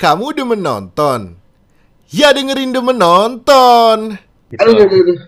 Kamu 0.00 0.32
udah 0.32 0.46
menonton? 0.48 1.36
Ya 2.08 2.32
dengerin 2.32 2.72
udah 2.72 2.84
menonton. 2.88 4.16
Aduh, 4.56 4.72
aduh, 4.72 4.88
aduh. 4.88 5.18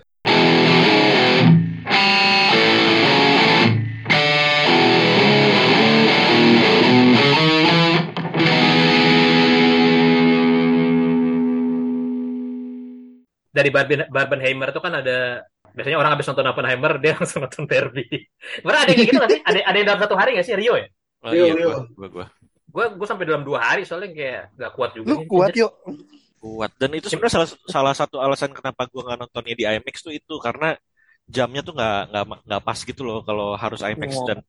dari 13.53 13.69
Barben 13.69 14.09
Barbenheimer 14.09 14.73
itu 14.73 14.81
kan 14.81 14.97
ada 14.97 15.45
biasanya 15.77 16.01
orang 16.01 16.17
habis 16.17 16.25
nonton 16.25 16.49
Oppenheimer 16.49 16.97
dia 16.97 17.13
langsung 17.21 17.45
nonton 17.45 17.69
Barbie. 17.69 18.25
Bener 18.65 18.77
ada 18.81 18.89
yang 18.89 18.97
kayak 18.97 19.09
gitu 19.13 19.19
nggak 19.21 19.31
sih? 19.37 19.41
Ada 19.45 19.59
ada 19.69 19.77
yang 19.77 19.87
dalam 19.93 20.01
satu 20.01 20.15
hari 20.17 20.33
nggak 20.33 20.47
sih 20.49 20.57
Rio 20.57 20.73
ya? 20.81 20.89
Oh, 21.21 21.29
Rio, 21.29 21.45
iya, 21.45 21.53
Rio. 21.53 21.69
gua, 21.69 21.85
gua, 21.93 22.09
gua. 22.09 22.42
Gue 22.73 22.85
gue 22.89 23.07
sampai 23.07 23.25
dalam 23.25 23.45
dua 23.45 23.59
hari 23.61 23.85
soalnya 23.85 24.09
kayak 24.11 24.41
gak 24.57 24.71
kuat 24.73 24.91
juga. 24.97 25.07
Lu 25.13 25.17
kuat 25.29 25.53
yuk. 25.53 25.71
kuat 26.43 26.71
dan 26.75 26.91
itu 26.91 27.07
sebenarnya 27.07 27.39
salah 27.39 27.49
salah 27.71 27.93
satu 27.95 28.19
alasan 28.19 28.51
kenapa 28.51 28.83
gua 28.91 29.07
nggak 29.07 29.19
nontonnya 29.23 29.55
di 29.55 29.63
IMAX 29.63 30.03
tuh 30.03 30.11
itu 30.11 30.35
karena 30.43 30.75
jamnya 31.23 31.63
tuh 31.63 31.71
nggak 31.71 32.11
nggak 32.11 32.23
nggak 32.43 32.61
pas 32.61 32.75
gitu 32.75 33.01
loh 33.07 33.23
kalau 33.23 33.55
harus 33.55 33.79
IMAX 33.79 34.11
Oh. 34.19 34.27
dan 34.27 34.43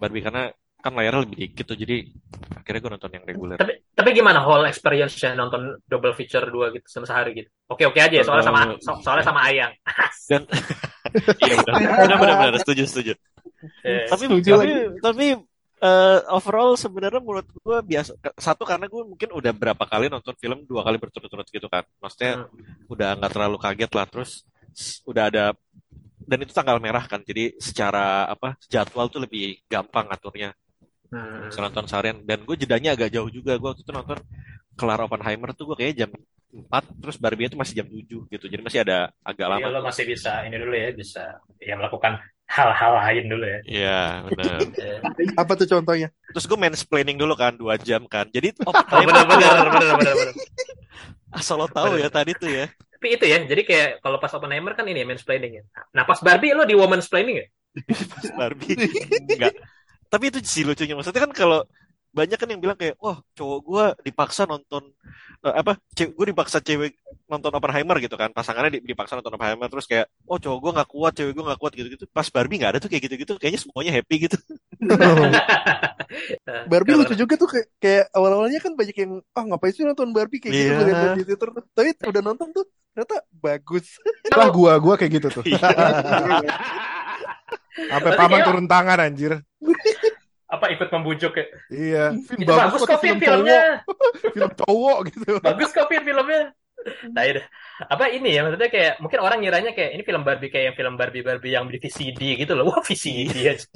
Barbie 0.00 0.24
karena 0.24 0.48
kan 0.80 0.96
layarnya 0.96 1.28
lebih 1.28 1.36
dikit 1.36 1.68
tuh 1.68 1.76
jadi 1.76 2.08
akhirnya 2.56 2.80
gua 2.80 2.92
nonton 2.96 3.12
yang 3.12 3.24
reguler 3.28 3.56
Tapi 3.60 3.72
tapi 3.92 4.08
gimana 4.16 4.40
whole 4.40 4.64
experience 4.64 5.12
ya 5.20 5.36
nonton 5.36 5.76
double 5.84 6.16
feature 6.16 6.48
dua 6.48 6.72
gitu 6.72 6.88
sama 6.88 7.04
sehari 7.04 7.36
gitu? 7.36 7.52
Oke 7.68 7.84
oke 7.84 8.00
aja 8.00 8.16
ya 8.16 8.24
soalnya 8.24 8.46
sama 8.48 8.60
so- 8.80 9.00
soalnya 9.04 9.26
sama 9.28 9.40
Ayang. 9.44 9.76
dan 10.32 10.42
iya 11.44 11.56
benar 11.60 12.16
benar 12.16 12.34
benar 12.48 12.54
setuju 12.64 12.88
setuju 12.88 13.12
Eh, 13.84 14.04
tapi 14.06 14.24
Setuju 14.24 14.50
tapi 14.52 14.68
tapi 15.04 15.26
eh, 15.86 16.18
overall 16.34 16.74
sebenarnya 16.74 17.22
menurut 17.22 17.46
gue 17.46 17.78
biasa 17.86 18.10
satu 18.34 18.66
karena 18.66 18.90
gue 18.90 19.02
mungkin 19.06 19.30
udah 19.30 19.52
berapa 19.54 19.84
kali 19.86 20.10
nonton 20.10 20.34
film 20.36 20.66
dua 20.66 20.82
kali 20.82 20.98
berturut-turut 20.98 21.46
gitu 21.46 21.70
kan. 21.70 21.86
Maksudnya 22.02 22.50
udah 22.90 23.08
nggak 23.22 23.32
terlalu 23.32 23.56
kaget 23.62 23.92
lah 23.94 24.06
terus 24.10 24.42
udah 25.06 25.30
ada 25.30 25.44
dan 26.26 26.38
itu 26.42 26.52
tanggal 26.52 26.82
merah 26.82 27.06
kan 27.06 27.22
jadi 27.22 27.54
secara 27.62 28.26
apa 28.26 28.58
jadwal 28.66 29.06
tuh 29.06 29.22
lebih 29.22 29.62
gampang 29.70 30.10
aturnya 30.10 30.50
hmm. 31.14 31.54
bisa 31.54 31.62
nonton 31.62 31.86
seharian 31.86 32.18
dan 32.26 32.42
gue 32.42 32.56
jedanya 32.58 32.98
agak 32.98 33.10
jauh 33.14 33.30
juga. 33.30 33.54
Gue 33.56 33.68
waktu 33.72 33.82
itu 33.86 33.92
nonton 33.94 34.18
kelar 34.76 35.00
Oppenheimer 35.06 35.54
tuh 35.56 35.72
gue 35.72 35.76
kayaknya 35.78 36.06
jam 36.06 36.10
4 36.56 37.02
terus 37.02 37.16
Barbie 37.20 37.48
itu 37.52 37.58
masih 37.58 37.74
jam 37.82 37.86
7 37.88 38.32
gitu. 38.32 38.44
Jadi 38.48 38.62
masih 38.62 38.80
ada 38.82 39.12
agak 39.22 39.46
Jadi 39.46 39.62
lama. 39.62 39.74
lo 39.74 39.80
masih 39.86 40.04
bisa 40.08 40.32
ini 40.46 40.56
dulu 40.56 40.74
ya 40.74 40.88
bisa 40.92 41.22
ya 41.60 41.74
melakukan 41.76 42.20
hal-hal 42.46 42.92
lain 43.02 43.24
dulu 43.26 43.44
ya. 43.44 43.58
Iya 43.66 44.00
benar 44.30 44.58
Eh, 44.78 44.98
Apa 45.40 45.52
tuh 45.58 45.66
contohnya? 45.66 46.08
terus 46.30 46.46
gue 46.46 46.58
mansplaining 46.58 47.16
dulu 47.18 47.34
kan 47.34 47.52
dua 47.56 47.74
jam 47.80 48.04
kan 48.06 48.28
jadi 48.30 48.54
Oh 48.64 48.72
Oppenheimer 48.76 49.24
benar 49.24 49.24
benar 49.26 49.54
benar 49.72 49.94
benar 49.98 50.14
benar. 50.16 50.34
asal 51.34 51.58
lo 51.60 51.68
tahu 51.68 51.98
ya 52.00 52.08
tadi 52.08 52.32
tuh 52.38 52.48
ya 52.48 52.66
Tapi 52.96 53.06
itu 53.12 53.24
ya, 53.28 53.44
jadi 53.44 53.62
kayak 53.68 53.88
kalau 54.00 54.16
pas 54.16 54.32
Oppenheimer 54.32 54.72
kan 54.72 54.88
ini 54.88 55.04
ya 55.04 55.06
mansplaining 55.06 55.52
ya. 55.60 55.62
Nah 55.92 56.08
pas 56.08 56.16
Barbie 56.24 56.56
lo 56.56 56.64
di 56.64 56.72
womansplaining 56.72 57.36
ya? 57.36 57.46
pas 58.16 58.26
Barbie 58.32 58.76
enggak 59.36 59.52
tapi 60.06 60.30
itu 60.30 60.38
sih 60.46 60.62
lucunya 60.64 60.94
maksudnya 60.96 61.22
kan 61.28 61.32
kalau 61.34 61.60
banyak 62.16 62.38
kan 62.40 62.48
yang 62.48 62.58
bilang 62.58 62.74
kayak 62.74 62.96
wah 62.96 63.20
cowok 63.32 63.60
gue 63.60 63.84
dipaksa 64.02 64.48
nonton 64.48 64.88
eh, 65.42 65.52
apa 65.52 65.76
gue 65.92 66.26
dipaksa 66.26 66.58
cewek 66.58 66.96
nonton 67.26 67.52
Oppenheimer 67.52 68.00
gitu 68.00 68.16
kan 68.16 68.32
pasangannya 68.32 68.80
di- 68.80 68.84
dipaksa 68.88 69.20
nonton 69.20 69.36
Oppenheimer 69.36 69.68
terus 69.68 69.84
kayak 69.84 70.08
oh 70.24 70.40
cowok 70.40 70.58
gue 70.58 70.72
nggak 70.72 70.88
kuat 70.88 71.12
cewek 71.12 71.32
gue 71.36 71.44
nggak 71.44 71.60
kuat 71.60 71.72
gitu 71.76 71.88
gitu 71.92 72.04
pas 72.08 72.24
Barbie 72.26 72.56
nggak 72.56 72.72
ada 72.72 72.80
tuh 72.80 72.88
kayak 72.88 73.04
gitu 73.04 73.14
gitu 73.20 73.32
kayaknya 73.36 73.60
semuanya 73.60 73.92
happy 73.92 74.16
gitu 74.24 74.36
Barbie 76.66 76.94
lucu 76.94 77.14
juga 77.14 77.34
tuh 77.36 77.48
kayak, 77.48 77.66
kayak 77.76 78.04
awal-awalnya 78.12 78.60
kan 78.60 78.72
banyak 78.72 78.96
yang 78.96 79.12
ah 79.32 79.44
ngapain 79.44 79.72
sih 79.72 79.84
nonton 79.84 80.10
Barbie 80.10 80.40
kayak 80.40 80.54
gitu 80.54 80.72
Iya. 80.86 81.12
di 81.14 81.24
Twitter 81.24 81.48
tuh. 81.52 81.64
Tapi 81.72 81.88
udah 82.00 82.22
nonton 82.22 82.48
tuh 82.52 82.64
ternyata 82.92 83.16
bagus. 83.34 83.98
Lah 84.32 84.48
gua 84.48 84.72
gua 84.78 84.94
kayak 84.96 85.12
gitu 85.20 85.28
tuh. 85.30 85.44
Iya. 85.50 85.58
Sampai 87.92 88.08
Berarti 88.08 88.20
paman 88.24 88.32
kayak- 88.32 88.46
turun 88.48 88.66
tangan 88.66 88.98
anjir. 88.98 89.32
Apa 90.46 90.66
ikut 90.74 90.88
membujuk 90.94 91.32
ya? 91.40 91.44
Iya, 91.72 91.98
Vin 92.26 92.40
Itu 92.42 92.52
bagus 92.54 92.82
kok 92.86 92.98
Vin 93.02 93.16
film 93.18 93.18
filmnya. 93.18 93.58
cowok, 93.58 93.62
film 94.34 94.50
cowok 94.60 94.96
gitu. 95.10 95.22
Bagus 95.44 95.70
kok 95.74 95.86
Vin 95.90 96.04
filmnya. 96.06 96.40
Nah, 97.14 97.24
ya. 97.26 97.42
Apa 97.92 98.04
ini 98.14 98.28
ya 98.36 98.40
maksudnya 98.46 98.70
kayak 98.70 98.92
mungkin 99.02 99.20
orang 99.24 99.38
ngiranya 99.42 99.70
kayak 99.76 99.90
ini 99.98 100.02
film 100.08 100.22
Barbie 100.28 100.50
kayak 100.52 100.64
yang 100.72 100.76
film 100.80 100.94
Barbie 101.00 101.24
Barbie 101.26 101.52
yang 101.56 101.66
di 101.72 101.78
VCD 101.82 102.20
gitu 102.40 102.52
loh. 102.56 102.64
Wah, 102.70 102.80
VCD 102.84 103.36
aja. 103.52 103.66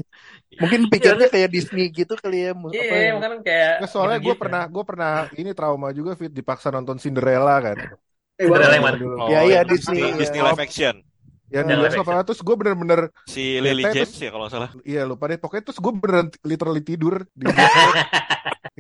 Mungkin 0.61 0.81
pikirnya 0.93 1.27
kayak 1.33 1.49
Disney 1.55 1.89
gitu 1.99 2.15
kali 2.23 2.37
ya. 2.47 2.53
mu- 2.61 2.77
apa 2.83 2.95
Iya, 2.95 3.07
ya. 3.07 3.11
makanya 3.15 3.37
kayak 3.47 3.73
Nah, 3.81 3.89
soalnya 3.93 4.19
gue 4.27 4.35
gitu-gitu. 4.35 4.43
pernah 4.43 4.63
gue 4.75 4.85
pernah 4.91 5.11
ini 5.41 5.51
trauma 5.59 5.89
juga 5.99 6.13
Fit 6.21 6.33
dipaksa 6.39 6.69
nonton 6.77 6.99
Cinderella 7.03 7.55
kan. 7.67 7.79
Eh, 8.41 8.45
Cinderella 8.47 8.75
yang 8.77 8.85
mana? 8.87 8.97
Dulu. 9.03 9.17
Oh, 9.21 9.29
Iya, 9.29 9.39
iya, 9.49 9.61
yang 9.65 9.65
Disney, 9.71 10.13
Disney 10.19 10.41
iya. 10.41 10.45
live 10.45 10.61
action 10.61 10.95
Yang 11.51 11.67
bioskop 11.67 12.07
live 12.07 12.15
ah, 12.15 12.23
terus 12.23 12.41
gue 12.41 12.57
bener-bener 12.57 13.01
si 13.27 13.59
Lily 13.59 13.83
James 13.85 14.07
terus- 14.07 14.23
ya 14.23 14.31
kalau 14.31 14.47
salah 14.47 14.71
iya 14.83 15.03
lupa 15.03 15.27
deh 15.27 15.37
pokoknya 15.37 15.65
terus 15.67 15.79
gue 15.79 15.93
beneran 15.93 16.27
literally 16.41 16.81
tidur 16.81 17.27
di 17.31 17.45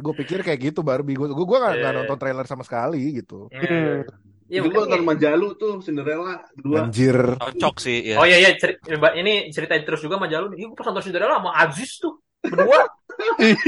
gue 0.01 0.15
pikir 0.17 0.41
kayak 0.41 0.61
gitu 0.65 0.81
Barbie 0.81 1.13
gue 1.13 1.29
gue 1.29 1.45
nggak 1.59 1.75
nggak 1.77 1.93
Iya. 1.93 1.99
nonton 2.01 2.17
trailer 2.17 2.47
sama 2.47 2.63
sekali 2.63 3.21
gitu. 3.21 3.51
Hmm. 3.53 4.07
Iya, 4.47 4.61
gua 4.61 4.71
makanya- 4.73 4.83
nonton 4.99 5.03
Majalu 5.05 5.49
tuh 5.55 5.73
Cinderella 5.79 6.35
dua. 6.57 6.79
Anjir. 6.83 7.19
cocok 7.37 7.75
sih 7.79 8.03
ya 8.03 8.17
Oh 8.19 8.27
iya 8.27 8.39
iya 8.39 8.51
ceri- 8.55 8.83
ini 9.15 9.51
ceritain 9.51 9.83
terus 9.83 10.01
juga 10.01 10.19
sama 10.19 10.27
Jalun. 10.27 10.55
Ih, 10.55 10.67
gue 10.67 10.75
pas 10.75 10.87
nonton 10.87 11.05
Cinderella 11.05 11.39
sama 11.39 11.53
Aziz 11.55 11.99
tuh 11.99 12.19
berdua. 12.41 12.83
Kayak- 13.39 13.61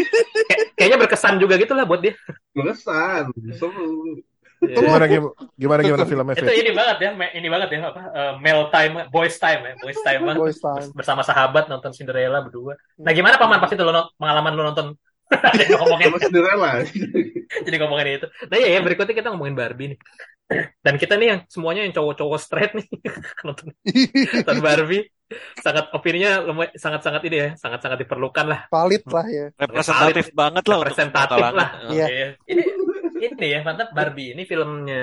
kayaknya 0.74 0.98
berkesan 0.98 1.36
juga 1.36 1.54
gitu 1.54 1.72
lah 1.72 1.84
buat 1.84 2.00
dia. 2.00 2.14
Berkesan. 2.50 3.30
Seru. 3.54 4.18
Iya. 4.62 4.78
Gimana 4.78 5.04
gimana 5.10 5.30
gimana 5.58 5.80
gimana 5.82 6.04
filmnya 6.06 6.34
Itu 6.38 6.54
ini 6.54 6.70
banget 6.70 6.96
ya, 7.02 7.10
ini 7.34 7.48
banget 7.50 7.68
ya 7.74 7.78
apa? 7.90 8.02
eh, 8.14 8.32
male 8.38 8.64
time, 8.70 8.94
boys 9.10 9.34
time 9.42 9.60
ya, 9.66 9.74
boys 9.82 9.98
time 10.06 10.20
banget. 10.22 10.38
Boys 10.38 10.58
time. 10.62 10.88
Bersama 10.94 11.26
sahabat 11.26 11.66
nonton 11.66 11.90
Cinderella 11.90 12.38
berdua. 12.46 12.78
Nah 13.02 13.10
gimana 13.10 13.42
paman 13.42 13.58
pas 13.58 13.70
itu 13.74 13.82
lo 13.82 14.14
pengalaman 14.14 14.54
lo 14.54 14.62
nonton? 14.70 14.86
Yang 15.58 15.80
ngomongin, 15.80 16.06
Cinderella. 16.20 16.70
jadi 17.66 17.76
ngomongin 17.82 18.06
itu. 18.22 18.26
Nah 18.46 18.56
iya 18.60 18.68
ya 18.78 18.80
berikutnya 18.84 19.14
kita 19.16 19.28
ngomongin 19.34 19.56
Barbie 19.58 19.88
nih. 19.96 20.00
Dan 20.84 20.94
kita 21.00 21.16
nih 21.16 21.26
yang 21.32 21.40
semuanya 21.48 21.82
yang 21.88 21.94
cowok-cowok 21.96 22.38
straight 22.38 22.72
nih 22.76 22.86
nonton, 23.46 23.72
nonton 23.72 24.58
Barbie 24.60 25.08
sangat 25.64 25.88
opininya 25.96 26.44
sangat-sangat 26.76 27.22
ini 27.24 27.36
ya, 27.40 27.48
sangat-sangat 27.56 28.04
diperlukan 28.04 28.46
lah. 28.52 28.60
Valid 28.68 29.02
lah 29.08 29.26
ya. 29.32 29.46
representatif 29.56 30.28
banget 30.36 30.64
lah 30.68 30.76
untuk 30.76 30.86
representatif 30.92 31.38
kalangan. 31.40 31.56
lah. 31.56 31.68
Iya. 31.88 32.06
Iya. 32.12 32.28
Ini 32.52 32.62
ini 33.22 33.46
ya 33.54 33.58
mantap 33.62 33.94
Barbie. 33.94 34.34
Ini 34.34 34.42
filmnya 34.50 35.02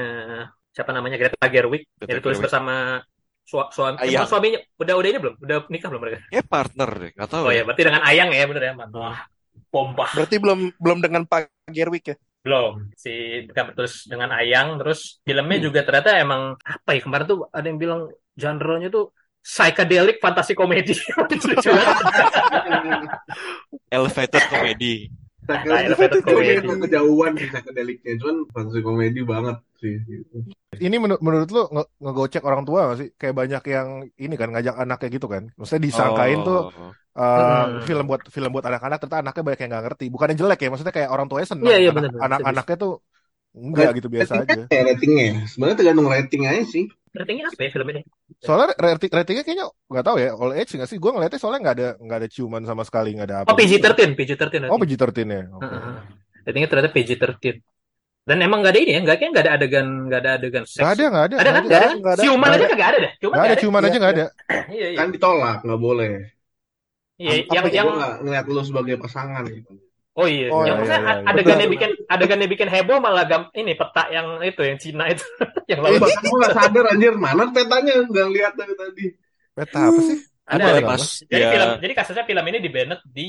siapa 0.75 0.91
namanya 0.95 1.17
Greta 1.19 1.45
Gerwig 1.49 1.83
Greta 1.97 2.07
yang 2.09 2.17
ditulis 2.19 2.37
Gerwig. 2.37 2.45
bersama 2.45 2.73
su- 3.43 3.69
suami 3.73 3.97
Ayang. 4.03 4.27
suaminya 4.29 4.59
udah 4.77 4.93
udah 4.99 5.09
ini 5.09 5.19
belum? 5.23 5.35
Udah 5.41 5.57
nikah 5.73 5.87
belum 5.91 6.01
mereka? 6.05 6.17
ya 6.29 6.41
partner 6.45 6.89
deh 7.01 7.09
nggak 7.17 7.29
tahu 7.29 7.43
Oh 7.47 7.51
ya 7.51 7.53
ya, 7.53 7.61
berarti 7.65 7.83
dengan 7.87 8.01
Ayang 8.05 8.29
ya 8.35 8.43
bener 8.49 8.63
ya, 8.69 8.73
mantap. 8.77 9.01
Wah, 9.01 9.19
Pompah. 9.69 10.09
Berarti 10.17 10.35
belum 10.41 10.59
belum 10.81 10.97
dengan 11.05 11.21
Pak 11.29 11.41
Gerwig 11.69 12.05
ya. 12.09 12.15
Belum. 12.41 12.89
Si 12.97 13.11
terus 13.51 14.07
dengan 14.09 14.29
Ayang 14.33 14.79
terus 14.81 15.21
filmnya 15.21 15.57
Hmm. 15.59 15.65
juga 15.69 15.79
ternyata 15.85 16.09
emang 16.17 16.55
apa 16.63 16.89
ya 16.97 17.01
kemarin 17.05 17.25
tuh 17.29 17.39
ada 17.53 17.65
yang 17.67 17.77
bilang 17.77 18.01
genre-nya 18.39 18.89
tuh 18.89 19.11
psychedelic 19.43 20.17
fantasi 20.23 20.55
komedi. 20.57 20.95
Elevated 23.91 24.43
comedy 24.49 25.09
Saya 25.47 25.65
Nah, 25.65 25.79
elevated 25.81 26.21
kira 26.21 26.61
comedy. 26.61 26.81
kejauhan 26.85 27.31
sih 27.35 27.47
psychedelicnya. 27.49 28.13
Cuman 28.21 28.35
fantasi 28.53 28.79
komedi 28.81 29.21
banget 29.23 29.57
sih. 29.79 29.95
gitu. 30.03 30.37
Ini 30.75 30.95
menur- 30.99 31.21
menurut 31.23 31.49
lu 31.49 31.63
nge- 31.71 31.89
ngegocek 31.97 32.43
orang 32.45 32.61
tua 32.63 32.93
gak 32.93 32.97
sih? 32.99 33.09
Kayak 33.15 33.35
banyak 33.35 33.63
yang 33.65 33.87
ini 34.13 34.35
kan 34.35 34.49
ngajak 34.51 34.75
anaknya 34.77 35.09
gitu 35.09 35.27
kan. 35.27 35.43
Maksudnya 35.55 35.83
disangkain 35.87 36.39
tuh 36.43 36.69
Oh. 36.69 36.91
uh, 37.17 37.23
Hmm. 37.65 37.81
film 37.83 38.05
buat 38.05 38.21
film 38.29 38.51
buat 38.51 38.63
anak-anak 38.63 38.97
ternyata 39.01 39.17
anaknya 39.23 39.43
banyak 39.43 39.59
yang 39.59 39.71
nggak 39.71 39.85
ngerti. 39.89 40.05
Bukannya 40.07 40.35
jelek 40.37 40.59
ya, 40.61 40.69
maksudnya 40.69 40.93
kayak 40.93 41.09
orang 41.09 41.27
tuanya 41.27 41.47
seneng. 41.49 41.65
Iya, 41.67 41.77
iya, 41.79 41.91
Anak-. 41.91 42.15
Anak-anaknya 42.21 42.77
tuh 42.77 42.93
enggak 43.49 43.89
gitu 43.97 44.07
biasa 44.13 44.33
aja. 44.45 44.45
Ratingnya 44.45 44.69
ya 44.69 44.81
ratingnya. 44.93 45.25
Sebenarnya 45.49 45.77
tergantung 45.81 46.07
rating 46.07 46.43
aja 46.45 46.63
sih. 46.69 46.85
Ratingnya 47.09 47.45
apa 47.49 47.61
ya 47.65 47.69
film 47.73 47.87
ini? 47.89 48.01
Soalnya 48.41 48.67
rating 48.77 49.09
ratingnya 49.09 49.43
kayaknya 49.43 49.65
nggak 49.89 50.05
tahu 50.05 50.17
ya, 50.21 50.29
all 50.37 50.53
age 50.53 50.71
nggak 50.77 50.89
sih? 50.89 50.97
Gue 51.01 51.11
ngeliatnya 51.13 51.39
soalnya 51.41 51.59
nggak 51.65 51.75
ada 51.75 51.89
nggak 51.97 52.17
ada 52.21 52.29
ciuman 52.29 52.63
sama 52.69 52.83
sekali 52.85 53.17
nggak 53.17 53.27
ada 53.27 53.37
apa. 53.43 53.49
Oh 53.49 53.57
PG-13, 53.57 54.13
PG-13. 54.13 54.69
Oh 54.69 54.77
PG-13 54.77 55.17
ya. 55.25 55.43
Oke. 55.49 55.65
Heeh. 55.65 55.93
Ratingnya 56.45 56.69
ternyata 56.69 56.89
PG-13. 56.93 57.55
Dan 58.29 58.45
emang 58.45 58.61
gak 58.61 58.77
ada 58.77 58.79
ini 58.85 58.93
ya, 58.93 59.01
nggak 59.01 59.17
kayak 59.17 59.31
nggak 59.33 59.45
ada 59.49 59.53
adegan, 59.57 59.87
nggak 60.05 60.19
ada 60.21 60.31
adegan 60.37 60.63
seks. 60.69 60.77
Nggak 60.77 60.93
ada 60.93 61.03
nggak 61.09 61.25
ada. 61.25 61.35
Ada 61.39 61.49
kan? 61.49 61.63
Nggak 61.65 61.79
ada 61.79 61.87
kan? 61.87 61.97
Nggak 61.97 62.13
ada. 62.13 62.21
Ciuman 62.21 62.45
aja 62.45 62.57
ada. 62.59 62.69
kagak 62.69 62.89
ada 62.89 62.97
deh. 63.01 63.11
Ciuman 63.17 63.33
Nggak 63.33 63.47
ada 63.49 63.57
ciuman 63.57 63.81
aja 63.81 63.89
Iya, 63.89 63.97
nggak 63.97 64.13
ada. 64.13 64.25
Iya, 64.69 64.87
iya. 64.93 64.99
Kan 65.01 65.07
ditolak, 65.09 65.59
nggak 65.65 65.81
boleh. 65.81 66.11
Iya, 67.19 67.31
yang 67.49 67.65
ya, 67.65 67.71
yang 67.73 67.85
gua 67.89 67.95
nggak 67.97 68.13
ngeliat 68.21 68.45
lu 68.45 68.61
sebagai 68.61 68.95
pasangan 69.01 69.43
gitu. 69.49 69.71
Oh 70.19 70.27
iya, 70.27 70.47
Oh, 70.49 70.61
yang 70.61 70.75
iya, 70.75 70.83
maksudnya 70.83 70.99
iya, 70.99 71.13
iya. 71.15 71.29
adegannya 71.31 71.63
Betul. 71.63 71.73
bikin 71.73 71.91
adegannya 72.05 72.47
bikin 72.47 72.67
heboh 72.67 72.97
malah 72.99 73.23
gam, 73.23 73.41
ini 73.53 73.71
peta 73.73 74.03
yang 74.09 74.27
itu 74.41 74.61
yang 74.61 74.77
Cina 74.77 75.03
itu 75.07 75.23
yang 75.71 75.79
Eh, 75.79 75.83
lalu 75.85 75.97
bahkan 75.97 76.21
gua 76.21 76.37
nggak 76.37 76.53
sadar 76.53 76.85
anjir 76.89 77.13
mana 77.15 77.43
petanya 77.47 77.93
nggak 78.03 78.27
lihat 78.29 78.53
dari 78.53 78.73
tadi. 78.75 79.05
Peta 79.51 79.79
apa 79.87 80.01
sih? 80.01 80.19
Ada, 80.49 80.65
Ada 80.65 80.73
ada. 80.75 80.89
pas 80.89 81.03
Jadi 81.21 81.29
dia 81.29 81.45
film, 81.53 81.69
jadi 81.77 81.93
kasusnya 81.93 82.25
film 82.25 82.41
ini 82.43 82.57
di 82.57 82.69
banned 82.73 83.01
di 83.05 83.27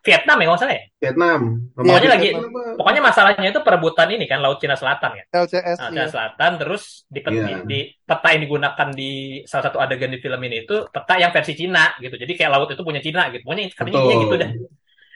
Vietnam 0.00 0.36
ya 0.40 0.46
nggak 0.48 0.56
salah 0.56 0.72
ya. 0.72 0.84
Vietnam. 0.98 1.40
Pokoknya 1.70 1.92
Vietnam 1.92 2.14
lagi- 2.16 2.32
apa? 2.32 2.60
Pokoknya 2.80 3.02
masalahnya 3.04 3.48
itu 3.52 3.60
perebutan 3.60 4.08
ini 4.08 4.24
kan 4.24 4.38
Laut 4.40 4.56
Cina 4.56 4.72
Selatan 4.72 5.10
ya. 5.12 5.24
LCS 5.36 5.76
Laut 5.76 5.84
iya. 5.84 5.92
Cina 5.92 6.06
Selatan 6.08 6.50
terus 6.56 7.04
di, 7.06 7.20
Iya. 7.20 7.28
di, 7.28 7.52
di 7.68 7.78
peta 8.00 8.28
yang 8.32 8.40
digunakan 8.40 8.88
di 8.90 9.10
salah 9.44 9.64
satu 9.68 9.78
adegan 9.78 10.08
di 10.08 10.18
film 10.18 10.40
ini 10.40 10.64
itu 10.64 10.76
peta 10.88 11.14
yang 11.14 11.28
versi 11.28 11.52
Cina 11.52 11.92
gitu. 11.98 12.16
Jadi 12.16 12.32
kayak 12.32 12.50
laut 12.50 12.68
itu 12.68 12.80
punya 12.80 13.04
Cina 13.04 13.28
gitu. 13.28 13.44
Pokoknya 13.44 13.64
intinya 13.68 14.14
gitu 14.16 14.36
dah. 14.40 14.50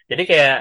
Jadi 0.06 0.22
kayak 0.22 0.56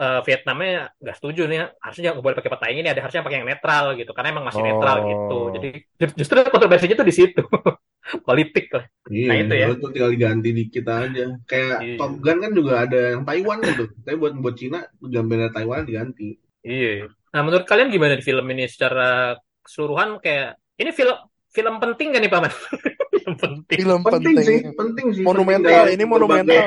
eh, 0.00 0.20
Vietnamnya 0.24 0.68
nggak 0.96 1.16
setuju 1.20 1.42
nih 1.44 1.58
harusnya 1.76 2.10
nggak 2.16 2.24
boleh 2.24 2.36
pakai 2.40 2.50
peta 2.50 2.64
yang 2.72 2.78
ini 2.80 2.88
ada 2.90 3.00
harusnya 3.04 3.20
pakai 3.20 3.36
yang 3.38 3.48
netral 3.48 3.84
gitu 3.94 4.10
karena 4.10 4.28
emang 4.32 4.46
masih 4.48 4.62
netral 4.64 4.96
Oh. 4.96 5.06
gitu 5.06 5.38
jadi 5.60 5.68
ju- 6.00 6.16
justru 6.16 6.36
kontroversinya 6.48 6.96
tuh 6.96 7.06
di 7.06 7.14
situ 7.14 7.42
politik 8.26 8.66
lah 8.72 8.84
Iya, 9.06 9.26
Nah, 9.28 9.36
itu 9.38 9.54
ya. 9.54 9.66
itu 9.70 9.86
tinggal 9.90 10.10
diganti 10.10 10.48
dikit 10.50 10.86
aja. 10.86 11.24
Kayak 11.44 11.76
Iya. 11.82 11.96
Top 11.98 12.12
Gun 12.18 12.38
kan 12.38 12.52
juga 12.54 12.72
ada 12.86 13.00
yang 13.12 13.22
Taiwan 13.26 13.58
gitu. 13.60 13.84
Tapi 14.02 14.16
buat 14.16 14.32
buat 14.38 14.54
Cina 14.54 14.78
gambarnya 14.98 15.50
Taiwan 15.50 15.82
diganti. 15.84 16.38
iya 16.60 17.06
nah 17.30 17.40
menurut 17.40 17.62
kalian 17.64 17.88
gimana 17.88 18.14
di 18.14 18.24
film 18.26 18.42
ini 18.50 18.66
secara 18.66 19.32
keseluruhan 19.62 20.18
kayak 20.18 20.58
ini 20.76 20.90
film 20.90 21.14
film 21.48 21.74
penting 21.78 22.10
kan 22.10 22.20
nih 22.20 22.28
paman 22.28 22.52
film 23.14 23.34
penting 23.38 23.78
Film 23.80 24.00
Penting, 24.02 24.34
penting. 24.34 24.44
sih, 24.44 24.58
penting 24.74 25.06
sih. 25.14 25.22
Monumental, 25.22 25.72
Penting 25.86 25.94
ini 25.96 26.04
monumental 26.04 26.62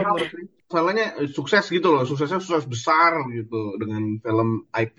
Masalahnya 0.73 1.21
eh, 1.21 1.29
sukses 1.29 1.61
gitu 1.69 1.93
loh, 1.93 2.01
suksesnya 2.01 2.41
sukses 2.41 2.65
besar 2.65 3.13
gitu 3.29 3.77
dengan 3.77 4.17
film 4.17 4.49
IP 4.73 4.97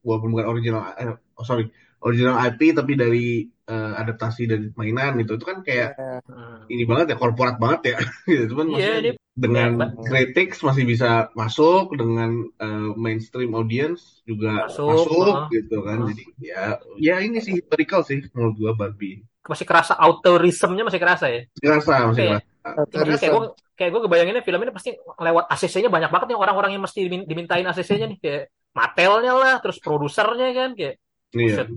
walaupun 0.00 0.30
bukan 0.30 0.46
original, 0.46 0.94
eh, 0.94 1.10
oh 1.34 1.42
sorry, 1.42 1.66
original 1.98 2.38
IP 2.38 2.70
tapi 2.70 2.94
dari 2.94 3.26
eh, 3.66 3.92
adaptasi 3.98 4.46
dari 4.46 4.70
mainan 4.78 5.18
gitu. 5.18 5.34
Itu 5.34 5.44
kan 5.44 5.66
kayak 5.66 5.90
Ya. 5.98 6.22
Hmm. 6.24 6.62
ini 6.70 6.86
banget 6.86 7.12
ya, 7.12 7.16
korporat 7.18 7.58
banget 7.58 7.80
ya. 7.92 7.96
gitu. 8.30 8.54
Cuman 8.54 8.66
Iya, 8.70 8.74
maksudnya 8.78 9.02
dia- 9.02 9.16
dengan 9.38 9.70
ya, 9.78 9.86
critics 10.02 10.58
masih 10.62 10.82
bisa 10.82 11.10
masuk, 11.34 11.94
dengan 11.94 12.30
eh, 12.56 12.90
mainstream 12.94 13.50
audience 13.54 14.22
juga 14.22 14.70
Masuk, 14.70 14.86
masuk, 14.86 15.34
ah. 15.34 15.46
gitu 15.50 15.76
kan. 15.82 15.98
Ah. 15.98 16.06
Jadi 16.14 16.24
ya, 16.38 16.62
ya 16.98 17.16
ini 17.18 17.42
sih 17.42 17.58
historical 17.58 18.06
sih 18.06 18.22
menurut 18.30 18.54
gua 18.54 18.72
Barbie. 18.78 19.26
masih 19.42 19.64
kerasa 19.64 19.96
autorismnya 19.96 20.84
masih 20.84 21.00
kerasa 21.00 21.24
ya 21.32 21.40
Kerasa 21.56 22.12
masih 22.12 22.20
Oke. 22.20 22.36
kerasa. 22.36 22.84
Makanya 22.84 23.16
kayak 23.16 23.32
gue 23.32 23.46
kayak 23.78 23.90
gue 23.94 24.02
kebayanginnya 24.04 24.42
film 24.42 24.60
ini 24.60 24.72
pasti 24.74 24.90
lewat 24.98 25.44
ACC-nya 25.54 25.88
banyak 25.88 26.10
banget 26.10 26.26
nih 26.34 26.38
orang-orang 26.38 26.70
yang 26.74 26.82
mesti 26.82 27.00
dimin- 27.06 27.26
dimintain 27.30 27.62
ACC-nya 27.64 28.06
nih 28.10 28.18
kayak 28.18 28.42
Mattelnya 28.74 29.32
lah 29.32 29.54
terus 29.62 29.78
produsernya 29.78 30.50
kan 30.52 30.70
kayak 30.74 30.96
Iya. 31.32 31.68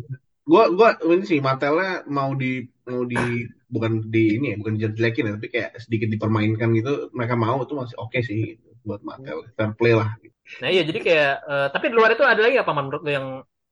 Gua 0.41 0.71
gua 0.73 0.97
ini 1.07 1.23
sih 1.23 1.39
Mattelnya 1.39 2.03
mau 2.09 2.33
di 2.33 2.65
mau 2.89 3.05
di 3.05 3.45
bukan 3.71 4.03
di 4.09 4.35
ini 4.35 4.45
ya, 4.51 4.55
bukan 4.59 4.73
dijelekin 4.75 5.27
ya, 5.27 5.31
tapi 5.39 5.47
kayak 5.47 5.69
sedikit 5.79 6.07
dipermainkan 6.11 6.69
gitu. 6.75 7.07
Mereka 7.15 7.35
mau 7.39 7.61
itu 7.63 7.71
masih 7.77 7.95
oke 7.95 8.19
sih 8.19 8.57
gitu, 8.57 8.67
buat 8.83 8.99
Mattel. 9.05 9.47
Fair 9.55 9.71
play 9.77 9.93
lah. 9.95 10.11
nah 10.59 10.67
iya 10.67 10.83
jadi 10.83 10.99
kayak 10.99 11.33
eh, 11.47 11.67
tapi 11.71 11.85
di 11.87 11.95
luar 11.95 12.11
itu 12.11 12.23
ada 12.27 12.41
lagi 12.43 12.59
apa 12.59 12.71
menurut 12.75 13.01
lo 13.05 13.11
yang 13.13 13.27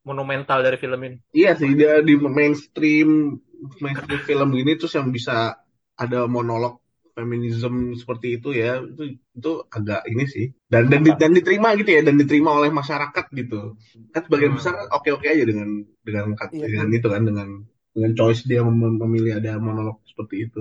monumental 0.07 0.63
dari 0.63 0.79
film 0.79 0.99
ini 1.03 1.17
Iya 1.35 1.51
sih 1.59 1.75
dia 1.75 1.99
di 1.99 2.15
mainstream 2.15 3.35
mainstream 3.83 4.21
film 4.23 4.47
gini 4.55 4.79
terus 4.79 4.95
yang 4.95 5.11
bisa 5.11 5.59
ada 5.99 6.19
monolog 6.31 6.79
feminisme 7.19 7.79
seperti 8.01 8.27
itu 8.39 8.49
ya 8.61 8.69
itu 8.91 9.03
itu 9.37 9.49
agak 9.77 9.99
ini 10.11 10.23
sih. 10.35 10.45
Dan 10.73 10.83
dan 10.91 11.01
di- 11.05 11.17
dan 11.21 11.31
diterima 11.37 11.69
gitu 11.79 11.89
ya 11.97 12.01
dan 12.07 12.15
diterima 12.21 12.51
oleh 12.59 12.71
masyarakat 12.79 13.25
gitu. 13.39 13.55
Kan 14.13 14.21
sebagian 14.27 14.53
Hmm. 14.53 14.59
besar 14.59 14.73
oke 14.97 15.09
oke 15.17 15.27
aja 15.33 15.43
dengan 15.51 15.69
dengan 16.07 16.25
Iya. 16.51 16.67
dengan 16.73 16.87
itu 16.97 17.07
kan 17.13 17.21
dengan 17.29 17.47
dengan 17.95 18.11
choice 18.19 18.41
dia 18.49 18.61
mem- 18.63 18.99
memilih 19.03 19.31
ada 19.39 19.51
monolog 19.67 19.97
seperti 20.11 20.35
itu. 20.47 20.59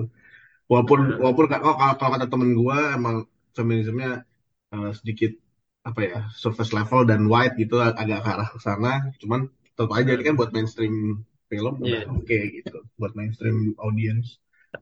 Walaupun 0.71 0.99
Hmm. 0.99 1.21
walaupun 1.21 1.45
kalau 1.51 1.73
kalau, 1.79 1.95
kalau 1.99 2.11
kata 2.15 2.27
temen 2.33 2.49
gua 2.59 2.77
emang 2.97 3.15
feminismenya 3.57 4.11
eh, 4.75 4.91
sedikit 4.99 5.31
apa 5.89 5.99
ya 6.11 6.19
surface 6.43 6.71
level 6.77 7.01
dan 7.09 7.21
wide 7.33 7.55
gitu 7.61 7.75
ag- 7.85 7.97
agak 8.01 8.19
ke 8.25 8.29
arah 8.35 8.49
sana. 8.67 8.91
Cuman 9.21 9.41
tetap 9.75 9.89
aja 9.97 10.11
ini 10.15 10.23
kan 10.27 10.35
buat 10.39 10.51
mainstream 10.55 10.95
film 11.51 11.75
Iya. 11.83 12.05
oke 12.13 12.37
gitu. 12.57 12.77
Buat 12.99 13.13
mainstream 13.19 13.57
audience. 13.85 14.27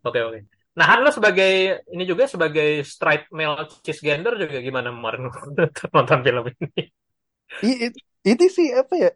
Oke 0.03 0.19
oke 0.23 0.56
nah 0.77 0.85
Han 0.93 1.01
lo 1.01 1.09
sebagai 1.09 1.81
ini 1.89 2.03
juga 2.05 2.29
sebagai 2.29 2.85
straight 2.85 3.25
male 3.33 3.65
cisgender 3.81 4.37
juga 4.37 4.57
gimana 4.61 4.93
kemarin 4.93 5.21
nonton 5.95 6.19
film 6.21 6.43
ini 6.53 6.83
Itu 8.27 8.45
sih 8.51 8.75
apa 8.75 8.93
ya? 8.99 9.11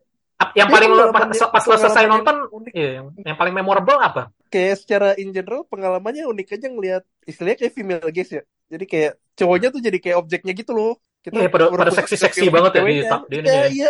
Yang 0.58 0.70
paling 0.74 0.90
lo 0.90 1.04
pas, 1.14 1.28
pas 1.30 1.64
lo 1.70 1.76
selesai 1.78 2.06
nonton 2.10 2.36
unik. 2.50 2.72
iya 2.74 2.90
yang, 2.98 3.08
yang 3.14 3.38
paling 3.38 3.54
memorable 3.54 4.00
apa 4.02 4.34
Kayak 4.50 4.76
secara 4.82 5.10
in 5.22 5.30
general 5.32 5.64
pengalamannya 5.70 6.26
unik 6.28 6.48
aja 6.58 6.68
ngelihat 6.68 7.04
istilahnya 7.30 7.58
kayak 7.62 7.74
female 7.78 8.10
gaze 8.10 8.42
ya. 8.42 8.44
Jadi 8.72 8.86
kayak 8.88 9.12
cowoknya 9.38 9.68
tuh 9.70 9.82
jadi 9.84 9.98
kayak 10.02 10.18
objeknya 10.18 10.54
gitu 10.58 10.72
loh. 10.74 10.92
Kita 11.22 11.38
Iya, 11.38 11.50
pada- 11.54 11.70
pada 11.70 11.94
seksi-seksi 11.94 12.50
banget 12.50 12.72
ya 12.74 12.82
di- 12.82 13.06
di 13.30 13.36
ini 13.38 13.48
Iya, 13.48 13.54
ya. 13.54 13.68
iya. 13.70 13.90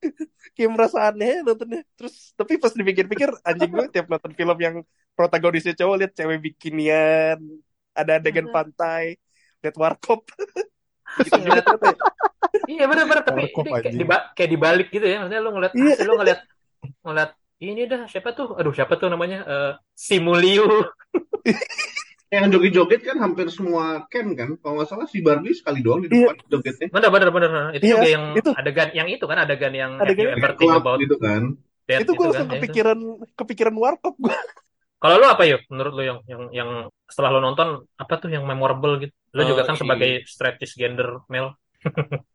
kayak 0.56 0.70
merasa 0.72 0.98
aneh 1.10 1.42
nontonnya. 1.42 1.80
Terus 1.98 2.14
tapi 2.38 2.52
pas 2.62 2.72
dipikir-pikir 2.72 3.28
anjing 3.44 3.70
gue 3.74 3.86
tiap 3.90 4.06
nonton 4.08 4.32
film 4.38 4.56
yang 4.62 4.76
protagonisnya 5.20 5.76
cowok 5.76 5.96
lihat 6.00 6.12
cewek 6.16 6.40
bikinian, 6.40 7.36
ada 7.92 8.16
adegan 8.16 8.48
pantai, 8.48 9.20
lihat 9.60 9.76
warkop. 9.76 10.24
gitu 11.20 11.36
gitu 11.36 11.60
ya. 11.60 11.94
Iya 12.70 12.84
benar-benar 12.86 13.22
tapi 13.26 13.50
Warkop, 13.50 13.66
ini 13.66 13.70
kayak, 13.76 13.94
diba- 13.98 14.26
kayak 14.32 14.50
dibalik 14.50 14.88
gitu 14.88 15.02
ya 15.02 15.16
maksudnya 15.20 15.42
lu 15.42 15.50
ngeliat 15.52 15.72
Iya. 15.74 15.94
lu 16.06 16.12
ngeliat 16.16 16.40
ngeliat 17.02 17.30
ini 17.60 17.82
dah 17.84 18.00
siapa 18.06 18.30
tuh 18.30 18.54
aduh 18.54 18.70
siapa 18.70 18.94
tuh 18.94 19.10
namanya 19.10 19.42
Eh, 19.42 19.72
Simuliu 19.92 20.64
yang 22.30 22.46
joget-joget 22.46 23.02
kan 23.02 23.18
hampir 23.18 23.50
semua 23.50 24.06
Ken 24.06 24.38
kan 24.38 24.54
kalau 24.56 24.78
nggak 24.78 24.86
salah 24.88 25.06
si 25.06 25.18
Barbie 25.18 25.50
sekali 25.52 25.82
doang 25.82 26.00
di 26.00 26.08
Iya. 26.08 26.30
depan 26.30 26.36
jogetnya 26.46 26.86
bener 26.88 27.10
bener 27.10 27.28
bener 27.34 27.50
itu 27.74 27.84
Iya, 27.84 27.94
juga 27.98 28.06
yang 28.08 28.24
itu. 28.38 28.50
adegan 28.54 28.88
yang 28.94 29.08
itu 29.10 29.24
kan 29.26 29.38
adegan 29.42 29.72
yang 29.74 29.92
Adegan 29.98 30.24
yang 30.30 30.38
think 30.38 30.58
Club 30.62 30.78
about 30.78 30.98
gitu 31.02 31.16
kan 31.18 31.42
itu 31.90 32.06
gue 32.06 32.14
gitu 32.14 32.22
langsung 32.22 32.46
kan, 32.46 32.54
ya 32.54 32.54
itu. 32.54 32.62
kepikiran 32.62 32.98
kepikiran 33.34 33.74
warkop 33.74 34.14
gue. 34.16 34.30
Kalau 35.00 35.16
lu 35.16 35.26
apa 35.26 35.42
yuk 35.48 35.64
menurut 35.72 35.92
lu 35.96 36.02
yang 36.04 36.18
yang 36.28 36.42
yang 36.52 36.70
setelah 37.08 37.32
lu 37.32 37.40
nonton 37.40 37.88
apa 37.96 38.14
tuh 38.20 38.28
yang 38.28 38.44
memorable 38.44 39.00
gitu? 39.00 39.14
Lu 39.32 39.42
juga 39.48 39.64
Eh, 39.64 39.66
kan 39.72 39.76
sebagai 39.80 40.10
straight 40.28 40.60
gender 40.76 41.24
male. 41.32 41.56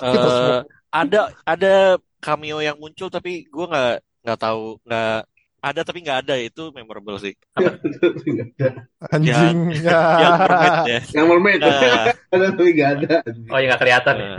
Eh, 0.00 0.58
ada 0.88 1.28
ada 1.44 2.00
cameo 2.24 2.64
yang 2.64 2.80
muncul 2.80 3.12
tapi 3.12 3.44
gue 3.44 3.66
nggak 3.68 4.24
nggak 4.24 4.38
tahu 4.40 4.80
nggak 4.88 5.28
ada 5.60 5.80
tapi 5.84 5.98
nggak 6.00 6.18
ada 6.24 6.34
itu 6.40 6.72
memorable 6.72 7.20
sih. 7.20 7.36
Anjingnya. 9.12 9.98
yang 10.22 10.34
mermaid 10.40 10.78
ya. 10.88 11.00
Yang 11.12 11.26
mermaid? 11.28 11.60
Nah, 11.60 12.08
ada 12.32 12.44
tapi 12.56 12.70
nggak 12.72 12.90
ada. 13.02 13.14
Oh 13.52 13.58
ya 13.60 13.66
nggak 13.68 13.80
kelihatan 13.84 14.14
ya? 14.16 14.32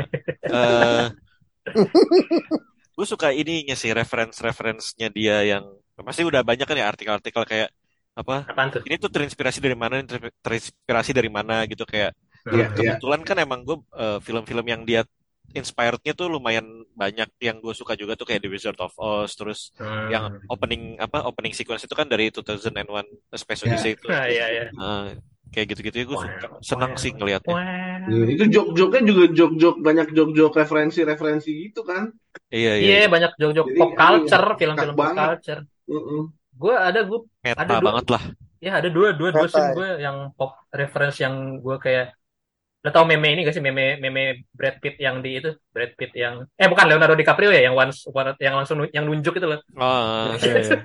Eh, 0.49 1.05
gue 2.97 3.05
suka 3.05 3.29
ininya 3.29 3.75
sih 3.77 3.93
reference-reference-nya 3.93 5.13
dia 5.13 5.37
yang 5.45 5.65
pasti 6.05 6.21
udah 6.25 6.41
banyak 6.45 6.65
kan 6.67 6.77
ya 6.77 6.85
artikel-artikel 6.89 7.43
kayak 7.47 7.69
apa 8.17 8.45
apaan 8.49 8.69
tuh 8.73 8.81
ini 8.85 8.97
tuh 8.97 9.09
terinspirasi 9.13 9.61
dari 9.61 9.77
mana 9.77 10.01
terinspirasi 10.41 11.11
dari 11.13 11.29
mana 11.29 11.65
gitu 11.69 11.85
kayak 11.85 12.13
Iya, 12.47 12.63
iya. 12.63 12.95
kebetulan 12.95 13.21
kan 13.27 13.37
emang 13.43 13.59
gue 13.67 13.75
eh, 13.91 14.19
film-film 14.23 14.63
yang 14.63 14.81
dia 14.87 15.03
inspirednya 15.51 16.15
tuh 16.15 16.31
lumayan 16.31 16.63
banyak 16.95 17.27
yang 17.43 17.59
gue 17.59 17.75
suka 17.75 17.95
juga 17.99 18.15
tuh 18.15 18.23
kayak 18.23 18.39
The 18.43 18.49
Wizard 18.51 18.79
of 18.79 18.95
Oz 18.95 19.35
terus 19.35 19.71
Hmm. 19.75 20.07
yang 20.07 20.23
opening 20.47 20.95
apa 20.95 21.27
opening 21.27 21.51
sequence 21.51 21.83
itu 21.83 21.91
kan 21.95 22.07
dari 22.07 22.31
2001 22.31 23.07
A 23.31 23.35
Space 23.35 23.63
Ya. 23.63 23.75
Odyssey 23.75 23.91
itu 23.99 24.07
nah, 24.07 24.25
iya 24.27 24.45
iya 24.47 24.63
Eh, 24.71 25.07
kayak 25.51 25.65
gitu-gitu 25.75 25.95
ya 25.95 26.05
gue 26.07 26.17
suka 26.19 26.47
senang 26.59 26.91
sih 26.99 27.11
ngelihatnya. 27.15 27.55
Iya, 28.07 28.23
itu 28.35 28.43
jok-joknya 28.51 29.01
juga 29.03 29.23
jok-jok 29.31 29.75
banyak 29.83 30.07
jok-jok 30.15 30.51
referensi-referensi 30.55 31.51
gitu 31.67 31.83
kan 31.83 32.11
iya 32.47 32.79
iya, 32.79 32.87
Iya 33.03 33.07
banyak 33.11 33.31
jok-jok 33.35 33.67
Jadi, 33.71 33.79
pop 33.79 33.91
culture, 33.91 34.47
iya, 34.47 34.55
film-film 34.59 34.95
pop 34.95 35.03
banget. 35.03 35.27
culture. 35.27 35.61
Gue 36.57 36.73
ada 36.73 36.99
gue 37.05 37.19
meta 37.45 37.61
ada 37.63 37.73
dua- 37.79 37.85
banget 37.93 38.07
lah 38.13 38.23
ya 38.57 38.71
ada 38.81 38.89
dua 38.89 39.13
dua 39.13 39.29
dua 39.29 39.45
Meta, 39.45 39.59
ya. 39.61 39.69
gue 39.77 39.89
yang 40.01 40.17
pop 40.33 40.51
reference 40.73 41.17
yang 41.21 41.61
gue 41.61 41.77
kayak 41.77 42.17
lo 42.81 42.89
tau 42.93 43.05
meme 43.05 43.29
ini 43.33 43.41
gak 43.45 43.53
sih 43.53 43.61
meme 43.61 44.01
meme 44.01 44.47
Brad 44.53 44.81
Pitt 44.81 44.97
yang 44.97 45.21
di 45.21 45.37
itu 45.37 45.49
Brad 45.69 45.93
Pitt 45.93 46.13
yang 46.17 46.41
eh 46.57 46.67
bukan 46.69 46.85
Leonardo 46.89 47.13
DiCaprio 47.13 47.53
ya 47.53 47.69
yang 47.69 47.75
once 47.77 48.09
one- 48.09 48.37
yang 48.41 48.55
langsung 48.57 48.81
yang 48.89 49.05
nunjuk 49.05 49.37
itu 49.37 49.47
loh 49.49 49.59
oh, 49.77 50.33
Iya, 50.41 50.53
iya. 50.61 50.77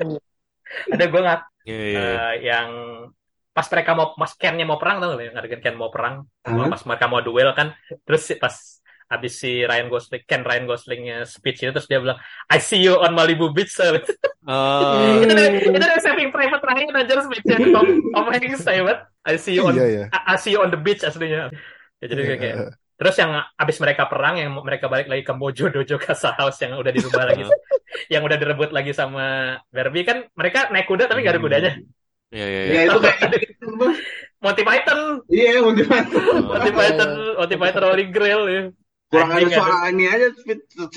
ada 0.97 1.05
gue 1.09 1.21
nggak 1.21 1.41
iya, 1.69 1.79
iya. 1.93 2.01
eh, 2.01 2.33
yang 2.49 2.69
pas 3.53 3.67
mereka 3.69 3.93
mau 3.93 4.07
mas 4.17 4.33
Ken-nya 4.37 4.65
mau 4.65 4.81
perang 4.81 4.97
tau 5.01 5.13
gak 5.17 5.37
adegan 5.37 5.61
Ken 5.61 5.77
mau 5.77 5.93
perang 5.93 6.25
Hah? 6.45 6.69
pas 6.73 6.83
mereka 6.89 7.07
mau 7.09 7.21
duel 7.21 7.53
kan 7.53 7.77
terus 8.09 8.33
pas 8.41 8.82
habis 9.11 9.39
si 9.39 9.63
Ryan 9.67 9.89
Gosling 9.91 10.23
Ken 10.27 10.43
Ryan 10.43 10.65
Goslingnya 10.67 11.27
speech 11.27 11.63
itu 11.63 11.71
terus 11.73 11.89
dia 11.91 11.99
bilang 11.99 12.19
I 12.51 12.59
see 12.63 12.83
you 12.83 12.99
on 12.99 13.15
Malibu 13.15 13.51
Beach 13.51 13.73
Sir." 13.79 14.03
Oh, 14.43 15.23
itu 15.23 15.31
dari 15.31 15.63
itu 15.63 15.79
dari 15.79 15.99
Saving 16.03 16.35
Private 16.35 16.65
Ryan 16.67 16.95
anjir 16.99 17.19
speech-nya 17.23 17.59
Tom, 17.71 17.87
Tom 18.11 18.27
Hanks 18.31 18.61
saya 18.67 18.83
banget 18.83 19.01
I 19.23 19.35
see 19.39 19.55
you 19.55 19.63
on 19.67 19.75
Iya, 19.79 19.87
iya. 19.87 20.05
I, 20.11 20.35
I 20.35 20.37
see 20.39 20.51
you 20.55 20.61
on 20.63 20.75
the 20.75 20.81
beach 20.81 21.07
aslinya 21.07 21.55
ya 22.03 22.07
jadi 22.11 22.23
kayak, 22.27 22.41
kayak 22.43 22.57
terus 22.99 23.15
yang 23.19 23.31
abis 23.55 23.79
mereka 23.79 24.11
perang 24.11 24.39
yang 24.39 24.51
mereka 24.63 24.87
balik 24.91 25.07
lagi 25.07 25.23
ke 25.23 25.35
Mojo 25.35 25.71
Dojo 25.71 25.97
Casa 25.99 26.35
House 26.35 26.59
yang 26.63 26.75
udah 26.75 26.91
dirubah 26.91 27.23
lagi 27.31 27.47
yang 28.13 28.23
udah 28.27 28.39
direbut 28.39 28.71
lagi 28.75 28.91
sama 28.91 29.59
Barbie 29.71 30.03
kan 30.03 30.27
mereka 30.35 30.71
naik 30.75 30.91
kuda 30.91 31.07
tapi 31.07 31.23
gak 31.23 31.39
ada 31.39 31.43
kudanya 31.43 31.73
iya 32.35 32.47
iya 32.47 32.61
ya 32.63 32.73
iya. 32.75 32.83
itu 32.91 32.99
kayak 32.99 33.31
itu, 33.39 33.67
Monty 34.43 34.63
Python, 34.67 35.23
Iya, 35.31 35.63
Monty 35.63 35.87
Python. 35.87 36.23
Monty 36.51 36.73
Python, 36.75 37.11
Monty 37.39 37.57
Python 37.63 37.85
Holy 37.87 38.07
Grail 38.11 38.43
ya. 38.51 38.63
Kurang 39.13 39.29
ada 39.29 39.45
suara 39.45 39.93
ini 39.93 40.09
aja, 40.09 40.27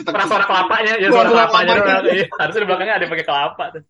Pernah 0.07 0.27
suara 0.31 0.45
kelapanya, 0.47 0.93
ya 0.95 1.11
Suara 1.11 1.27
suara 1.27 1.47
kelapanya. 1.51 1.99
Iya, 2.07 2.25
harusnya 2.31 2.61
di 2.63 2.67
belakangnya 2.71 2.95
ada 2.95 3.03
yang 3.03 3.11
pakai 3.11 3.27
kelapa 3.27 3.63
tuh. 3.75 3.83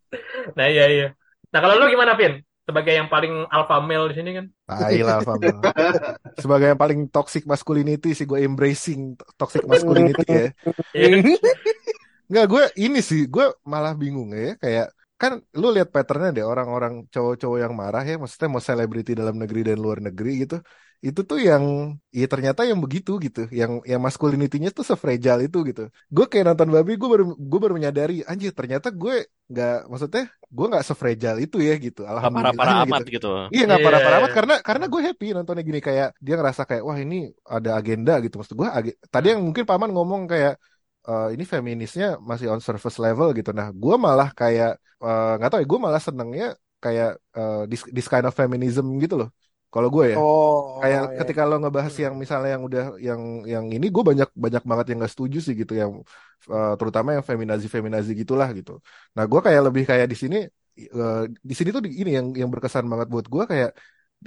Nah 0.57 0.65
iya 0.65 0.85
iya. 0.89 1.07
Nah 1.53 1.59
kalau 1.61 1.77
lu 1.77 1.85
gimana 1.93 2.17
Pin? 2.17 2.41
Sebagai 2.65 2.97
yang 2.97 3.05
paling 3.05 3.45
alpha 3.53 3.77
male 3.77 4.09
di 4.09 4.15
sini 4.17 4.33
kan? 4.33 4.45
Tai 4.65 4.97
lah, 5.05 5.21
Fam. 5.21 5.37
Sebagai 6.41 6.73
yang 6.73 6.81
paling 6.81 7.13
toxic 7.13 7.45
masculinity 7.45 8.17
sih 8.17 8.25
gue 8.25 8.41
embracing 8.41 9.13
toxic 9.37 9.61
masculinity 9.69 10.25
ya. 10.25 10.49
Iya. 10.97 11.37
Nggak, 12.25 12.45
gue 12.49 12.63
ini 12.81 13.05
sih, 13.05 13.29
gue 13.29 13.53
malah 13.69 13.93
bingung 13.93 14.33
ya. 14.33 14.57
Kayak, 14.57 14.89
kan 15.21 15.31
lu 15.59 15.67
lihat 15.75 15.89
patternnya 15.95 16.29
deh 16.35 16.45
orang-orang 16.51 16.93
cowok-cowok 17.13 17.57
yang 17.63 17.73
marah 17.81 18.03
ya, 18.09 18.13
maksudnya 18.21 18.49
mau 18.53 18.63
selebriti 18.69 19.11
dalam 19.19 19.35
negeri 19.41 19.59
dan 19.67 19.77
luar 19.85 19.99
negeri 20.07 20.29
gitu. 20.43 20.55
Itu 21.07 21.21
tuh 21.29 21.37
yang, 21.49 21.63
ya 22.19 22.25
ternyata 22.33 22.61
yang 22.69 22.79
begitu 22.85 23.11
gitu. 23.25 23.39
Yang 23.59 23.71
yang 23.91 24.01
masculinity-nya 24.07 24.69
tuh 24.77 24.85
sefragile 24.89 25.41
itu 25.47 25.57
gitu. 25.69 25.81
Gue 26.15 26.25
kayak 26.31 26.45
nonton 26.49 26.69
babi, 26.75 26.91
gue 27.01 27.09
baru 27.13 27.23
gue 27.51 27.59
baru 27.63 27.73
menyadari, 27.79 28.13
anjir 28.31 28.51
ternyata 28.59 28.87
gue 29.01 29.13
nggak, 29.51 29.73
maksudnya 29.91 30.23
gue 30.55 30.65
nggak 30.71 30.85
sefragile 30.89 31.37
itu 31.45 31.57
ya 31.67 31.73
gitu. 31.85 32.01
Gak 32.21 32.31
parah-parah 32.35 32.75
Alhamdulillah 32.75 32.85
amat 32.87 33.03
gitu. 33.03 33.11
gitu. 33.13 33.27
Iya 33.53 33.61
nggak 33.69 33.81
Iya, 33.81 33.85
parah-parah 33.85 34.17
iya. 34.17 34.21
amat 34.21 34.31
karena 34.37 34.53
karena 34.67 34.85
gue 34.93 35.01
happy 35.07 35.25
nontonnya 35.35 35.63
gini 35.69 35.79
kayak 35.87 36.07
dia 36.25 36.33
ngerasa 36.39 36.61
kayak 36.69 36.83
wah 36.87 36.97
ini 37.03 37.15
ada 37.55 37.69
agenda 37.79 38.13
gitu 38.23 38.35
maksud 38.41 38.55
gue 38.59 38.67
tadi 39.13 39.25
yang 39.31 39.41
mungkin 39.47 39.63
paman 39.69 39.89
ngomong 39.95 40.21
kayak 40.31 40.53
eh, 41.09 41.27
ini 41.35 41.43
feminisnya 41.53 42.05
masih 42.29 42.47
on 42.53 42.61
surface 42.67 42.97
level 43.05 43.27
gitu. 43.37 43.49
Nah 43.59 43.67
gue 43.81 43.95
malah 44.05 44.29
kayak 44.39 44.69
eh, 45.05 45.31
nggak 45.37 45.49
tahu 45.49 45.59
ya 45.63 45.67
gue 45.73 45.79
malah 45.85 46.01
senengnya 46.07 46.45
kayak 46.83 47.09
eh, 47.37 47.61
this, 47.69 47.81
this 47.95 48.07
kind 48.11 48.25
of 48.27 48.33
feminism 48.33 48.85
gitu 49.03 49.15
loh. 49.21 49.29
Kalau 49.73 49.89
gue 49.91 50.15
ya. 50.15 50.15
Oh, 50.15 50.79
kayak 50.79 51.03
iya. 51.03 51.17
ketika 51.19 51.41
lo 51.43 51.59
ngebahas 51.59 51.91
yang 51.99 52.15
misalnya 52.15 52.49
yang 52.55 52.63
udah 52.63 52.83
yang 52.95 53.21
yang 53.43 53.65
ini 53.75 53.91
gue 53.91 54.03
banyak 54.07 54.29
banyak 54.31 54.63
banget 54.63 54.85
yang 54.89 54.97
gak 55.03 55.13
setuju 55.13 55.37
sih 55.43 55.53
gitu. 55.61 55.73
Yang 55.75 55.91
eh, 56.47 56.73
terutama 56.79 57.09
yang 57.15 57.25
feminazi 57.27 57.67
feminazi 57.67 58.11
gitulah 58.15 58.47
gitu. 58.55 58.79
Nah 59.15 59.23
gue 59.27 59.39
kayak 59.43 59.61
lebih 59.67 59.83
kayak 59.89 60.07
di 60.07 60.15
sini 60.15 60.37
eh, 60.79 61.21
di 61.49 61.53
sini 61.57 61.69
tuh 61.75 61.81
ini 61.83 62.11
yang 62.17 62.27
yang 62.31 62.49
berkesan 62.53 62.85
banget 62.87 63.07
buat 63.13 63.25
gue 63.27 63.43
kayak 63.51 63.69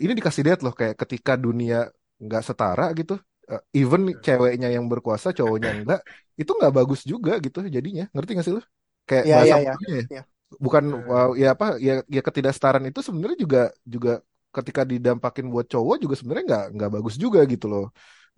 ini 0.04 0.12
dikasih 0.18 0.42
lihat 0.46 0.60
loh 0.64 0.74
kayak 0.76 0.94
ketika 1.00 1.32
dunia 1.34 1.88
nggak 2.18 2.42
setara 2.44 2.92
gitu 2.98 3.16
eh, 3.52 3.60
even 3.80 4.00
ceweknya 4.24 4.68
yang 4.76 4.84
berkuasa 4.92 5.28
cowoknya 5.38 5.70
enggak 5.78 6.00
itu 6.40 6.50
nggak 6.58 6.72
bagus 6.78 7.00
juga 7.12 7.32
gitu 7.44 7.58
jadinya. 7.76 8.04
Ngerti 8.14 8.30
gak 8.38 8.46
sih 8.46 8.54
lo 8.56 8.62
kayak 9.08 9.24
Iya, 9.24 9.34
bahasa 9.34 9.54
iya, 9.54 9.56
iya. 9.64 9.72
bodohnya 9.72 9.94
ya. 10.00 10.04
Iya. 10.12 10.22
bukan 10.64 10.84
uh, 11.12 11.28
ya 11.42 11.46
apa 11.54 11.66
ya 11.86 11.92
ya 12.16 12.20
ketidaksetaraan 12.26 12.84
itu 12.90 13.00
sebenarnya 13.06 13.38
juga 13.44 13.60
juga 13.94 14.10
ketika 14.56 14.82
didampakin 14.92 15.46
buat 15.52 15.66
cowok 15.72 15.94
juga 16.02 16.14
sebenarnya 16.18 16.44
nggak 16.50 16.64
nggak 16.76 16.90
bagus 16.96 17.14
juga 17.24 17.40
gitu 17.52 17.66
loh. 17.72 17.84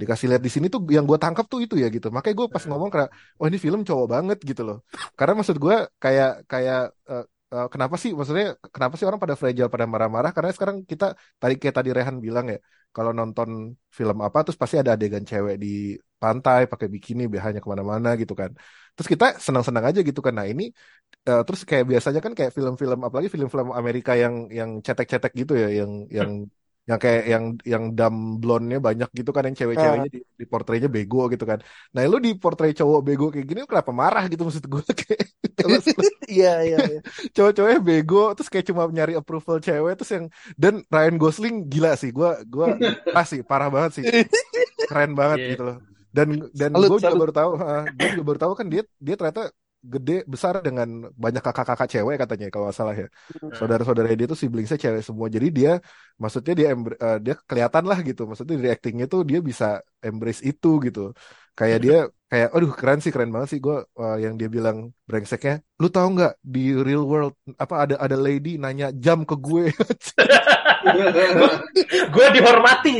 Dikasih 0.00 0.26
lihat 0.32 0.42
di 0.46 0.50
sini 0.54 0.66
tuh 0.74 0.80
yang 0.96 1.04
gue 1.10 1.18
tangkap 1.22 1.44
tuh 1.52 1.60
itu 1.64 1.74
ya 1.82 1.86
gitu. 1.96 2.06
Makanya 2.16 2.34
gue 2.40 2.48
pas 2.54 2.64
ngomong 2.70 2.90
kayak 2.94 3.08
oh 3.38 3.46
ini 3.50 3.58
film 3.64 3.80
cowok 3.88 4.06
banget 4.14 4.38
gitu 4.50 4.62
loh. 4.68 4.76
Karena 5.18 5.32
maksud 5.38 5.56
gue 5.64 5.74
kayak 6.02 6.30
kayak 6.50 6.78
eh, 7.10 7.24
eh, 7.54 7.66
kenapa 7.72 7.94
sih 8.02 8.10
maksudnya 8.16 8.46
kenapa 8.74 8.94
sih 8.98 9.06
orang 9.08 9.20
pada 9.24 9.36
fragile 9.40 9.68
pada 9.74 9.86
marah-marah? 9.92 10.30
Karena 10.36 10.50
sekarang 10.56 10.76
kita 10.90 11.04
tadi 11.42 11.54
kayak 11.60 11.74
tadi 11.78 11.90
Rehan 11.96 12.16
bilang 12.26 12.46
ya 12.52 12.58
kalau 12.94 13.10
nonton 13.18 13.50
film 13.98 14.16
apa 14.26 14.38
terus 14.44 14.58
pasti 14.62 14.76
ada 14.82 14.92
adegan 14.96 15.24
cewek 15.30 15.54
di 15.64 15.68
pantai 16.22 16.60
pakai 16.72 16.88
bikini 16.94 17.22
biasanya 17.32 17.60
ke 17.64 17.68
mana-mana 17.72 18.08
gitu 18.20 18.34
kan. 18.40 18.50
Terus 18.94 19.08
kita 19.12 19.24
senang-senang 19.46 19.84
aja 19.88 20.00
gitu 20.08 20.20
kan. 20.26 20.34
Nah 20.38 20.46
ini 20.52 20.62
eh, 21.28 21.40
terus 21.46 21.60
kayak 21.70 21.84
biasanya 21.90 22.20
kan 22.24 22.32
kayak 22.38 22.52
film-film 22.56 22.98
apalagi 23.06 23.28
film-film 23.34 23.68
Amerika 23.80 24.12
yang 24.22 24.34
yang 24.58 24.70
cetek-cetek 24.86 25.32
gitu 25.40 25.52
ya 25.62 25.68
yang 25.80 25.92
yang 26.18 26.30
yang 26.90 26.98
kayak 27.04 27.22
yang 27.32 27.44
yang 27.72 27.84
dumb 27.98 28.16
blonde-nya 28.42 28.78
banyak 28.88 29.08
gitu 29.18 29.30
kan 29.36 29.42
yang 29.48 29.56
cewek-ceweknya 29.60 30.08
di, 30.14 30.18
di 30.40 30.44
portraynya 30.52 30.88
bego 30.94 31.18
gitu 31.32 31.44
kan. 31.50 31.58
Nah 31.94 32.00
lu 32.12 32.16
di 32.26 32.30
portray 32.42 32.70
cowok 32.78 33.00
bego 33.06 33.24
kayak 33.32 33.46
gini 33.48 33.58
lu 33.62 33.68
kenapa 33.72 33.92
marah 34.02 34.24
gitu 34.32 34.42
maksud 34.46 34.64
gue 34.72 34.82
kayak 35.00 35.22
Iya, 36.30 36.52
iya, 36.66 36.78
iya. 36.90 37.00
cowok-cowoknya 37.36 37.80
bego 37.82 38.22
terus 38.36 38.48
kayak 38.52 38.66
cuma 38.70 38.82
nyari 38.90 39.12
approval 39.20 39.58
cewek 39.66 39.92
terus 39.98 40.10
yang 40.16 40.26
dan 40.56 40.74
Ryan 40.94 41.16
Gosling 41.20 41.54
gila 41.72 41.90
sih. 42.00 42.10
Gua 42.14 42.38
gua 42.46 42.66
ah 43.14 43.26
sih 43.26 43.40
parah 43.44 43.68
banget 43.74 43.90
sih. 44.00 44.04
Keren 44.88 45.12
banget 45.18 45.38
Iya. 45.38 45.50
gitu 45.54 45.62
loh. 45.68 45.76
Dan 46.10 46.28
dan 46.50 46.70
gue 46.74 46.98
juga 46.98 47.14
baru 47.14 47.32
tahu 47.34 47.50
gue 47.98 48.08
juga 48.18 48.24
baru 48.26 48.38
tahu 48.42 48.52
kan 48.58 48.66
dia 48.66 48.82
dia 48.98 49.14
ternyata 49.14 49.42
gede 49.80 50.28
besar 50.28 50.60
dengan 50.60 51.08
banyak 51.16 51.40
kakak-kakak 51.40 51.88
cewek 51.88 52.16
katanya 52.20 52.52
kalau 52.52 52.68
nggak 52.68 52.76
salah 52.76 52.96
ya. 52.96 53.08
Saudara-saudara 53.56 54.12
dia 54.12 54.28
tuh 54.28 54.36
siblingsnya 54.36 54.76
cewek 54.76 55.00
semua. 55.00 55.32
Jadi 55.32 55.48
dia 55.48 55.72
maksudnya 56.20 56.52
dia 56.52 56.68
eh, 56.76 57.18
dia 57.24 57.34
kelihatan 57.48 57.84
lah 57.88 57.98
gitu. 58.04 58.28
Maksudnya 58.28 58.60
dari 58.60 58.70
actingnya 58.76 59.06
tuh 59.08 59.24
dia 59.24 59.40
bisa 59.40 59.80
embrace 60.04 60.44
itu 60.44 60.70
gitu. 60.84 61.16
Kayak 61.56 61.78
dia 61.84 61.96
kayak 62.30 62.48
aduh 62.54 62.72
keren 62.76 63.00
sih 63.00 63.12
keren 63.12 63.32
banget 63.32 63.48
sih. 63.56 63.60
Gue 63.64 63.80
yang 64.20 64.36
dia 64.36 64.48
bilang 64.52 64.92
brengseknya 65.08 65.64
lu 65.80 65.88
tahu 65.88 66.08
nggak 66.16 66.32
di 66.44 66.76
real 66.76 67.08
world 67.08 67.32
apa 67.56 67.74
ada 67.88 67.94
ada 67.96 68.16
lady 68.20 68.60
nanya 68.60 68.92
jam 68.92 69.24
ke 69.24 69.36
gue 69.36 69.64
gue 72.14 72.26
dihormati. 72.36 72.96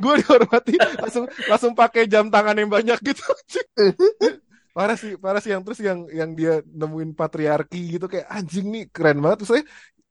gue 0.00 0.14
dihormati. 0.24 0.74
Langsung 0.96 1.24
langsung 1.48 1.72
pakai 1.76 2.08
jam 2.08 2.32
tangan 2.32 2.56
yang 2.56 2.72
banyak 2.72 2.96
gitu 3.04 3.24
parah 4.72 4.96
sih 4.96 5.12
parah 5.20 5.40
sih 5.44 5.52
yang 5.54 5.62
terus 5.64 5.80
yang 5.84 6.08
yang 6.08 6.30
dia 6.32 6.64
nemuin 6.64 7.12
patriarki 7.12 8.00
gitu 8.00 8.06
kayak 8.08 8.26
anjing 8.32 8.66
nih 8.74 8.84
keren 8.94 9.18
banget. 9.22 9.44
Terus 9.44 9.50
saya 9.52 9.64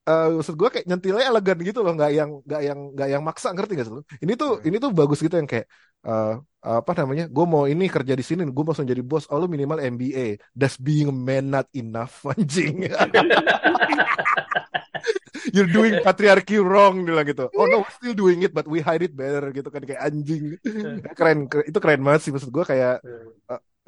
eh, 0.09 0.27
maksud 0.37 0.55
gue 0.57 0.69
kayak 0.73 0.85
nyentilnya 0.89 1.25
elegan 1.29 1.57
gitu 1.61 1.79
loh 1.85 1.93
nggak 1.97 2.11
yang 2.13 2.29
nggak 2.45 2.61
yang 2.67 2.79
nggak 2.93 3.07
yang 3.13 3.21
maksa 3.21 3.47
ngerti 3.53 3.71
gak 3.77 3.85
sih 3.87 3.93
lo 3.93 4.01
ini 4.23 4.33
tuh 4.33 4.51
ini 4.65 4.77
tuh 4.81 4.89
bagus 4.93 5.19
gitu 5.21 5.35
yang 5.37 5.49
kayak 5.49 5.67
eh, 6.05 6.33
apa 6.61 6.91
namanya 6.93 7.25
gue 7.25 7.45
mau 7.49 7.65
ini 7.65 7.89
kerja 7.89 8.13
di 8.13 8.21
sini 8.21 8.45
gue 8.45 8.63
langsung 8.65 8.85
jadi 8.85 9.01
bos 9.01 9.25
oh 9.33 9.37
lu 9.41 9.49
minimal 9.49 9.81
MBA 9.81 10.37
does 10.53 10.77
being 10.77 11.09
a 11.09 11.15
man 11.15 11.49
not 11.49 11.67
enough 11.73 12.21
anjing. 12.33 12.85
You're 15.51 15.67
doing 15.67 15.99
patriarchy 16.05 16.61
wrong 16.61 17.01
bilang 17.01 17.25
gitu. 17.25 17.49
Oh 17.57 17.65
no 17.65 17.81
we're 17.81 17.95
still 17.97 18.13
doing 18.13 18.45
it 18.45 18.53
but 18.53 18.69
we 18.69 18.77
hide 18.77 19.01
it 19.01 19.17
better 19.17 19.49
gitu 19.49 19.73
kan 19.73 19.81
kayak 19.81 20.01
anjing. 20.05 20.61
Keren, 21.17 21.49
keren 21.49 21.65
itu 21.65 21.77
keren 21.81 22.01
banget 22.05 22.21
sih 22.29 22.31
maksud 22.31 22.53
gue 22.53 22.61
kayak 22.61 23.01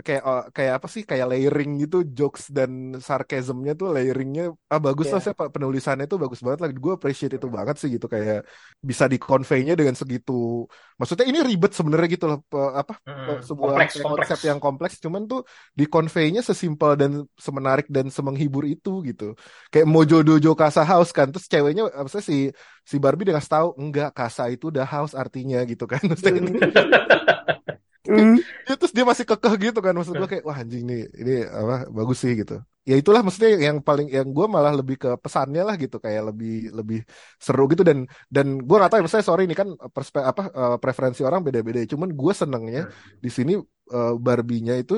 kayak 0.08 0.22
eh, 0.30 0.42
kayak 0.56 0.74
apa 0.82 0.88
sih 0.94 1.04
kayak 1.10 1.26
layering 1.32 1.70
gitu 1.82 1.96
jokes 2.18 2.44
dan 2.58 2.72
sarcasmnya 3.08 3.72
tuh 3.80 3.88
layeringnya 3.96 4.44
ah 4.74 4.80
bagus 4.82 5.08
lah 5.14 5.20
Iya. 5.20 5.26
siapa 5.26 5.44
penulisannya 5.54 6.06
tuh 6.12 6.18
bagus 6.24 6.40
banget 6.46 6.60
lah 6.66 6.70
gue 6.74 6.94
appreciate 6.98 7.34
itu 7.38 7.48
banget 7.58 7.76
sih 7.82 7.90
gitu 7.96 8.06
kayak 8.14 8.38
bisa 8.90 9.06
di 9.12 9.18
convey-nya 9.22 9.74
dengan 9.80 9.96
segitu. 10.02 10.32
Maksudnya 11.00 11.26
ini 11.30 11.40
ribet 11.50 11.72
sebenarnya 11.78 12.08
gitu 12.16 12.26
loh 12.32 12.40
apa 12.82 12.94
Hmm, 13.06 13.44
sebuah 13.48 13.74
kompleks, 13.76 13.94
konsep 14.00 14.40
yang 14.48 14.60
kompleks 14.64 14.96
cuman 15.04 15.22
tuh 15.32 15.40
di 15.80 15.84
convey-nya 15.92 16.42
sesimpel 16.50 16.92
dan 17.02 17.12
semenarik 17.46 17.86
dan 17.92 18.08
semenghibur 18.08 18.64
itu 18.64 18.90
gitu. 19.10 19.24
Kayak 19.72 19.88
Mojo 19.94 20.18
Dojo 20.28 20.52
Kasa 20.56 20.82
House 20.88 21.12
kan 21.12 21.28
terus 21.32 21.46
ceweknya 21.52 21.84
apa 21.92 22.08
sih 22.08 22.24
si 22.30 22.36
si 22.92 22.96
Barbie 23.04 23.28
ngasih 23.30 23.52
tahu 23.56 23.68
enggak 23.82 24.10
Kasa 24.18 24.44
itu 24.54 24.72
udah 24.72 24.86
house 24.88 25.14
artinya 25.14 25.58
gitu 25.68 25.84
kan 25.92 26.02
Hmm. 28.14 28.38
Ya, 28.68 28.74
terus 28.80 28.94
dia 28.96 29.06
masih 29.12 29.26
kekeh 29.30 29.54
gitu 29.64 29.80
kan 29.86 29.94
maksud 29.98 30.16
gue 30.20 30.28
kayak 30.32 30.44
wah 30.48 30.58
anjing 30.62 30.84
nih 30.90 31.00
ini 31.20 31.32
apa 31.60 31.74
bagus 31.98 32.18
sih 32.24 32.32
gitu. 32.42 32.54
Ya 32.90 32.96
itulah 33.00 33.20
maksudnya 33.26 33.52
yang 33.68 33.78
paling 33.88 34.08
yang 34.18 34.28
gue 34.36 34.46
malah 34.56 34.74
lebih 34.80 34.96
ke 35.04 35.10
pesannya 35.24 35.62
lah 35.68 35.76
gitu 35.84 35.96
kayak 36.06 36.22
lebih 36.30 36.52
lebih 36.78 36.98
seru 37.46 37.64
gitu. 37.72 37.84
Dan 37.90 37.98
dan 38.36 38.48
gue 38.68 38.76
tahu 38.90 38.98
ya 39.00 39.04
maksudnya 39.04 39.28
sorry 39.30 39.44
ini 39.48 39.56
kan 39.62 39.68
perspe 39.96 40.20
apa 40.32 40.42
eh, 40.60 40.76
preferensi 40.84 41.22
orang 41.28 41.42
beda-beda 41.48 41.80
cuman 41.94 42.10
gue 42.20 42.34
senengnya 42.42 42.82
di 43.24 43.30
sini 43.38 43.52
eh, 43.96 44.12
Barbie-nya 44.26 44.74
itu 44.82 44.94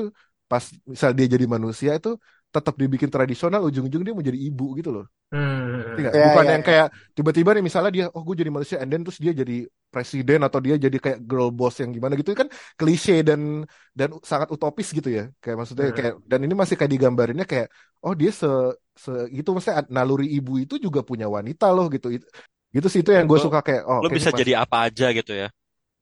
pas 0.50 0.64
misal 0.92 1.10
dia 1.18 1.26
jadi 1.34 1.46
manusia 1.54 1.90
itu 1.98 2.08
tetap 2.56 2.74
dibikin 2.82 3.10
tradisional 3.14 3.60
ujung-ujung 3.68 4.02
dia 4.06 4.12
mau 4.16 4.24
jadi 4.30 4.40
ibu 4.48 4.66
gitu 4.78 4.90
loh 4.96 5.06
Hmm. 5.32 5.82
Ngerti 5.86 5.98
nggak? 6.04 6.16
Ya, 6.16 6.20
Bukan 6.24 6.44
ya, 6.44 6.52
yang 6.52 6.62
ya. 6.66 6.68
kayak 6.68 6.86
tiba-tiba 7.16 7.50
nih 7.56 7.64
misalnya 7.68 7.90
dia 7.96 8.04
oh 8.16 8.22
gue 8.26 8.34
jadi 8.40 8.50
manusia 8.54 8.76
and 8.82 8.90
then 8.92 9.02
terus 9.06 9.18
dia 9.24 9.32
jadi 9.32 9.54
presiden 9.94 10.40
atau 10.46 10.58
dia 10.60 10.74
jadi 10.84 10.96
kayak 11.04 11.18
girl 11.30 11.48
boss 11.54 11.78
yang 11.82 11.90
gimana 11.96 12.14
gitu 12.20 12.30
kan 12.36 12.48
klise 12.78 13.22
dan 13.28 13.40
dan 13.98 14.08
sangat 14.30 14.48
utopis 14.54 14.88
gitu 14.92 15.08
ya 15.08 15.22
kayak 15.42 15.56
maksudnya 15.60 15.86
Hmm. 15.86 15.96
kayak 15.96 16.12
dan 16.30 16.40
ini 16.44 16.54
masih 16.60 16.76
kayak 16.78 16.92
digambarinnya 16.94 17.46
kayak 17.52 17.68
oh 18.04 18.14
dia 18.20 18.30
se 18.40 18.46
se 19.04 19.10
itu 19.32 19.48
maksudnya 19.54 19.82
naluri 19.96 20.26
ibu 20.36 20.52
itu 20.62 20.74
juga 20.86 21.00
punya 21.06 21.26
wanita 21.36 21.64
loh 21.76 21.86
gitu 21.94 22.06
It- 22.16 22.28
gitu 22.74 22.86
sih 22.92 23.00
itu 23.02 23.10
yang 23.16 23.26
gue 23.30 23.38
suka 23.40 23.58
kayak 23.66 23.82
oh 23.90 24.00
Lo 24.02 24.08
oke, 24.08 24.16
bisa 24.16 24.30
jadi 24.32 24.60
apa 24.64 24.88
aja 24.88 25.08
gitu 25.12 25.32
ya. 25.32 25.48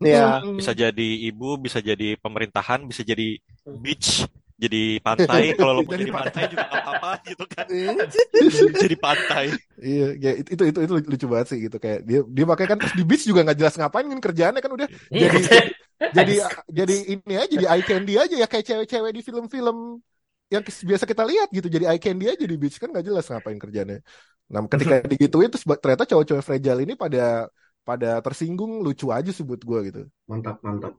Iya. 0.00 0.44
Bisa 0.58 0.72
jadi 0.74 1.06
ibu, 1.30 1.58
bisa 1.58 1.78
jadi 1.82 2.16
pemerintahan, 2.20 2.80
bisa 2.90 3.02
jadi 3.06 3.38
beach, 3.82 4.26
jadi 4.64 4.80
pantai. 5.06 5.42
Kalau 5.58 5.72
lo 5.76 5.82
mau 5.86 5.94
Jadi 5.94 6.04
jadi 6.04 6.12
pantai 6.12 6.42
juga 6.52 6.64
nggak 6.70 6.82
apa-apa 6.84 7.10
gitu 7.28 7.44
kan. 7.54 7.66
Hmm. 7.68 7.96
Jadi 8.82 8.96
pantai. 9.00 9.46
Iya, 9.74 10.04
ya 10.24 10.30
itu 10.40 10.50
itu 10.54 10.62
itu, 10.86 10.94
lucu 11.12 11.26
banget 11.32 11.46
sih 11.50 11.58
gitu 11.66 11.76
kayak 11.84 11.98
dia 12.08 12.18
dia 12.36 12.44
pakai 12.50 12.66
kan 12.70 12.76
terus 12.80 12.94
di 12.98 13.02
beach 13.08 13.24
juga 13.30 13.40
nggak 13.44 13.58
jelas 13.60 13.74
ngapain 13.78 14.06
kan 14.12 14.20
kerjaannya 14.26 14.60
kan 14.64 14.72
udah 14.76 14.88
Iya, 15.14 15.26
jadi 15.26 15.34
kerja- 15.34 15.68
jadi 16.16 16.32
jadi 16.78 16.94
ini 17.12 17.34
aja 17.42 17.48
jadi 17.58 17.66
eye 17.72 17.84
candy 17.88 18.12
aja 18.22 18.34
ya 18.42 18.46
kayak 18.50 18.64
cewek-cewek 18.68 19.10
di 19.16 19.20
film-film 19.26 19.76
yang 20.52 20.62
biasa 20.62 21.04
kita 21.10 21.22
lihat 21.30 21.48
gitu 21.56 21.66
jadi 21.74 21.84
eye 21.90 22.00
candy 22.04 22.24
aja 22.30 22.44
di 22.46 22.56
beach 22.60 22.76
kan 22.78 22.88
nggak 22.94 23.04
jelas 23.08 23.24
ngapain 23.30 23.58
kerjanya 23.58 23.96
nah 24.52 24.60
ketika 24.72 24.94
digituin 25.10 25.48
terus 25.50 25.64
ternyata 25.82 26.04
cowok-cowok 26.10 26.44
fragile 26.46 26.80
ini 26.84 26.94
pada 26.94 27.48
pada 27.88 28.08
tersinggung 28.24 28.80
lucu 28.86 29.06
aja 29.12 29.30
sih 29.34 29.44
buat 29.44 29.60
gue 29.60 29.78
gitu. 29.92 30.00
Mantap, 30.28 30.56
mantap. 30.64 30.94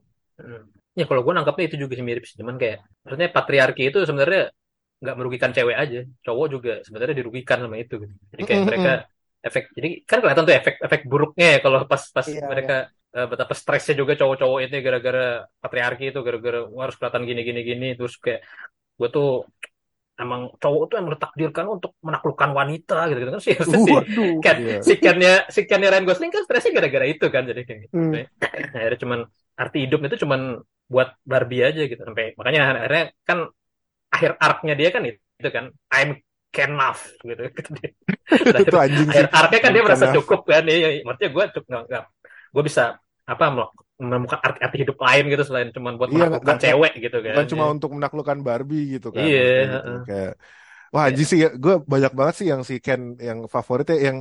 Hmm. 0.96 1.00
Ya 1.00 1.04
kalau 1.08 1.20
gue 1.24 1.32
nangkapnya 1.36 1.64
itu 1.68 1.76
juga 1.84 1.92
sih 1.98 2.06
mirip 2.08 2.24
sih. 2.24 2.36
Cuman 2.40 2.56
kayak 2.56 2.78
maksudnya 3.04 3.28
patriarki 3.36 3.82
itu 3.92 3.98
sebenarnya 4.08 4.42
nggak 4.96 5.14
merugikan 5.20 5.50
cewek 5.52 5.76
aja, 5.76 5.98
cowok 6.24 6.46
juga 6.54 6.72
sebenarnya 6.86 7.14
dirugikan 7.20 7.58
sama 7.64 7.76
itu. 7.76 7.94
Gitu. 8.00 8.14
Jadi 8.32 8.42
kayak 8.48 8.60
Mm-mm, 8.60 8.68
mereka 8.68 8.90
efek, 9.46 9.64
jadi 9.76 9.88
kan 10.08 10.18
kelihatan 10.24 10.44
tuh 10.48 10.54
efek 10.56 10.74
efek 10.82 11.00
buruknya 11.06 11.46
ya 11.54 11.58
kalau 11.64 11.78
pas 11.86 12.02
pas 12.16 12.26
Iya, 12.26 12.48
mereka 12.50 12.74
eh, 13.16 13.26
betapa 13.30 13.54
stresnya 13.54 13.94
juga 14.00 14.12
cowok-cowok 14.18 14.58
ini 14.66 14.76
gara-gara 14.82 15.24
patriarki 15.62 16.04
itu 16.10 16.20
gara-gara 16.26 16.58
"Wah, 16.66 16.82
harus 16.88 16.96
kelihatan 16.98 17.22
gini 17.28 17.40
gini 17.48 17.60
gini 17.62 17.86
terus 17.94 18.14
kayak 18.18 18.40
gue 18.98 19.08
tuh 19.12 19.28
emang 20.16 20.48
cowok 20.56 20.82
tuh 20.88 20.96
yang 20.96 21.08
ditakdirkan 21.12 21.66
untuk 21.68 21.92
menaklukkan 22.00 22.50
wanita 22.56 23.04
gitu 23.12 23.18
gitu 23.20 23.30
kan 23.36 23.42
sih 23.44 23.54
sih 23.84 23.96
Waduh. 24.00 24.40
kan 24.40 24.56
Iya. 24.56 24.80
si 24.80 24.92
Ken-nya 24.96 25.32
si 25.52 25.60
Ken-nya 25.68 25.92
Ryan 25.92 26.06
Gosling 26.08 26.32
kan 26.32 26.42
stresnya 26.48 26.72
gara-gara 26.72 27.04
itu 27.04 27.26
kan 27.28 27.42
jadi 27.44 27.60
kayak 27.68 27.80
gitu. 27.84 27.94
Hmm. 27.96 28.24
akhirnya 28.72 28.98
cuman 29.04 29.20
arti 29.60 29.78
hidup 29.84 30.00
itu 30.08 30.16
cuman 30.24 30.40
buat 30.86 31.08
Barbie 31.26 31.62
aja 31.66 31.82
gitu. 31.86 32.00
Sampai 32.02 32.34
makanya 32.38 32.60
akhirnya 32.78 33.04
kan 33.26 33.38
akhir 34.06 34.30
arc-nya 34.38 34.74
dia 34.78 34.88
kan 34.94 35.02
itu, 35.04 35.18
itu 35.42 35.50
kan 35.50 35.64
I'm 35.92 36.10
enough 36.56 37.04
gitu, 37.20 37.42
gitu 37.52 37.78
itu 38.64 38.76
anjing 38.80 39.08
akhir 39.12 39.26
arc-nya 39.28 39.60
kan 39.60 39.70
dia 39.76 39.82
merasa 39.84 40.06
enough. 40.08 40.16
cukup 40.24 40.40
kan 40.48 40.64
iya 40.64 41.04
maksudnya 41.04 41.30
gue 41.36 41.44
nggak 41.52 41.82
nggak 41.84 42.04
gue 42.56 42.62
bisa 42.64 42.84
apa 43.26 43.44
menemukan 44.00 44.38
arti, 44.40 44.58
arti 44.64 44.76
hidup 44.86 44.96
lain 44.96 45.24
gitu 45.28 45.42
selain 45.44 45.68
cuman 45.74 46.00
buat 46.00 46.08
Iya, 46.08 46.16
menaklukkan 46.16 46.46
nggak- 46.56 46.64
cewek 46.64 46.92
gitu 47.04 47.16
kan 47.20 47.32
Bukan 47.36 47.46
cuma 47.52 47.64
untuk 47.68 47.90
menaklukkan 47.92 48.38
Barbie 48.40 48.84
gitu 48.96 49.08
kan. 49.12 49.20
Iya, 49.20 49.44
gitu. 49.68 49.90
Kayak 50.08 50.32
wah 50.94 51.02
anjing 51.10 51.28
sih 51.28 51.38
gue 51.44 51.74
banyak 51.84 52.12
banget 52.16 52.34
sih 52.40 52.46
yang 52.48 52.62
si 52.64 52.80
Ken 52.80 53.20
yang 53.20 53.38
favoritnya 53.50 53.96
yang 54.00 54.18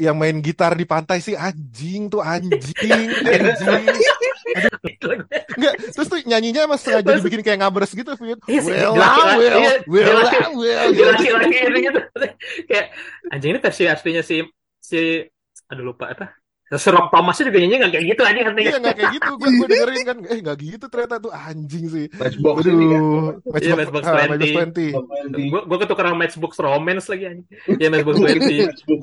yang 0.00 0.16
main 0.16 0.40
gitar 0.40 0.72
di 0.72 0.86
pantai 0.88 1.20
sih 1.20 1.36
anjing 1.36 2.08
tuh 2.08 2.24
anjing 2.24 3.08
anjing 3.34 4.33
Enggak, 5.54 5.72
terus 5.92 6.06
tuh 6.06 6.20
nyanyinya 6.24 6.68
emang 6.68 6.80
sengaja 6.80 7.04
Terus- 7.06 7.22
dibikin 7.22 7.42
kayak 7.42 7.58
ngabres 7.64 7.92
gitu, 7.92 8.12
Fit. 8.14 8.38
Iya 8.44 8.60
Well, 8.64 8.92
well, 8.94 9.38
iya, 9.40 9.72
well, 9.88 10.18
well, 10.54 10.86
laki-laki 11.10 11.58
gitu 11.80 12.00
kayak 12.68 12.86
anjing 13.30 13.50
ini 13.56 13.60
versi 13.60 13.82
aslinya 13.86 14.22
si 14.22 14.44
si 14.78 15.24
aduh 15.64 15.84
lupa 15.92 16.12
apa 16.12 16.36
si 16.74 16.90
Rob 16.90 17.06
Thomasnya 17.06 17.48
juga 17.54 17.58
nyanyi 17.62 17.76
nggak 17.78 17.92
kayak 17.94 18.06
gitu 18.10 18.22
anjing 18.24 18.44
artinya 18.50 18.66
Iya 18.66 18.78
nggak 18.82 18.96
kayak 18.98 19.12
gitu, 19.14 19.30
gue 19.36 19.48
gue 19.54 19.66
dengerin 19.70 20.02
kan, 20.02 20.16
eh 20.26 20.38
nggak 20.42 20.56
gitu 20.58 20.86
ternyata 20.90 21.14
tuh 21.22 21.32
anjing 21.32 21.84
sih. 21.86 22.06
Matchbox 22.10 22.56
ini 22.66 22.84
kan. 22.90 23.02
Aduh, 23.04 23.30
Iya, 23.62 23.74
Matchbox, 23.78 23.78
Matchbox 23.78 24.04
ah, 24.04 24.12
20. 24.26 24.32
Matchbox 24.34 24.68
20. 24.74 25.36
Di 25.38 25.42
gue 25.48 25.60
gue 25.64 25.78
ketukar 25.78 26.04
sama 26.10 26.16
Matchbox 26.18 26.52
Romance 26.58 27.06
lagi 27.06 27.24
anjing 27.30 27.46
ya 27.78 27.88
Matchbox 27.92 28.14
20 28.18 28.66
Matchbox. 28.68 29.02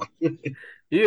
iya 0.92 1.06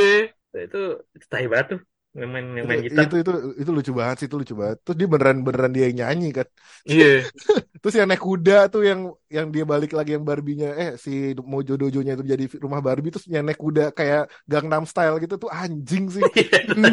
itu 0.55 0.83
itu 1.13 1.27
tai 1.29 1.47
banget 1.51 1.67
tuh 1.77 1.81
yang 2.15 2.31
main 2.31 2.47
yang 2.55 2.67
main 2.71 2.79
Itu, 2.87 2.95
gitar 2.95 3.05
itu 3.11 3.17
itu 3.23 3.33
itu 3.63 3.71
lucu 3.75 3.93
banget 3.99 4.17
sih, 4.23 4.27
itu 4.31 4.37
lucu 4.39 4.55
banget. 4.55 4.77
Terus 4.87 4.97
dia 5.01 5.09
beneran 5.11 5.39
beneran 5.43 5.71
dia 5.75 5.85
yang 5.91 5.97
nyanyi 6.07 6.29
kan. 6.31 6.47
iya 6.87 7.27
Terus 7.83 7.95
yang 8.01 8.09
naik 8.09 8.23
kuda 8.23 8.57
tuh 8.73 8.83
yang 8.87 9.01
yang 9.29 9.47
dia 9.53 9.65
balik 9.69 9.91
lagi 9.93 10.17
yang 10.17 10.25
Barbie-nya 10.25 10.69
eh 10.73 10.91
si 10.97 11.35
Mojo 11.37 11.75
Dojo-nya 11.77 12.17
itu 12.17 12.25
jadi 12.25 12.45
rumah 12.65 12.81
Barbie 12.81 13.13
terus 13.13 13.27
yang 13.29 13.45
naik 13.45 13.61
kuda 13.61 13.93
kayak 13.93 14.31
Gangnam 14.49 14.89
Style 14.89 15.19
gitu 15.21 15.35
tuh 15.37 15.51
anjing 15.53 16.09
sih. 16.09 16.23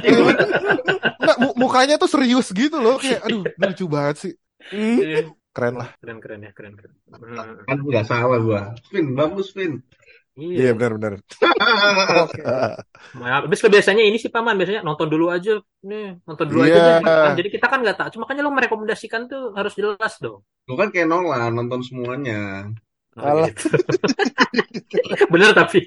Iya. 0.02 0.34
Nggak, 1.22 1.38
mu- 1.38 1.56
mukanya 1.56 1.96
tuh 2.02 2.10
serius 2.10 2.50
gitu 2.52 2.78
loh 2.82 2.98
kayak 2.98 3.22
aduh 3.24 3.46
lucu 3.62 3.86
banget 3.86 4.16
sih. 4.18 4.34
Iya. 4.74 5.32
Keren 5.52 5.76
lah. 5.84 5.90
keren 6.00 6.18
keren 6.24 6.40
ya 6.48 6.52
keren 6.56 6.74
keren. 6.80 6.94
Kan 7.68 7.78
nggak 7.84 8.06
salah 8.08 8.40
gua. 8.40 8.62
Vin, 8.92 9.06
bagus 9.20 9.52
Vin. 9.52 9.84
Iya 10.40 10.56
iya 10.64 10.72
benar-benar. 10.78 11.14
Oke. 12.24 12.40
Nah, 13.20 13.44
habis 13.44 13.60
ke 13.60 13.68
biasanya 13.68 14.04
ini 14.08 14.16
sih 14.16 14.32
paman 14.32 14.56
biasanya 14.56 14.82
nonton 14.88 15.12
dulu 15.12 15.28
aja 15.28 15.60
nih 15.84 16.16
nonton 16.24 16.46
dulu 16.48 16.60
aja 16.64 16.78
Iya. 16.80 16.88
deh, 16.88 16.98
kan. 17.04 17.32
jadi 17.36 17.50
kita 17.52 17.66
kan 17.68 17.80
nggak 17.84 17.98
tahu 18.00 18.08
cuma 18.16 18.22
makanya 18.24 18.42
lo 18.48 18.52
merekomendasikan 18.56 19.22
tuh 19.28 19.52
harus 19.58 19.74
jelas 19.76 20.14
dong 20.24 20.40
Lu 20.72 20.74
kan 20.80 20.88
kayak 20.94 21.08
Nolan 21.12 21.52
nonton 21.58 21.82
semuanya. 21.84 22.70
Oh, 23.20 23.28
Alah. 23.28 23.52
gitu. 23.52 23.68
bener 25.36 25.52
tapi 25.52 25.84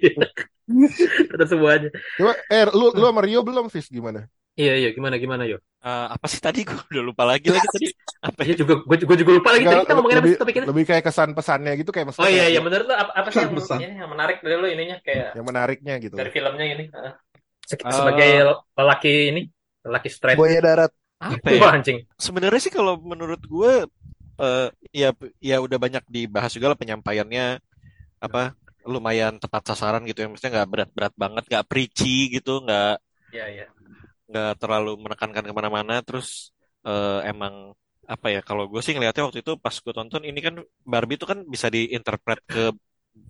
ada 1.32 1.44
semuanya 1.48 1.88
Coba 2.20 2.32
eh 2.52 2.64
lu 2.68 2.92
lu 2.92 3.04
sama 3.08 3.20
Rio 3.24 3.40
belum 3.40 3.72
Fis 3.72 3.88
gimana? 3.88 4.28
Iya 4.54 4.72
iya. 4.78 4.88
Gimana 4.94 5.16
gimana 5.18 5.44
yo? 5.46 5.58
Eh, 5.84 6.06
apa 6.16 6.26
sih 6.32 6.40
tadi? 6.40 6.64
Gue 6.68 6.80
udah 6.90 7.04
lupa 7.04 7.22
lagi 7.28 7.52
lagi 7.52 7.68
tadi. 7.68 7.86
Apa 8.24 8.40
ya? 8.40 8.46
iya 8.48 8.54
juga. 8.56 8.74
Gue 8.88 8.96
juga, 8.96 9.14
juga 9.20 9.32
lupa 9.36 9.50
lagi 9.52 9.68
tadi 9.68 9.74
Enggak, 9.76 9.84
kita 9.84 9.94
ngomongin 10.00 10.16
apa 10.16 10.24
lebih, 10.24 10.32
sih 10.32 10.40
topik 10.40 10.54
ini 10.56 10.64
lebih 10.64 10.84
kayak 10.88 11.04
kesan 11.04 11.30
pesannya 11.36 11.72
gitu 11.76 11.90
kayak 11.92 12.06
maksudnya 12.08 12.24
oh 12.24 12.32
iya 12.32 12.44
iya. 12.48 12.60
menurut 12.64 12.86
lo 12.88 12.94
apa, 12.96 13.12
apa 13.12 13.28
sih 13.28 13.40
yang, 13.44 13.52
Pesan. 13.60 13.78
ini, 13.84 13.94
yang 14.00 14.10
menarik 14.10 14.36
dari 14.40 14.54
lo 14.56 14.66
ininya? 14.72 14.96
Kayak 15.04 15.28
yang 15.36 15.44
menariknya 15.44 15.94
gitu. 16.00 16.16
dari 16.16 16.30
filmnya 16.32 16.66
ini 16.72 16.84
Eh. 16.88 17.14
sebagai 17.68 18.30
lelaki 18.80 19.14
ini 19.28 19.40
lelaki 19.84 20.08
straight. 20.08 20.40
Buaya 20.40 20.60
darat. 20.64 20.92
apa 21.20 21.48
ya? 21.52 21.60
Wah, 21.60 21.72
anjing. 21.76 21.98
Sebenarnya 22.16 22.60
sih 22.64 22.72
kalau 22.72 22.96
menurut 23.04 23.44
gue 23.44 23.72
eh, 24.40 24.68
ya 24.92 25.12
ya 25.44 25.56
udah 25.60 25.76
banyak 25.76 26.04
dibahas 26.08 26.52
juga 26.56 26.72
lah 26.72 26.78
penyampaiannya. 26.80 27.60
Apa 28.24 28.56
lumayan 28.88 29.36
tepat 29.36 29.68
sasaran 29.68 30.00
gitu 30.08 30.24
ya. 30.24 30.32
Maksudnya 30.32 30.64
nggak 30.64 30.68
berat-berat 30.72 31.12
banget 31.12 31.44
nggak 31.44 31.66
preachy 31.68 32.32
gitu 32.32 32.64
nggak 32.64 33.04
iya 33.34 33.46
iya 33.50 33.66
nggak 34.28 34.48
terlalu 34.60 34.90
menekankan 35.04 35.44
ke 35.48 35.52
mana-mana 35.58 35.94
terus 36.06 36.28
eh, 36.88 37.18
emang 37.30 37.54
apa 38.14 38.26
ya 38.34 38.40
kalau 38.48 38.64
gue 38.70 38.80
sih 38.84 38.92
ngelihatnya 38.94 39.24
waktu 39.26 39.40
itu 39.44 39.52
pas 39.64 39.76
gue 39.84 39.92
tonton 39.96 40.22
ini 40.28 40.38
kan 40.46 40.54
Barbie 40.92 41.16
itu 41.18 41.26
kan 41.32 41.38
bisa 41.54 41.68
diinterpret 41.74 42.40
ke 42.52 42.60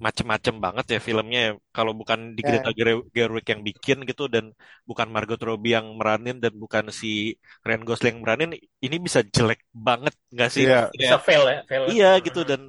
macem-macem 0.06 0.54
banget 0.64 0.84
ya 0.96 0.98
filmnya 1.06 1.38
ya. 1.46 1.50
kalau 1.76 1.92
bukan 2.00 2.18
di 2.36 2.40
Ya. 2.42 2.48
Greta 2.48 2.70
Ger- 2.78 3.04
Gerwig 3.16 3.46
yang 3.52 3.60
bikin 3.68 3.98
gitu 4.08 4.22
dan 4.34 4.44
bukan 4.88 5.06
Margot 5.14 5.38
Robbie 5.48 5.72
yang 5.76 5.86
meranin 6.00 6.36
dan 6.44 6.52
bukan 6.62 6.84
si 7.00 7.36
Ryan 7.66 7.84
Gosling 7.88 8.12
yang 8.16 8.22
meranin 8.24 8.50
ini 8.84 8.96
bisa 9.06 9.20
jelek 9.36 9.60
banget 9.86 10.14
nggak 10.34 10.50
sih 10.56 10.64
Iya. 10.64 10.76
bisa 11.00 11.16
fail 11.26 11.42
ya 11.52 11.56
fail 11.68 11.84
iya 11.90 12.06
gitu 12.26 12.40
dan 12.50 12.60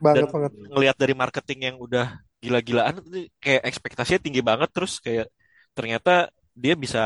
Banget 0.00 0.14
dan 0.14 0.24
banget. 0.32 0.52
ngelihat 0.70 0.96
dari 1.02 1.14
marketing 1.22 1.58
yang 1.68 1.76
udah 1.86 2.04
gila-gilaan 2.42 2.94
kayak 3.42 3.62
ekspektasinya 3.70 4.20
tinggi 4.26 4.42
banget 4.50 4.68
terus 4.74 4.92
kayak 5.04 5.26
ternyata 5.76 6.10
dia 6.62 6.74
bisa 6.84 7.00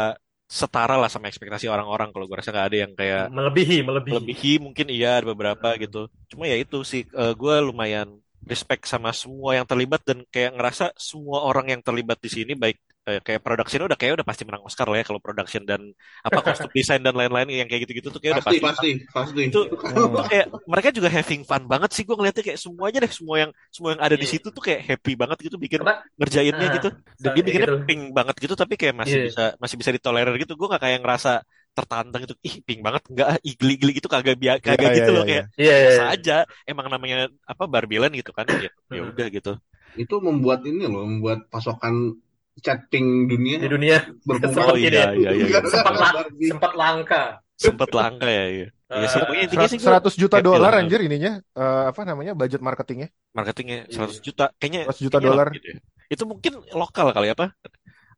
setara 0.45 1.01
lah 1.01 1.09
sama 1.09 1.27
ekspektasi 1.33 1.67
orang-orang. 1.67 2.13
Kalau 2.13 2.29
gue 2.29 2.37
rasa 2.37 2.53
nggak 2.53 2.69
ada 2.69 2.79
yang 2.79 2.93
kayak 2.93 3.25
melebihi 3.33 3.79
melebihi. 3.83 4.13
melebihi 4.13 4.53
mungkin 4.61 4.87
iya 4.93 5.19
ada 5.19 5.33
beberapa 5.33 5.75
gitu. 5.81 6.07
Cuma 6.31 6.47
ya 6.47 6.57
itu 6.61 6.85
sih 6.85 7.05
gue 7.11 7.55
lumayan 7.65 8.21
respect 8.45 8.85
sama 8.85 9.09
semua 9.17 9.57
yang 9.57 9.65
terlibat 9.65 10.05
dan 10.05 10.21
kayak 10.29 10.53
ngerasa 10.53 10.93
semua 11.01 11.49
orang 11.49 11.73
yang 11.73 11.81
terlibat 11.81 12.21
di 12.21 12.29
sini 12.29 12.53
baik 12.53 12.77
eh, 13.09 13.21
kayak 13.27 13.41
production 13.45 13.81
udah 13.87 13.99
kayak 14.01 14.13
udah 14.21 14.27
pasti 14.31 14.43
menang 14.49 14.63
Oscar 14.69 14.87
lah 14.91 14.97
ya 15.01 15.05
kalau 15.09 15.21
production 15.25 15.63
dan 15.71 15.81
apa 16.25 16.39
kostum 16.47 16.71
desain 16.73 17.03
dan 17.05 17.15
lain-lain 17.17 17.49
yang 17.53 17.69
kayak 17.71 17.83
gitu-gitu 17.89 18.09
tuh 18.15 18.21
kayak 18.23 18.35
udah 18.41 18.47
Pasti, 18.47 18.57
pasti 18.65 18.67
pasti, 18.67 18.91
pasti. 19.15 19.45
itu 19.49 19.59
itu 19.93 20.21
kayak 20.31 20.47
mereka 20.65 20.89
juga 20.97 21.09
having 21.13 21.43
fun 21.45 21.63
banget 21.73 21.91
sih 21.95 22.03
gue 22.09 22.17
ngeliatnya 22.17 22.43
kayak 22.49 22.61
semuanya 22.65 22.99
deh 23.05 23.13
semua 23.13 23.37
yang 23.45 23.51
semua 23.75 23.91
yang 23.95 24.03
ada 24.07 24.17
di 24.17 24.25
Iya. 24.25 24.33
situ 24.33 24.49
tuh 24.57 24.63
kayak 24.65 24.81
happy 24.89 25.13
banget 25.21 25.39
gitu 25.47 25.57
bikin 25.61 25.81
apa 25.85 25.95
ngerjainnya 26.19 26.67
Ah, 26.67 26.75
gitu 26.77 26.89
dan 27.21 27.31
sa- 27.31 27.35
dia 27.35 27.43
bikinnya 27.47 27.69
gitu. 27.69 27.77
pink 27.89 28.03
banget 28.17 28.35
gitu 28.41 28.55
tapi 28.57 28.75
kayak 28.81 28.95
masih 28.97 29.19
Iya. 29.19 29.25
bisa 29.27 29.43
masih 29.63 29.77
bisa 29.81 29.91
ditolerir 29.97 30.35
gitu 30.43 30.53
gue 30.57 30.67
gak 30.73 30.83
kayak 30.85 30.99
ngerasa 31.05 31.31
tertantang 31.77 32.21
gitu 32.25 32.35
ih 32.47 32.57
pink 32.67 32.81
banget 32.87 33.03
enggak 33.11 33.27
ah, 33.35 33.39
igli-igli 33.43 33.91
gitu 33.99 34.09
kagak 34.09 34.37
biar 34.43 34.57
kagak 34.65 34.91
Iya, 34.91 34.97
gitu 34.97 35.11
iya, 35.11 35.15
loh 35.15 35.25
iya, 35.29 35.29
kayak 35.29 35.45
iya 35.61 35.75
iya, 35.83 35.91
biasa 35.91 36.03
iya. 36.03 36.07
aja 36.15 36.33
emang 36.71 36.87
namanya 36.93 37.17
apa 37.51 37.65
Barbieland 37.69 38.15
gitu 38.21 38.31
kan 38.39 38.47
ya 38.65 38.71
ya 38.95 39.01
Hmm. 39.01 39.11
udah 39.11 39.27
gitu 39.37 39.51
Itu 40.03 40.17
membuat 40.27 40.61
ini 40.71 40.85
loh, 40.93 41.05
membuat 41.07 41.47
pasokan 41.53 41.95
chatting 42.63 43.27
dunia 43.27 43.57
di 43.59 43.67
dunia 43.67 43.97
berkurang. 44.23 44.71
oh 44.71 44.77
iya 44.79 44.91
iya 44.91 45.05
iya, 45.15 45.31
iya. 45.35 45.59
sempat 45.67 45.95
la- 45.99 46.13
Barbie. 46.23 46.49
sempat 46.51 46.73
langka 46.79 47.23
sempet 47.55 47.91
langka 47.95 48.29
ya 48.31 48.47
iya 48.51 48.69
Iya 48.95 49.07
sih, 49.11 49.19
Eh, 49.19 49.23
pokoknya 49.27 49.43
intinya 49.51 49.67
sih 49.67 49.79
gue 49.81 49.87
100 49.91 50.15
juta 50.15 50.37
dolar 50.39 50.73
anjir 50.79 51.01
ininya 51.03 51.33
eh, 51.41 51.83
apa 51.91 52.01
namanya 52.07 52.33
budget 52.39 52.63
marketingnya 52.63 53.09
marketingnya 53.35 53.91
Iya. 53.91 54.07
100 54.07 54.23
juta 54.23 54.45
kayaknya 54.61 54.81
100 54.87 55.03
juta 55.03 55.19
dolar. 55.19 55.47
gitu 55.51 55.67
ya. 55.75 55.79
itu 56.15 56.23
mungkin 56.29 56.53
lokal 56.71 57.11
kali 57.11 57.29
apa 57.35 57.51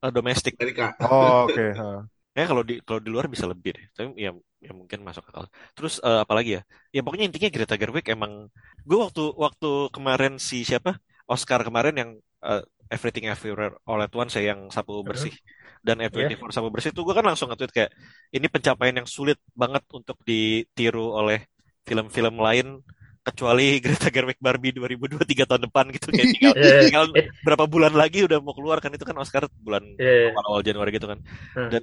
Eh, 0.04 0.12
domestik 0.12 0.52
Amerika. 0.60 0.92
oh 1.00 1.48
oke 1.48 1.64
ha. 1.80 2.04
Ya 2.36 2.44
kalau 2.44 2.60
di 2.60 2.84
kalau 2.84 3.00
di 3.00 3.08
luar 3.08 3.32
bisa 3.32 3.48
lebih 3.48 3.72
deh. 3.72 3.84
Tapi 3.96 4.12
ya 4.20 4.28
ya 4.60 4.72
mungkin 4.76 5.00
masuk 5.00 5.24
akal. 5.24 5.48
Terus 5.72 6.04
eh, 6.04 6.20
apalagi 6.20 6.60
ya? 6.60 6.62
Ya 6.92 7.00
pokoknya 7.00 7.24
intinya 7.32 7.48
Greta 7.48 7.80
Gerwig 7.80 8.04
emang 8.12 8.52
gue 8.84 8.98
waktu 9.00 9.32
waktu 9.40 9.88
kemarin 9.96 10.36
si 10.36 10.60
siapa? 10.68 11.00
Oscar 11.24 11.64
kemarin 11.64 11.94
yang 11.96 12.10
eh, 12.44 12.60
Everything 12.86 13.26
Everywhere 13.26 13.78
All 13.84 14.00
at 14.00 14.12
Once 14.12 14.34
ya 14.34 14.54
yang 14.54 14.70
sapu 14.70 15.02
bersih 15.02 15.34
dan 15.80 15.98
F24 16.02 16.50
sapu 16.50 16.68
bersih 16.70 16.90
itu 16.90 17.00
gue 17.00 17.14
kan 17.14 17.22
langsung 17.22 17.46
nge-tweet 17.50 17.72
kayak 17.72 17.90
ini 18.30 18.46
pencapaian 18.46 18.96
yang 18.96 19.08
sulit 19.08 19.38
banget 19.54 19.82
untuk 19.90 20.18
ditiru 20.22 21.14
oleh 21.14 21.46
film-film 21.82 22.38
lain 22.38 22.82
kecuali 23.22 23.66
Greta 23.82 24.10
Gerwig 24.10 24.38
Barbie 24.38 24.70
2023 24.70 25.46
tahun 25.46 25.62
depan 25.66 25.84
gitu 25.90 26.10
kayak 26.10 26.28
tinggal, 26.30 26.54
Iya, 26.58 26.62
iya. 26.62 26.80
tinggal 26.86 27.04
Eh. 27.14 27.26
berapa 27.42 27.64
bulan 27.66 27.94
lagi 27.94 28.22
udah 28.22 28.38
mau 28.38 28.54
keluar 28.54 28.78
kan 28.78 28.90
itu 28.90 29.02
kan 29.02 29.14
Oscar 29.18 29.46
bulan 29.58 29.82
Iya. 29.98 30.30
awal-awal 30.32 30.62
Januari 30.62 30.90
gitu 30.94 31.06
kan 31.06 31.18
Hmm. 31.54 31.70
dan 31.70 31.82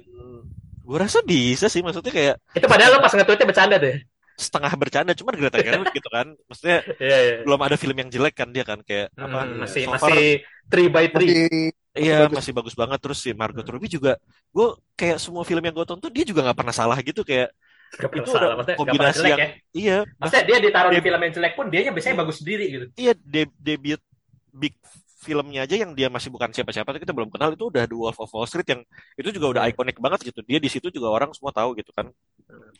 gue 0.84 0.98
rasa 1.00 1.24
bisa 1.24 1.68
sih 1.68 1.80
maksudnya 1.80 2.12
kayak 2.12 2.34
itu 2.52 2.64
padahal 2.64 2.96
lo 2.96 2.98
pas 3.00 3.08
nge-tweetnya 3.10 3.48
bercanda 3.48 3.76
deh 3.76 3.96
setengah 4.36 4.72
bercanda 4.80 5.12
cuman 5.18 5.34
Greta 5.38 5.58
Gerwig 5.66 5.90
gitu 5.94 6.08
kan. 6.10 6.26
Maksudnya 6.48 6.78
iya 7.02 7.16
iya. 7.26 7.34
belum 7.44 7.60
ada 7.66 7.76
film 7.80 7.96
yang 8.00 8.10
jelek 8.14 8.34
kan 8.40 8.48
dia 8.54 8.64
kan 8.66 8.78
kayak 8.82 9.08
apa 9.18 9.38
Hmm, 9.46 9.58
masih 9.62 9.84
so 9.84 9.92
far 10.00 10.10
masih 10.10 10.42
three 10.70 10.88
by 10.94 11.06
three. 11.14 11.34
Masih 11.94 12.04
Iya 12.04 12.14
bagus. 12.26 12.34
masih 12.36 12.52
bagus 12.58 12.74
banget. 12.74 12.98
Terus 13.02 13.18
si 13.22 13.30
Margot 13.34 13.66
Robbie 13.66 13.90
juga 13.96 14.18
gue 14.54 14.66
kayak 14.98 15.18
semua 15.22 15.42
film 15.46 15.62
yang 15.62 15.74
gue 15.78 15.86
tonton 15.86 16.10
dia 16.10 16.24
juga 16.26 16.40
nggak 16.46 16.58
pernah 16.58 16.74
salah 16.74 16.98
gitu 17.02 17.22
kayak 17.22 17.50
Gak 17.94 18.10
itu 18.10 18.30
salah, 18.34 18.58
maksudnya 18.58 18.78
kombinasi 18.80 19.22
jelek 19.22 19.30
yang 19.30 19.38
ya. 19.38 19.48
iya 19.70 19.96
Maksudnya 20.18 20.44
dia 20.50 20.58
ditaruh 20.66 20.90
di 20.90 21.00
film 21.06 21.20
yang 21.22 21.32
jelek 21.36 21.52
pun 21.54 21.66
dia 21.70 21.80
biasanya 21.94 22.16
bagus 22.26 22.36
sendiri 22.42 22.64
gitu. 22.74 22.86
iya 22.98 23.12
de- 23.14 23.54
debut 23.62 24.00
big 24.50 24.74
filmnya 25.24 25.64
aja 25.64 25.74
yang 25.78 25.94
dia 25.96 26.10
masih 26.12 26.28
bukan 26.28 26.50
siapa-siapa 26.52 26.90
kita 27.00 27.14
belum 27.16 27.30
kenal 27.32 27.54
itu 27.56 27.64
udah 27.70 27.86
The 27.88 27.96
Wolf 27.96 28.18
of 28.20 28.28
Wall 28.34 28.44
Street 28.50 28.68
yang 28.68 28.82
itu 29.16 29.28
juga 29.32 29.46
udah 29.56 29.62
ikonik 29.72 29.96
banget 30.02 30.20
gitu. 30.34 30.40
Dia 30.44 30.58
di 30.60 30.68
situ 30.68 30.90
juga 30.92 31.08
orang 31.14 31.30
semua 31.32 31.54
tahu 31.54 31.72
gitu 31.80 31.90
kan 31.96 32.10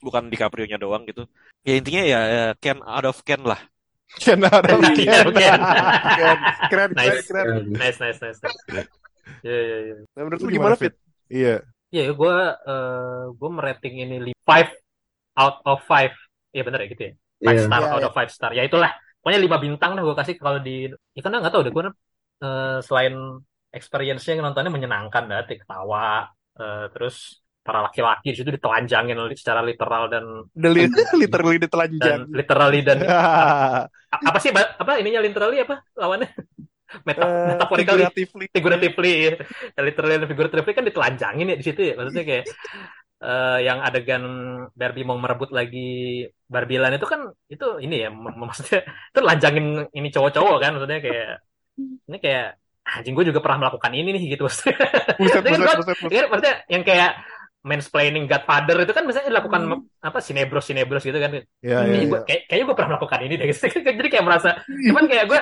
bukan 0.03 0.29
DiCaprio-nya 0.33 0.79
doang 0.81 1.03
gitu 1.09 1.25
ya 1.65 1.75
intinya 1.79 2.03
ya, 2.05 2.21
ya 2.29 2.45
Ken 2.61 2.79
out 2.85 3.07
of 3.09 3.19
Ken 3.25 3.43
lah 3.45 3.61
Ken 4.21 4.39
Adam. 4.47 4.79
Iya, 4.95 5.27
oke. 5.27 5.43
Keren, 5.43 6.39
keren, 6.71 6.91
Nice. 6.95 7.27
keren, 7.27 7.47
keren. 7.51 7.65
Nice, 7.75 7.99
nice, 7.99 8.19
nice. 8.23 8.39
nice. 8.39 8.89
Iya, 9.43 9.59
iya, 9.59 9.79
iya. 9.91 9.95
Nah, 10.15 10.23
menurut 10.29 10.41
Lu 10.45 10.51
gimana, 10.53 10.75
Fit? 10.79 10.95
Iya. 11.27 11.65
Iya, 11.91 12.13
gue 12.15 12.37
uh, 12.69 13.25
gue 13.35 13.51
merating 13.51 13.95
ini 14.07 14.17
li- 14.31 14.39
five 14.47 14.71
out 15.35 15.59
of 15.67 15.83
five. 15.89 16.15
Iya 16.55 16.63
bener 16.63 16.85
ya 16.85 16.89
gitu 16.95 17.03
ya. 17.11 17.13
Five 17.43 17.59
Iya. 17.59 17.65
star 17.67 17.81
Iya, 17.83 17.91
out 17.91 18.03
iya. 18.05 18.09
of 18.09 18.15
five 18.15 18.31
star. 18.31 18.51
Ya 18.55 18.63
itulah. 18.63 18.91
Pokoknya 19.19 19.41
lima 19.41 19.57
bintang 19.59 19.91
dah 19.99 20.03
gue 20.05 20.17
kasih 20.21 20.35
kalau 20.39 20.61
di. 20.63 20.87
Ya 21.17 21.21
karena 21.25 21.43
nggak 21.43 21.53
tahu 21.57 21.63
deh 21.67 21.73
gue 21.75 21.83
uh, 22.45 22.79
selain 22.85 23.15
experience-nya 23.75 24.39
nontonnya 24.39 24.71
menyenangkan 24.71 25.25
dah, 25.27 25.43
ketawa. 25.43 26.31
uh, 26.55 26.87
terus 26.95 27.43
para 27.65 27.81
laki-laki 27.81 28.29
di 28.31 28.37
situ 28.37 28.51
ditelanjangin 28.53 29.17
secara 29.35 29.65
literal 29.65 30.13
dan 30.13 30.25
The 30.53 30.69
li- 30.69 30.93
literally 31.25 31.57
dan 31.57 31.65
ditelanjang. 31.67 32.21
literally 32.29 32.81
dan 32.85 32.99
apa 34.13 34.39
sih 34.39 34.51
apa 34.55 34.93
ininya 35.01 35.21
literally 35.25 35.59
apa 35.61 35.81
lawannya? 35.97 36.29
Meta, 37.09 37.27
Eh, 37.27 37.49
metaphorically 37.51 38.07
figuratively. 38.07 38.47
figuratively 38.55 39.13
ya. 39.27 39.33
literally 39.83 40.15
dan 40.15 40.29
figuratively 40.31 40.73
kan 40.77 40.85
ditelanjangin 40.87 41.51
ya 41.51 41.57
di 41.59 41.65
situ 41.65 41.81
ya 41.83 41.95
maksudnya 41.99 42.23
kayak 42.23 42.45
eh, 43.25 43.59
yang 43.67 43.79
adegan 43.83 44.23
Barbie 44.77 45.03
mau 45.03 45.19
merebut 45.19 45.51
lagi 45.51 46.23
Barbilan 46.47 46.95
itu 46.95 47.07
kan 47.09 47.21
itu 47.51 47.67
ini 47.83 48.05
ya 48.05 48.09
maksudnya 48.15 48.85
itu 49.11 49.21
lanjangin 49.25 49.67
ini 49.91 50.09
cowok-cowok 50.13 50.57
kan 50.63 50.71
maksudnya 50.77 51.01
kayak 51.03 51.29
ini 52.07 52.19
kayak 52.23 52.47
anjing 52.85 53.17
gue 53.17 53.27
juga 53.33 53.41
pernah 53.41 53.59
melakukan 53.67 53.93
ini 53.97 54.09
nih 54.15 54.23
gitu 54.37 54.45
maksudnya 54.47 54.77
Buset, 55.19 55.41
kan 55.43 55.51
buset, 55.51 55.65
gua- 55.67 55.79
buset, 55.81 55.97
buset. 55.99 56.13
Iya, 56.15 56.23
maksudnya 56.31 56.55
yang 56.69 56.83
kayak 56.85 57.11
mansplaining 57.65 58.29
Godfather 58.29 58.77
itu 58.85 58.93
kan 58.93 59.05
misalnya 59.09 59.33
dilakukan 59.33 59.63
apa 60.05 60.19
sinebros 60.21 60.65
sinebros 60.69 61.03
gitu 61.03 61.17
kan. 61.17 61.33
Iya, 61.65 61.79
iya, 61.89 61.95
iya. 61.97 62.05
gua- 62.13 62.25
kayak, 62.29 62.43
kayaknya 62.47 62.65
gue 62.69 62.77
pernah 62.77 62.91
melakukan 62.95 63.21
ini 63.25 63.35
deh. 63.41 63.47
Jadi 63.99 64.09
kayak 64.13 64.25
merasa 64.29 64.49
cuman 64.69 65.05
kayak 65.09 65.25
gue 65.33 65.41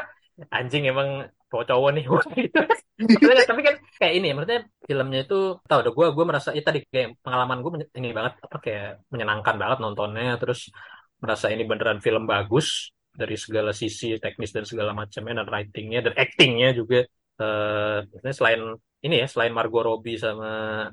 anjing 0.49 0.85
emang 0.89 1.09
cowok-cowok 1.51 1.91
nih 1.99 2.05
gue 2.11 2.23
gitu. 2.47 2.61
Maksudnya, 3.03 3.45
tapi 3.51 3.61
kan 3.67 3.75
kayak 3.99 4.15
ini 4.23 4.29
maksudnya 4.33 4.61
filmnya 4.87 5.21
itu 5.27 5.39
tau 5.67 5.79
udah 5.83 5.93
gue 5.93 6.07
gue 6.15 6.25
merasa 6.25 6.49
ya 6.55 6.63
tadi 6.63 6.79
kayak 6.87 7.19
pengalaman 7.21 7.59
gue 7.61 7.71
ini 7.99 8.09
banget 8.15 8.33
apa 8.39 8.57
kayak 8.63 8.87
menyenangkan 9.13 9.55
banget 9.59 9.79
nontonnya 9.83 10.39
terus 10.39 10.71
merasa 11.19 11.51
ini 11.51 11.63
beneran 11.67 11.99
film 11.99 12.25
bagus 12.31 12.95
dari 13.13 13.37
segala 13.37 13.71
sisi 13.77 14.17
teknis 14.23 14.51
dan 14.57 14.65
segala 14.65 14.91
macamnya 14.97 15.43
dan 15.43 15.47
writingnya 15.51 16.01
dan 16.07 16.15
actingnya 16.17 16.69
juga. 16.73 17.03
Eh 17.43 17.99
maksudnya 18.09 18.35
selain 18.39 18.61
ini 19.03 19.15
ya 19.23 19.27
selain 19.27 19.53
Margot 19.53 19.83
Robbie 19.83 20.17
sama 20.17 20.49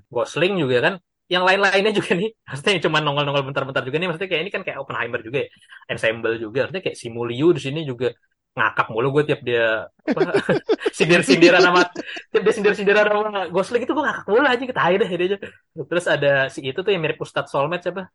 Gosling 0.10 0.58
juga 0.58 0.78
kan 0.82 0.94
yang 1.30 1.46
lain-lainnya 1.46 1.94
juga 1.94 2.12
nih 2.18 2.30
maksudnya 2.50 2.72
yang 2.76 2.84
cuma 2.90 2.98
nongol-nongol 3.00 3.44
bentar-bentar 3.54 3.84
juga 3.86 3.98
nih 4.02 4.08
maksudnya 4.10 4.30
kayak 4.30 4.42
ini 4.44 4.52
kan 4.52 4.62
kayak 4.66 4.78
Oppenheimer 4.82 5.22
juga 5.22 5.46
ya 5.46 5.50
ensemble 5.94 6.36
juga 6.42 6.60
maksudnya 6.68 6.84
kayak 6.84 6.98
si 6.98 7.08
Muliu 7.14 7.54
di 7.54 7.62
sini 7.62 7.86
juga 7.86 8.10
ngakak 8.58 8.88
mulu 8.92 9.08
gue 9.16 9.24
tiap 9.30 9.42
dia 9.46 9.88
sindir-sindiran 10.98 11.62
sama 11.64 11.86
tiap 12.34 12.44
dia 12.44 12.54
sindir-sindiran 12.54 13.06
sama 13.08 13.48
Gosling 13.54 13.86
itu 13.86 13.94
gue 13.94 14.04
ngakak 14.04 14.26
mulu 14.26 14.44
aja 14.44 14.64
ketahui 14.66 14.96
deh 15.00 15.10
dia 15.10 15.28
aja. 15.30 15.38
Terus 15.78 16.06
ada 16.10 16.34
si 16.52 16.60
itu 16.66 16.80
tuh 16.82 16.92
yang 16.92 17.00
mirip 17.00 17.22
Ustadz 17.22 17.54
Solmed 17.54 17.80
siapa? 17.80 18.10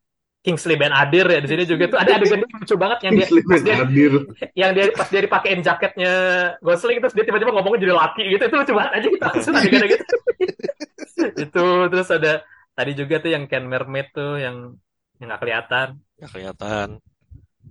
Kingsley 0.44 0.77
Ben 0.77 0.92
Adir 0.92 1.24
ya 1.24 1.40
di 1.40 1.48
sini 1.48 1.64
juga 1.64 1.88
tuh 1.88 1.96
ada 1.96 2.20
adegan 2.20 2.44
lucu 2.44 2.77
banget 2.77 2.98
yang 3.09 3.12
dia 3.16 3.27
pas 3.33 3.61
dia 3.64 3.77
yang 4.53 4.70
dia 4.77 4.85
pas 4.92 5.09
dia 5.09 5.20
dipakein 5.24 5.64
jaketnya 5.64 6.12
Gosling 6.61 7.00
terus 7.00 7.16
dia 7.16 7.24
tiba-tiba 7.24 7.48
ngomongnya 7.57 7.81
jadi 7.88 7.94
laki 7.96 8.24
gitu 8.37 8.42
itu 8.44 8.57
lucu 8.61 8.72
banget 8.77 8.92
aja 8.92 9.07
kita 9.09 9.27
adegan 9.33 9.85
gitu. 9.88 10.05
Itu 11.46 11.64
terus 11.88 12.09
ada 12.11 12.42
tadi 12.74 12.92
juga 12.94 13.14
tuh 13.22 13.30
yang 13.34 13.44
Ken 13.46 13.64
Mermaid 13.64 14.08
tuh 14.12 14.38
yang 14.38 14.56
yang 15.18 15.26
nggak 15.30 15.40
kelihatan 15.42 15.88
nggak 16.18 16.30
kelihatan 16.30 16.88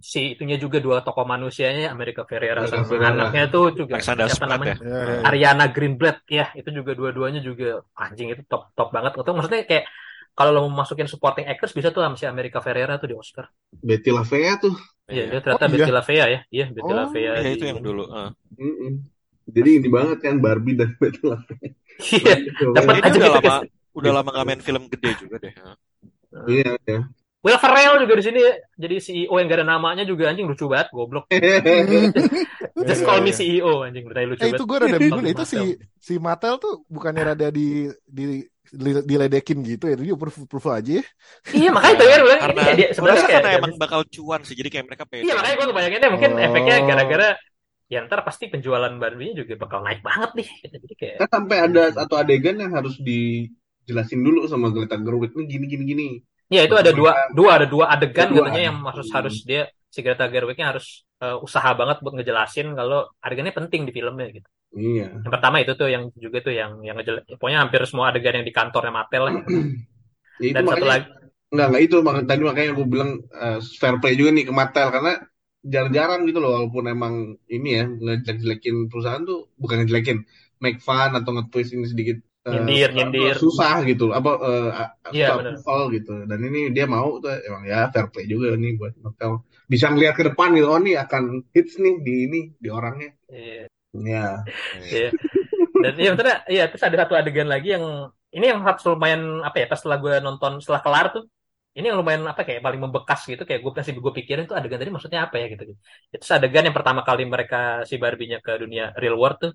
si 0.04 0.36
itunya 0.36 0.60
juga 0.60 0.84
dua 0.84 1.00
tokoh 1.00 1.24
manusianya 1.24 1.88
America 1.92 2.28
Ferrera 2.28 2.68
sama 2.68 2.84
anaknya 3.00 3.48
tuh 3.48 3.72
juga 3.72 4.00
Alexander 4.00 4.28
siapa 4.28 4.48
namanya 4.52 4.76
ya 4.76 4.84
Iya, 4.84 5.00
iya. 5.06 5.20
Ariana 5.24 5.66
Greenblatt 5.72 6.18
ya 6.28 6.46
itu 6.58 6.70
juga 6.74 6.92
dua-duanya 6.92 7.40
juga 7.40 7.84
anjing 7.96 8.34
itu 8.34 8.44
top 8.48 8.74
top 8.76 8.90
banget 8.92 9.16
itu 9.16 9.32
maksudnya 9.32 9.64
kayak 9.64 9.86
kalau 10.34 10.50
lo 10.50 10.60
mau 10.66 10.82
masukin 10.82 11.06
supporting 11.06 11.46
actors 11.46 11.72
bisa 11.78 11.94
tuh 11.94 12.02
sama 12.02 12.18
si 12.18 12.26
America 12.26 12.58
Ferrera 12.60 12.98
tuh 12.98 13.06
di 13.06 13.16
Oscar 13.16 13.48
Betty 13.70 14.10
LaVea 14.10 14.58
tuh. 14.60 14.74
iya 15.08 15.24
Iya. 15.30 15.32
dia 15.32 15.40
ternyata 15.46 15.62
Oh, 15.62 15.70
iya. 15.70 15.76
Betty 15.78 15.92
LaVea 15.94 16.26
ya 16.26 16.40
iya 16.50 16.66
Betty 16.74 16.92
Oh, 16.92 16.98
LaVea 17.00 17.22
Iya, 17.22 17.42
di- 17.44 17.54
itu 17.54 17.66
yang 17.70 17.80
dulu 17.84 18.04
eh. 18.10 18.30
Mm-mm. 18.60 18.94
Jadi 19.44 19.70
ini 19.78 19.88
banget 19.92 20.18
kan 20.26 20.36
Barbie 20.42 20.76
dan 20.80 20.90
Betty 20.98 21.22
LaVea. 21.22 21.56
iya 22.18 22.36
Dapat 22.74 22.94
aja 22.98 23.08
udah 23.14 23.30
gitu, 23.30 23.40
lama. 23.40 23.56
Udah 23.98 24.12
lama 24.16 24.30
nggak 24.34 24.48
main 24.50 24.62
film 24.68 24.84
gede 24.94 25.12
juga 25.22 25.36
deh 25.44 25.54
eh. 25.54 25.76
Iya, 26.50 26.70
ya. 26.90 27.00
Will 27.44 27.60
Ferrell 27.60 28.00
juga 28.04 28.14
di 28.20 28.24
sini 28.28 28.40
ya. 28.48 28.54
jadi 28.84 28.96
CEO 29.06 29.36
yang 29.40 29.48
gak 29.52 29.60
ada 29.62 29.68
namanya 29.76 30.04
juga 30.08 30.32
anjing 30.32 30.48
lucu 30.50 30.66
banget 30.72 30.88
goblok 30.96 31.26
just 32.90 33.02
Iya, 33.02 33.08
call 33.08 33.20
me 33.26 33.32
iya. 33.32 33.38
CEO 33.38 33.84
anjing 33.86 34.04
beneran 34.08 34.30
lucu 34.34 34.44
Eh 34.44 34.48
banget 34.48 34.58
itu 34.58 34.64
gue 34.70 34.78
rada 34.82 34.98
bingung 35.00 35.26
itu 35.34 35.44
si 35.46 35.58
si 36.08 36.14
Mattel 36.26 36.56
tuh 36.64 36.74
bukannya 36.90 37.24
rada 37.36 37.48
di 37.54 37.88
di 38.08 38.24
di- 38.74 39.06
diledekin 39.06 39.60
gitu 39.62 39.86
ya, 39.86 39.96
jadi 40.00 40.10
approve 40.18 40.38
approve 40.50 40.68
aja 40.74 40.92
ya. 41.00 41.04
iya 41.54 41.70
makanya 41.76 41.96
tuh 42.02 42.08
ya 42.10 42.18
bilang 42.26 42.42
karena 42.42 42.62
dia 42.74 42.88
sebenarnya 42.96 43.22
mereka 43.22 43.30
kayak 43.30 43.44
karena 43.46 43.60
emang 43.62 43.74
bakal 43.78 44.02
cuan 44.16 44.42
sih 44.48 44.56
jadi 44.58 44.70
kayak 44.74 44.86
mereka 44.90 45.06
pede 45.06 45.24
Iya 45.26 45.34
makanya 45.38 45.56
gue 45.60 45.66
ngebayanginnya 45.70 46.10
mungkin 46.14 46.32
Oh. 46.34 46.46
efeknya 46.48 46.76
gara-gara 46.90 47.28
ya 47.94 48.00
ntar 48.10 48.20
pasti 48.28 48.44
penjualan 48.50 48.94
Barbie 48.98 49.38
juga 49.38 49.54
bakal 49.64 49.80
naik 49.86 50.02
banget 50.02 50.30
nih. 50.40 50.48
Jadi 50.74 50.94
kayak 50.98 51.18
Kan 51.22 51.30
sampai 51.30 51.58
ada 51.70 51.84
satu 51.94 52.14
adegan 52.18 52.58
yang 52.58 52.72
harus 52.74 52.96
dijelasin 53.84 54.20
dulu 54.24 54.48
sama 54.48 54.72
Greta 54.72 54.98
Gerwig 55.00 55.36
nih 55.36 55.46
gini 55.48 55.66
gini 55.68 55.84
gini. 55.86 56.08
ya 56.52 56.68
itu 56.68 56.76
ada 56.78 56.92
dua 56.94 57.12
dua 57.34 57.50
ada 57.58 57.68
dua 57.68 57.86
adegan 57.92 58.30
dua. 58.30 58.46
katanya 58.48 58.64
yang 58.70 58.78
harus 58.86 59.10
harus 59.10 59.36
dia 59.44 59.68
si 59.90 60.00
Greta 60.02 60.26
Gerwignya 60.32 60.74
harus 60.76 61.06
eh, 61.22 61.38
usaha 61.40 61.70
banget 61.78 62.02
buat 62.02 62.14
ngejelasin 62.18 62.74
kalau 62.74 63.10
adegannya 63.22 63.54
penting 63.54 63.86
di 63.86 63.92
filmnya 63.94 64.28
gitu. 64.34 64.50
Iya. 64.74 65.22
Yang 65.22 65.34
pertama 65.34 65.62
itu 65.62 65.74
tuh 65.78 65.86
yang 65.86 66.10
juga 66.18 66.42
tuh 66.42 66.54
yang 66.54 66.82
yang 66.82 66.98
ngejel- 66.98 67.26
pokoknya 67.38 67.60
hampir 67.62 67.82
semua 67.86 68.10
adegan 68.10 68.42
yang 68.42 68.48
di 68.48 68.54
kantornya 68.54 68.94
Mattel 68.94 69.24
lah. 69.30 69.36
Ya, 70.42 70.50
itu 70.50 70.58
Dan 70.58 70.66
satu 70.66 70.82
makanya 70.82 70.90
lagi 70.90 71.06
Enggak, 71.54 71.68
enggak 71.70 71.84
itu 71.86 71.96
makanya 72.02 72.26
tadi 72.26 72.42
makanya 72.42 72.72
gue 72.74 72.88
bilang 72.90 73.12
eh, 73.30 73.60
fair 73.78 73.96
play 74.02 74.18
juga 74.18 74.34
nih 74.34 74.46
ke 74.50 74.54
Mattel 74.58 74.88
karena 74.90 75.12
jarang-jarang 75.62 76.22
gitu 76.26 76.40
loh 76.42 76.52
walaupun 76.58 76.84
emang 76.90 77.14
ini 77.46 77.70
ya 77.78 77.86
ngejelek-jelekin 77.86 78.76
perusahaan 78.90 79.22
tuh 79.24 79.54
bukan 79.62 79.86
ngejelekin 79.86 80.18
make 80.58 80.82
fun 80.82 81.14
atau 81.14 81.30
nge-twist 81.38 81.72
ini 81.78 81.86
sedikit 81.86 82.18
Nyindir, 82.44 82.90
susah- 82.92 82.96
nyindir. 82.98 83.36
susah 83.40 83.74
gitu 83.88 84.06
apa 84.12 84.32
eh, 84.36 84.70
susah 85.08 85.36
benar. 85.40 85.54
approval 85.56 85.82
gitu 85.96 86.14
dan 86.28 86.40
ini 86.44 86.60
dia 86.76 86.86
mau 86.92 87.08
tuh 87.24 87.32
emang 87.48 87.64
ya 87.64 87.88
fair 87.94 88.06
play 88.12 88.26
juga 88.28 88.48
nih 88.60 88.72
buat 88.76 88.94
Mattel 89.00 89.32
bisa 89.72 89.86
ngeliat 89.88 90.14
ke 90.20 90.24
depan 90.28 90.50
gitu 90.58 90.68
oh 90.68 90.80
nih 90.84 90.96
akan 91.08 91.24
hits 91.56 91.80
nih 91.80 91.96
di 92.04 92.14
ini 92.28 92.40
di 92.60 92.68
orangnya 92.68 93.10
Iya. 93.32 93.64
ya 93.96 94.28
Iya. 94.92 95.10
Dan 95.84 95.94
iya 96.00 96.10
betul 96.16 96.28
iya 96.54 96.64
terus 96.70 96.84
ada 96.84 96.98
satu 97.04 97.14
adegan 97.16 97.48
lagi 97.54 97.68
yang 97.76 97.86
ini 98.36 98.46
yang 98.52 98.60
harus 98.68 98.84
lumayan 98.92 99.22
apa 99.48 99.56
ya 99.62 99.66
pas 99.72 99.78
setelah 99.80 100.00
gue 100.04 100.14
nonton 100.20 100.52
setelah 100.64 100.82
kelar 100.86 101.06
tuh 101.16 101.24
ini 101.74 101.86
yang 101.90 101.98
lumayan 102.02 102.24
apa 102.30 102.42
kayak 102.48 102.62
paling 102.62 102.82
membekas 102.84 103.20
gitu 103.26 103.44
kayak 103.48 103.62
gue 103.64 103.72
masih 103.74 103.94
gue 103.98 104.14
pikirin 104.20 104.46
tuh 104.50 104.56
adegan 104.60 104.78
tadi 104.84 104.92
maksudnya 104.94 105.26
apa 105.28 105.36
ya 105.42 105.46
gitu 105.54 105.64
itu 106.14 106.24
adegan 106.38 106.64
yang 106.68 106.76
pertama 106.76 107.02
kali 107.08 107.24
mereka 107.26 107.88
si 107.90 107.96
Barbie-nya 107.98 108.40
ke 108.46 108.52
dunia 108.62 108.92
real 109.00 109.16
world 109.18 109.38
tuh 109.44 109.52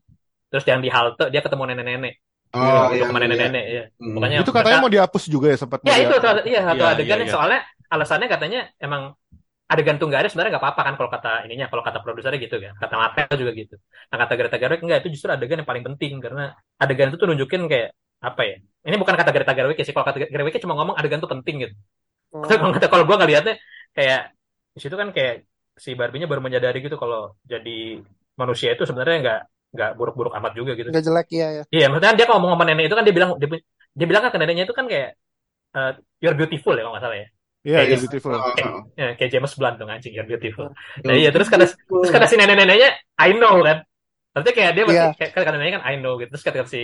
terus 0.50 0.64
yang 0.70 0.80
di 0.84 0.88
halte 0.88 1.28
dia 1.32 1.40
ketemu 1.44 1.62
nenek-nenek 1.76 2.14
oh 2.54 2.62
Ketemu 2.62 2.94
iya 2.94 3.04
sama 3.04 3.18
iya. 3.18 3.24
nenek-nenek 3.26 3.64
ya 3.68 3.82
Hmm. 3.98 4.14
pokoknya 4.16 4.36
Itu 4.40 4.52
katanya 4.52 4.64
mereka- 4.70 4.84
mau 4.84 4.92
dihapus 4.94 5.24
juga 5.28 5.46
ya 5.52 5.56
sempat 5.58 5.78
ya 5.84 5.94
itu 5.96 6.14
salah- 6.16 6.46
iya 6.46 6.60
satu 6.64 6.82
Iya, 6.82 6.92
adegan 6.94 7.08
iya, 7.08 7.20
yang 7.20 7.28
iya. 7.28 7.34
soalnya 7.36 7.60
alasannya 7.88 8.28
katanya 8.28 8.60
emang 8.78 9.02
adegan 9.68 9.96
tuh 10.00 10.06
nggak 10.08 10.20
ada 10.24 10.28
sebenarnya 10.32 10.52
nggak 10.56 10.64
apa-apa 10.64 10.80
kan 10.80 10.94
kalau 10.96 11.10
kata 11.12 11.30
ininya 11.44 11.66
kalau 11.68 11.82
kata 11.84 11.98
produsernya 12.00 12.40
gitu 12.40 12.56
kan 12.56 12.72
kata 12.80 12.94
Mattel 12.96 13.36
juga 13.36 13.52
gitu 13.52 13.74
nah 14.08 14.16
kata 14.16 14.32
Greta 14.40 14.56
Gerwig 14.56 14.80
enggak 14.80 14.98
itu 15.04 15.08
justru 15.12 15.28
adegan 15.28 15.60
yang 15.60 15.68
paling 15.68 15.84
penting 15.84 16.12
karena 16.24 16.44
adegan 16.80 17.12
itu 17.12 17.16
tuh 17.20 17.28
nunjukin 17.28 17.68
kayak 17.68 17.92
apa 18.18 18.40
ya 18.48 18.56
ini 18.88 18.96
bukan 18.96 19.12
kata 19.12 19.30
Greta 19.30 19.52
Gerwig 19.52 19.76
ya 19.76 19.84
sih 19.84 19.92
kalau 19.92 20.08
kata 20.08 20.24
Gerwig 20.24 20.56
cuma 20.58 20.72
ngomong 20.72 20.96
adegan 20.96 21.20
tuh 21.20 21.28
penting 21.28 21.68
gitu 21.68 21.76
Oh. 22.28 22.44
Kalau 22.44 22.76
kata 22.76 22.92
kalau 22.92 23.08
gue 23.08 23.16
ngelihatnya 23.16 23.56
kayak 23.96 24.36
di 24.76 24.80
situ 24.84 24.92
kan 25.00 25.16
kayak 25.16 25.48
si 25.80 25.96
Barbie-nya 25.96 26.28
baru 26.28 26.44
menyadari 26.44 26.84
gitu 26.84 27.00
kalau 27.00 27.32
jadi 27.40 28.04
manusia 28.36 28.76
itu 28.76 28.84
sebenarnya 28.84 29.16
nggak 29.24 29.40
nggak 29.68 29.90
buruk-buruk 30.00 30.32
amat 30.40 30.52
juga 30.56 30.72
gitu 30.78 30.88
Nggak 30.88 31.04
jelek 31.04 31.28
ya 31.28 31.48
ya. 31.60 31.62
Iya, 31.68 31.86
maksudnya 31.92 32.16
dia 32.16 32.26
kalau 32.26 32.40
ngomong 32.40 32.56
sama 32.56 32.64
nenek 32.68 32.84
itu 32.88 32.96
kan 32.96 33.04
dia 33.04 33.14
bilang 33.14 33.30
dia, 33.36 33.48
dia 33.92 34.06
bilang 34.08 34.22
kan 34.24 34.30
ke 34.32 34.38
neneknya 34.40 34.64
itu 34.64 34.74
kan 34.76 34.86
kayak 34.88 35.08
eh, 35.76 35.92
you're 36.24 36.36
beautiful 36.38 36.72
ya 36.72 36.82
kalau 36.86 36.92
nggak 36.96 37.04
salah 37.04 37.18
ya. 37.20 37.28
Iya, 37.68 37.78
iya 37.84 37.96
gitu. 37.98 38.02
beautiful. 38.08 38.32
Ah, 38.32 38.54
Kayak, 38.56 38.70
ah. 38.70 38.82
ya, 38.96 39.06
kayak 39.18 39.30
James 39.34 39.52
Blunt 39.58 39.76
dong 39.76 39.90
anjing 39.92 40.12
you're 40.16 40.24
beautiful. 40.30 40.66
Ah. 40.70 40.74
Nah, 41.04 41.14
iya 41.18 41.28
terus 41.34 41.48
kata 41.52 41.64
terus 41.68 42.10
kata 42.14 42.26
si 42.30 42.36
nenek-neneknya 42.40 42.88
I 43.20 43.30
know 43.36 43.60
kan. 43.60 43.84
Maksudnya 44.32 44.54
kayak 44.56 44.70
dia 44.78 44.84
Iya. 44.88 45.06
kayak 45.18 45.30
kan 45.36 45.42
kadang 45.44 45.60
kan 45.76 45.82
I 45.84 45.94
know 46.00 46.16
gitu. 46.16 46.30
Terus 46.32 46.44
ketika 46.46 46.64
si 46.70 46.80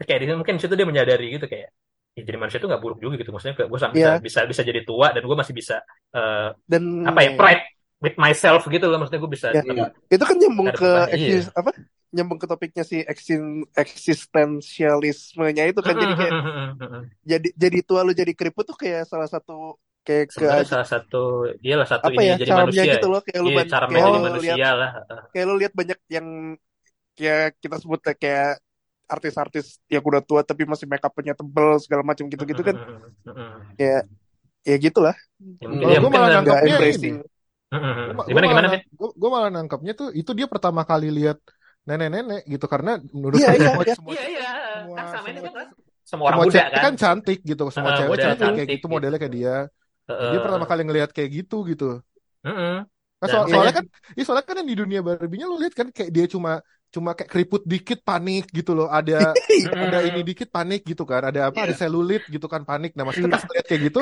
kayak 0.00 0.18
di 0.22 0.26
mungkin 0.32 0.56
situ 0.56 0.72
dia 0.78 0.86
menyadari 0.88 1.36
gitu 1.36 1.44
kayak 1.50 1.68
ya 2.16 2.22
jadi 2.24 2.36
manusia 2.40 2.56
itu 2.62 2.68
nggak 2.70 2.80
buruk 2.80 2.98
juga 3.02 3.14
gitu. 3.20 3.28
Maksudnya 3.34 3.54
gue 3.60 3.66
bisa 3.68 3.86
Iya. 3.92 4.12
bisa 4.22 4.40
bisa 4.48 4.62
jadi 4.64 4.80
tua 4.88 5.12
dan 5.12 5.20
gue 5.20 5.36
masih 5.36 5.52
bisa 5.52 5.76
eh, 6.16 6.48
Dan 6.64 7.04
apa 7.04 7.20
ya 7.20 7.30
pride 7.36 7.64
with 7.98 8.16
myself 8.16 8.64
gitu 8.66 8.84
loh. 8.84 8.98
Maksudnya 8.98 9.18
gue 9.18 9.32
bisa 9.32 9.46
Iya. 9.50 9.62
tetap- 9.62 9.94
itu 10.06 10.24
kan 10.24 10.36
nyambung 10.36 10.68
ke 10.70 10.90
eksis- 11.10 11.52
apa? 11.52 11.70
Nyambung 12.08 12.38
ke 12.38 12.46
topiknya 12.46 12.82
si 12.82 13.02
eksin 13.02 13.66
eksistensialismenya 13.74 15.64
itu 15.66 15.80
kan 15.80 15.94
jadi 15.94 16.14
kayak 16.14 16.32
jadi 17.22 17.48
jadi 17.52 17.78
tua 17.82 18.00
lu 18.02 18.12
jadi 18.12 18.32
keriput 18.32 18.64
tuh 18.64 18.78
kayak 18.78 19.04
salah 19.04 19.26
satu 19.26 19.76
kayak 20.00 20.30
ke 20.30 20.46
salah 20.64 20.86
satu 20.86 21.50
iyalah 21.58 21.82
satu 21.84 22.06
apa 22.06 22.14
ini 22.14 22.30
ya 22.30 22.36
jadi 22.38 22.52
manusia. 22.54 22.84
gitu 22.94 23.06
loh 23.10 23.20
kayak 23.20 23.40
lu 23.42 23.50
Iya, 23.50 23.64
cara 23.66 23.84
kayak 23.84 24.06
lihat 24.06 24.22
manusia 24.22 24.54
lah. 24.72 24.90
kayak 25.28 25.44
lu 25.44 25.54
lihat 25.58 25.72
banyak 25.74 25.98
yang 26.06 26.26
kayak 27.12 27.58
kita 27.58 27.76
sebut 27.76 28.00
kayak 28.14 28.62
artis-artis 29.06 29.78
yang 29.86 30.02
udah 30.02 30.18
tua 30.20 30.40
tapi 30.42 30.62
masih 30.62 30.86
make 30.86 31.02
upnya 31.02 31.34
tebel 31.34 31.78
segala 31.78 32.02
macam 32.02 32.26
gitu-gitu 32.26 32.62
kan 32.62 32.74
ya 33.76 34.06
ya 34.62 34.76
gitulah 34.78 35.14
Ya, 35.36 35.68
mungkin 35.68 35.84
ya 35.84 35.98
gue 35.98 36.00
mungkin 36.00 36.16
malah 36.16 36.30
nangkapnya 36.40 36.74
embracing. 36.74 37.16
ini. 37.18 37.34
Mm-mm. 37.72 38.14
Gue 38.16 38.24
Gimana 38.30 38.46
gimana 38.50 38.68
sih? 38.74 38.82
Gue 39.20 39.28
malah 39.34 39.50
nangkapnya 39.54 39.92
tuh 40.00 40.06
itu 40.20 40.30
dia 40.38 40.46
pertama 40.52 40.82
kali 40.90 41.06
lihat 41.16 41.38
nenek-nenek 41.88 42.40
gitu 42.52 42.66
karena 42.72 42.90
menurut 43.16 43.40
gue 43.46 43.56
iya, 43.58 43.66
semua, 43.66 43.82
iya. 43.86 43.94
semua, 43.98 44.14
Iya 44.14 44.22
iya. 44.32 44.48
semua, 44.74 44.96
Kan 44.96 45.04
sama 45.12 45.26
ini 45.30 45.40
semua, 45.40 45.52
kan 45.56 45.68
semua 46.10 46.26
orang 46.30 46.40
semua 46.40 46.46
muda 46.46 46.60
kan. 46.74 46.82
kan 46.84 46.92
cantik 47.02 47.38
gitu 47.50 47.62
semua 47.74 47.90
Ah, 47.92 47.96
cewek 47.98 48.10
model 48.10 48.24
cantik 48.24 48.50
kayak 48.56 48.68
cantik 48.68 48.78
gitu 48.78 48.86
gitu. 48.92 48.94
modelnya 48.94 49.18
kayak 49.22 49.34
dia 49.38 49.54
Heeh. 50.08 50.18
Dan 50.20 50.28
dia 50.32 50.40
pertama 50.44 50.64
kali 50.70 50.82
ngelihat 50.88 51.10
kayak 51.16 51.30
gitu 51.38 51.56
gitu. 51.70 51.84
Nah, 53.20 53.28
Dan 53.28 53.28
soal- 53.32 53.48
soalnya 53.48 53.72
kan, 53.80 53.84
ya 54.16 54.22
soalnya 54.26 54.44
kan 54.48 54.56
yang 54.60 54.68
di 54.72 54.76
dunia 54.82 55.00
Barbie-nya 55.06 55.46
lo 55.48 55.56
lihat 55.62 55.74
kan 55.80 55.88
kayak 55.96 56.10
dia 56.16 56.26
cuma 56.34 56.60
cuma 56.94 57.10
kayak 57.16 57.30
keriput 57.32 57.62
dikit 57.72 57.98
panik 58.08 58.44
gitu 58.52 58.72
loh, 58.78 58.88
ada 58.92 59.40
ada 59.82 59.98
ini 60.04 60.20
dikit 60.28 60.48
panik 60.52 60.80
gitu 60.84 61.02
kan, 61.08 61.20
ada 61.28 61.48
apa, 61.48 61.58
ada 61.64 61.74
selulit 61.80 62.20
gitu 62.28 62.46
kan 62.52 62.62
panik. 62.68 62.92
Nah 62.96 63.04
maksudnya 63.08 63.32
pas 63.32 63.42
lihat 63.52 63.64
kayak 63.68 63.82
gitu, 63.88 64.00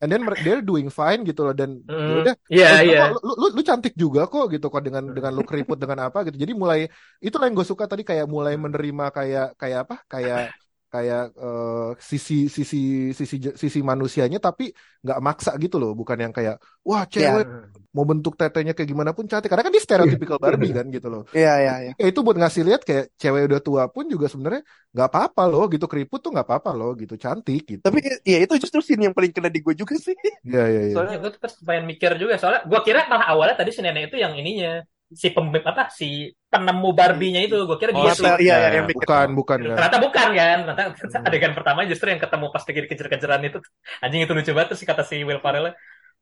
and 0.00 0.08
then 0.12 0.20
mereka 0.26 0.42
dia 0.46 0.54
doing 0.64 0.88
fine 0.98 1.20
gitu 1.28 1.40
loh 1.46 1.54
dan 1.60 1.70
Mm. 1.88 2.24
udah, 2.24 2.34
Iya 2.52 2.66
oh, 2.72 2.80
iya. 2.88 3.00
kok 3.12 3.20
lu, 3.26 3.32
lu, 3.40 3.46
lu 3.56 3.62
cantik 3.68 3.94
juga 4.02 4.20
kok 4.32 4.44
gitu 4.54 4.66
kok 4.72 4.82
dengan 4.86 5.04
dengan 5.16 5.32
lu 5.36 5.42
keriput 5.48 5.78
dengan 5.82 5.98
apa 6.08 6.18
gitu. 6.26 6.36
Jadi 6.42 6.52
mulai 6.56 6.80
itulah 7.24 7.44
yang 7.48 7.56
gue 7.58 7.68
suka 7.72 7.84
tadi 7.90 8.02
kayak 8.08 8.26
mulai 8.34 8.54
menerima 8.64 9.04
kayak 9.16 9.46
kayak 9.60 9.78
apa, 9.86 9.94
kayak 10.12 10.40
kayak 10.90 11.22
eh, 11.38 11.88
sisi 12.02 12.50
sisi 12.50 12.78
sisi 13.14 13.36
sisi 13.54 13.78
manusianya 13.80 14.42
tapi 14.42 14.74
nggak 15.00 15.18
maksa 15.24 15.50
gitu 15.62 15.80
loh, 15.80 15.96
bukan 15.96 16.18
yang 16.18 16.32
kayak 16.34 16.60
wah 16.84 17.06
cewek 17.06 17.46
mau 17.90 18.06
bentuk 18.06 18.38
tetenya 18.38 18.70
kayak 18.76 18.88
gimana 18.90 19.10
pun 19.10 19.26
cantik. 19.26 19.50
Karena 19.50 19.66
kan 19.66 19.72
dia 19.74 19.82
stereotypical 19.82 20.38
Barbie 20.38 20.70
kan 20.70 20.86
gitu 20.90 21.08
loh. 21.10 21.22
Iya 21.34 21.54
iya 21.58 21.74
iya. 21.88 21.92
ya 21.98 22.06
itu 22.06 22.20
buat 22.22 22.38
ngasih 22.38 22.62
lihat 22.68 22.82
kayak 22.86 23.14
cewek 23.18 23.42
udah 23.50 23.60
tua 23.62 23.82
pun 23.90 24.06
juga 24.06 24.30
sebenarnya 24.30 24.62
nggak 24.94 25.08
apa-apa 25.10 25.42
loh 25.50 25.64
gitu. 25.70 25.86
Keriput 25.90 26.20
tuh 26.22 26.30
nggak 26.30 26.46
apa-apa 26.46 26.70
loh 26.74 26.94
gitu. 26.94 27.14
Cantik 27.18 27.62
gitu. 27.66 27.82
Tapi 27.82 27.98
ya 28.22 28.38
itu 28.46 28.54
justru 28.62 28.78
scene 28.82 29.10
yang 29.10 29.14
paling 29.14 29.34
kena 29.34 29.50
di 29.50 29.58
gue 29.58 29.74
juga 29.74 29.98
sih. 29.98 30.14
Iya 30.46 30.64
iya 30.70 30.82
iya. 30.90 30.94
Soalnya 30.94 31.16
gue 31.18 31.30
tuh 31.34 31.40
pas 31.42 31.52
pengen 31.66 31.84
mikir 31.90 32.10
juga 32.14 32.38
soalnya 32.38 32.62
gue 32.66 32.80
kira 32.86 33.10
malah 33.10 33.26
awalnya 33.34 33.56
tadi 33.58 33.70
si 33.74 33.80
nenek 33.82 34.12
itu 34.12 34.16
yang 34.22 34.34
ininya 34.38 34.86
si 35.22 35.28
pem 35.34 35.46
apa 35.70 35.82
si 35.98 36.30
penemu 36.52 36.88
Barbie-nya 36.98 37.40
itu 37.46 37.56
gue 37.68 37.76
kira 37.80 37.92
Oh, 37.96 38.06
dia 38.06 38.12
si- 38.16 38.22
tuh. 38.22 38.30
Iya 38.42 38.54
iya 38.62 38.70
Ya, 38.74 38.78
yang 38.78 38.86
bikin. 38.90 39.08
bukan 39.10 39.26
bukan 39.38 39.60
kan 39.70 39.82
Ternyata 39.82 39.96
bukan 40.04 40.28
kan, 40.38 40.58
ternyata 40.66 41.18
adegan 41.26 41.52
pertama 41.58 41.80
justru 41.90 42.06
yang 42.12 42.22
ketemu 42.24 42.46
pas 42.54 42.62
lagi 42.66 42.80
dikejar-kejaran 42.84 43.42
itu 43.48 43.58
anjing 44.02 44.20
itu 44.24 44.32
lucu 44.36 44.50
banget 44.56 44.68
terus 44.72 44.82
kata 44.90 45.02
si 45.10 45.16
Will 45.28 45.40
Ferrell 45.44 45.68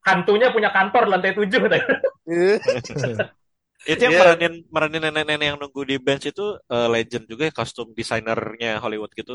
hantunya 0.08 0.48
punya 0.54 0.70
kantor 0.76 1.02
di 1.06 1.10
lantai 1.14 1.32
tujuh 1.38 1.60
Itu 3.88 4.02
yang 4.06 4.14
Iya. 4.14 4.20
meranin 4.20 4.52
meranin 4.74 5.00
nenek-nenek 5.06 5.46
yang 5.54 5.58
nunggu 5.62 5.82
di 5.90 5.96
bench 6.06 6.24
itu 6.32 6.42
eh, 6.74 6.88
legend 6.94 7.24
juga 7.30 7.42
ya 7.48 7.52
kostum 7.58 7.86
desainernya 7.98 8.70
Hollywood 8.82 9.12
gitu. 9.16 9.32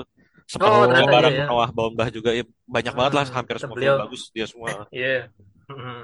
Sempat 0.52 0.70
Oh, 0.70 0.86
ternyata 0.92 1.02
bareng 1.16 1.36
iya, 1.36 1.40
ya. 1.40 1.46
Noah 1.50 1.70
Baumbach 1.74 2.10
juga 2.14 2.30
ya, 2.38 2.44
banyak 2.76 2.94
banget 2.98 3.14
lah 3.18 3.26
Hmm, 3.26 3.36
hampir 3.38 3.58
semua 3.58 3.76
beliau. 3.76 3.96
bagus 4.02 4.22
dia 4.36 4.46
semua. 4.52 4.72
Iya. 4.96 5.34
Mhm. 5.76 6.02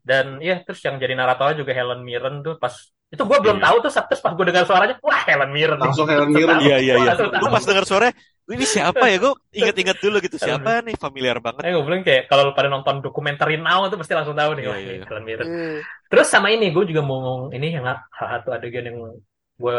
Dan 0.00 0.26
iya 0.40 0.62
terus 0.64 0.80
yang 0.82 0.96
jadi 0.96 1.14
naratornya 1.14 1.60
juga 1.60 1.72
Helen 1.72 2.00
Mirren 2.02 2.40
tuh 2.40 2.56
pas 2.56 2.72
itu 3.10 3.22
gue 3.26 3.38
belum 3.42 3.58
Iya. 3.58 3.64
tahu 3.66 3.76
tuh 3.82 3.90
terus 4.06 4.22
pas 4.22 4.32
gue 4.38 4.46
dengar 4.46 4.64
suaranya 4.64 4.96
wah 5.02 5.22
Helen 5.26 5.50
Mirren 5.50 5.78
nih. 5.78 5.86
Langsung 5.90 6.06
Helen 6.06 6.30
Mirren. 6.30 6.58
Iya 6.62 6.76
iya 6.78 6.94
iya. 7.02 7.12
Gue 7.18 7.50
pas 7.50 7.64
dengar 7.66 7.82
suara, 7.82 8.06
ini 8.46 8.62
siapa 8.62 9.04
ya? 9.10 9.18
Gue 9.18 9.34
inget-inget 9.50 9.98
dulu 9.98 10.16
gitu 10.22 10.38
siapa 10.38 10.78
nih 10.86 10.94
familiar 10.94 11.42
banget. 11.42 11.66
Eh 11.66 11.74
gue 11.74 11.82
bilang 11.82 12.02
kayak 12.06 12.30
kalau 12.30 12.50
lu 12.50 12.52
pada 12.54 12.70
nonton 12.70 13.02
dokumenter 13.02 13.50
Now 13.58 13.90
tuh 13.90 13.98
pasti 13.98 14.14
langsung 14.14 14.38
tahu 14.38 14.54
nih 14.58 14.62
Iya, 14.62 14.70
wah 14.70 14.78
iya, 14.78 14.92
iya. 14.94 15.04
Helen 15.10 15.24
Mirren. 15.26 15.46
Eh, 15.50 15.78
Terus 16.06 16.26
sama 16.30 16.54
ini 16.54 16.70
gue 16.70 16.84
juga 16.86 17.02
mau 17.02 17.18
ngomong 17.18 17.42
ini 17.54 17.66
yang 17.74 17.84
satu 18.14 18.54
adegan 18.54 18.86
yang 18.86 18.96
gue 19.02 19.74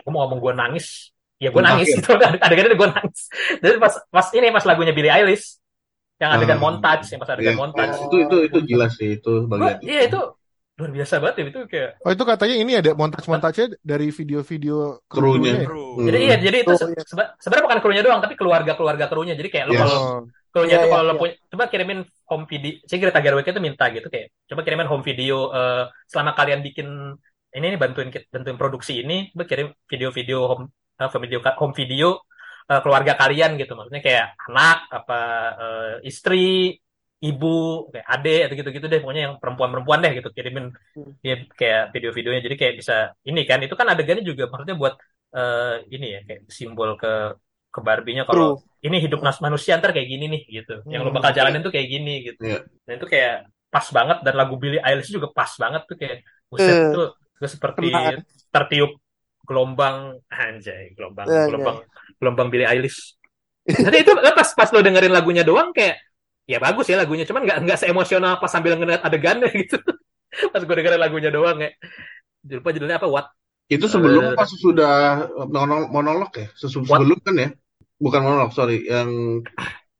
gue 0.00 0.10
mau 0.10 0.24
ngomong 0.24 0.40
gue 0.40 0.52
nangis. 0.56 1.12
Ya 1.36 1.52
gue 1.52 1.60
Yang 1.60 1.68
nangis 1.76 1.88
itu 2.00 2.08
adegannya 2.40 2.72
gue 2.72 2.88
nangis. 2.88 3.20
Jadi 3.60 3.76
pas 3.76 3.94
pas 4.08 4.26
ini 4.32 4.48
pas 4.48 4.64
lagunya 4.64 4.96
Billie 4.96 5.12
Eilish 5.12 5.60
yang 6.22 6.30
adegan 6.32 6.58
Ah. 6.58 6.62
montage 6.62 7.06
yang 7.10 7.18
pas 7.18 7.30
adegan 7.30 7.52
Iya. 7.52 7.58
montage. 7.58 7.96
Itu 7.98 8.16
itu 8.22 8.36
itu 8.46 8.58
jelas 8.64 8.94
sih 8.94 9.18
itu 9.18 9.32
bagian. 9.44 9.82
iya 9.82 10.06
itu 10.06 10.20
luar 10.72 10.90
biasa 10.90 11.14
banget 11.18 11.34
ya 11.36 11.44
itu 11.46 11.60
kayak 11.68 11.90
oh 12.00 12.10
itu 12.10 12.24
katanya 12.24 12.56
ini 12.56 12.72
ada 12.74 12.90
montage-montage 12.94 13.62
dari 13.82 14.08
video-video 14.08 15.04
Krunya. 15.04 15.62
Bro. 15.62 16.00
Hmm. 16.00 16.06
jadi 16.06 16.18
iya 16.18 16.36
jadi 16.40 16.56
itu 16.62 16.72
Oh, 16.72 16.78
se- 16.78 16.88
iya. 16.88 17.02
seba- 17.04 17.32
sebenarnya 17.36 17.64
bukan 17.66 17.78
krunya 17.82 18.02
doang 18.02 18.20
tapi 18.20 18.34
keluarga 18.34 18.72
keluarga 18.72 19.04
krunya 19.04 19.34
jadi 19.34 19.48
kayak 19.48 19.64
lu 19.66 19.72
Yes. 19.74 19.82
kalau 19.82 19.98
Oh, 20.00 20.20
krunya 20.48 20.68
Iya, 20.70 20.78
itu 20.78 20.88
iya, 20.88 20.94
kalau 20.94 21.12
iya. 21.12 21.20
punya 21.20 21.34
coba 21.50 21.64
kirimin 21.68 21.98
home 22.24 22.44
video 22.46 22.72
si 22.82 22.94
Greta 22.96 23.20
Gerwig 23.20 23.44
itu 23.44 23.60
minta 23.60 23.84
gitu 23.90 24.08
kayak 24.08 24.26
coba 24.46 24.60
kirimin 24.62 24.88
home 24.88 25.02
video 25.02 25.36
eh, 25.50 25.84
selama 26.06 26.30
kalian 26.32 26.60
bikin 26.62 26.88
ini 27.52 27.66
nih 27.68 27.78
bantuin 27.78 28.08
bantuin 28.08 28.56
produksi 28.56 29.02
ini 29.02 29.28
coba 29.30 29.44
kirim 29.44 29.68
video-video 29.84 30.38
home 30.46 30.64
eh, 30.96 31.08
video 31.20 31.38
home 31.52 31.74
video 31.74 32.08
eh, 32.70 32.80
keluarga 32.84 33.12
kalian 33.20 33.50
gitu 33.60 33.72
maksudnya 33.78 34.02
kayak 34.06 34.26
anak 34.48 34.78
apa 34.98 35.18
eh, 35.62 35.92
istri 36.10 36.36
ibu 37.22 37.46
kayak 37.94 38.06
ade 38.14 38.34
atau 38.50 38.54
gitu-gitu 38.58 38.86
deh 38.90 38.98
pokoknya 39.02 39.22
yang 39.30 39.34
perempuan-perempuan 39.38 39.98
deh 40.04 40.12
gitu 40.18 40.28
kirimin 40.36 40.66
Hmm. 40.96 41.12
ya 41.24 41.34
kayak 41.60 41.82
video-videonya 41.94 42.40
jadi 42.46 42.56
kayak 42.60 42.74
bisa 42.80 42.94
ini 43.28 43.40
kan 43.48 43.58
itu 43.64 43.74
kan 43.78 43.86
adegannya 43.92 44.24
juga 44.26 44.44
maksudnya 44.50 44.76
buat 44.82 44.94
eh, 45.38 45.74
ini 45.94 46.06
ya 46.14 46.20
kayak 46.28 46.40
simbol 46.50 46.90
ke 47.00 47.38
ke 47.72 47.80
Barbie-nya 47.80 48.28
kalau 48.28 48.60
ini 48.84 49.00
hidup 49.00 49.24
nas 49.24 49.38
manusia 49.40 49.80
ntar 49.80 49.96
kayak 49.96 50.04
gini 50.12 50.24
nih 50.28 50.42
gitu 50.60 50.84
yang 50.92 51.00
lo 51.06 51.08
Hmm. 51.08 51.16
bakal 51.22 51.32
jalanin 51.32 51.62
tuh 51.64 51.72
kayak 51.72 51.88
gini 51.88 52.14
gitu 52.26 52.40
Iya. 52.44 52.58
dan 52.84 52.92
itu 53.00 53.06
kayak 53.08 53.34
pas 53.72 53.86
banget 53.96 54.18
dan 54.26 54.34
lagu 54.36 54.54
Billie 54.60 54.82
Eilish 54.84 55.08
juga 55.08 55.32
pas 55.32 55.48
banget 55.56 55.82
tuh 55.88 55.96
kayak 55.96 56.16
buset 56.52 56.68
Eh. 56.76 56.92
tuh 56.92 57.06
gue 57.40 57.48
seperti 57.48 57.86
tertiup 58.52 58.90
gelombang 59.42 60.18
anjay 60.28 60.94
gelombang 60.94 61.26
Iya, 61.26 61.34
iya. 61.34 61.46
gelombang 61.50 61.76
gelombang 62.18 62.48
Billie 62.48 62.68
Eilish 62.68 63.18
Jadi 63.86 64.02
itu 64.02 64.10
pas 64.14 64.48
pas 64.54 64.68
lo 64.70 64.82
dengerin 64.82 65.14
lagunya 65.14 65.42
doang 65.42 65.70
kayak 65.70 65.98
ya 66.42 66.58
bagus 66.58 66.90
ya 66.90 66.98
lagunya 66.98 67.22
cuman 67.22 67.46
nggak 67.46 67.58
nggak 67.62 67.78
seemosional 67.78 68.38
pas 68.38 68.50
sambil 68.50 68.74
ngeliat 68.74 69.02
adegannya 69.02 69.46
gitu 69.62 69.78
pas 70.50 70.58
gue 70.58 70.74
dengerin 70.74 70.98
lagunya 70.98 71.30
doang 71.30 71.62
kayak 71.62 71.78
lupa 72.50 72.70
judulnya 72.70 72.98
apa 72.98 73.06
what 73.06 73.26
Itu 73.70 73.86
sebelum 73.86 74.34
Eh. 74.34 74.36
pas 74.36 74.50
sudah 74.50 75.24
monolog, 75.48 75.88
monolog 75.88 76.28
ya? 76.34 76.50
Sesum- 76.52 76.84
What? 76.84 77.00
Sebelum 77.00 77.18
kan 77.24 77.34
ya? 77.38 77.48
Bukan 77.96 78.20
monolog, 78.20 78.50
sorry. 78.52 78.84
Yang 78.84 79.10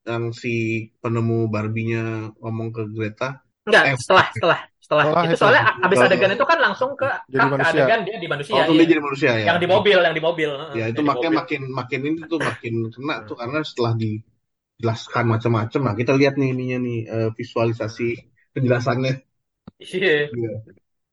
yang 0.05 0.23
si 0.35 0.53
penemu 1.01 1.49
Barbie-nya 1.49 2.35
ngomong 2.37 2.69
ke 2.69 2.83
Greta. 2.93 3.41
Enggak, 3.65 3.95
Eh. 3.95 3.97
setelah 3.97 4.27
setelah 4.35 4.61
setelah 4.83 5.05
Setelah 5.07 5.25
itu 5.25 5.35
itu. 5.35 5.37
soalnya 5.41 5.63
a- 5.69 5.77
abis 5.87 5.99
Setelah 5.99 6.09
adegan 6.11 6.31
itu. 6.37 6.45
kan 6.53 6.59
langsung 6.67 6.91
ke 7.01 7.07
Jadi 7.33 7.39
ke 7.39 7.53
manusia. 7.55 7.71
adegan 7.73 8.01
dia 8.07 8.17
di 8.23 8.29
manusia 8.33 8.53
Waktu 8.57 8.73
iya. 8.73 8.79
dia 8.83 8.89
jadi 8.93 9.03
manusia 9.07 9.31
ya? 9.39 9.45
yang 9.49 9.59
di 9.63 9.69
mobil 9.75 9.99
yang 10.07 10.15
di 10.19 10.23
mobil 10.29 10.51
Ya 10.79 10.85
itu 10.93 11.01
makanya 11.11 11.33
mobil. 11.33 11.41
makin 11.41 11.61
makin 11.79 12.01
ini 12.09 12.21
tuh 12.33 12.39
makin 12.49 12.75
kena 12.95 13.15
tuh 13.29 13.37
karena 13.41 13.59
setelah 13.69 13.93
dijelaskan 14.03 15.25
macam-macam. 15.35 15.81
Nah 15.87 15.95
kita 16.01 16.13
lihat 16.21 16.35
nih 16.41 16.49
ininya 16.55 16.79
nih 16.87 16.99
eh, 17.15 17.29
visualisasi 17.39 18.05
penjelasannya. 18.55 19.13
iya 19.81 20.29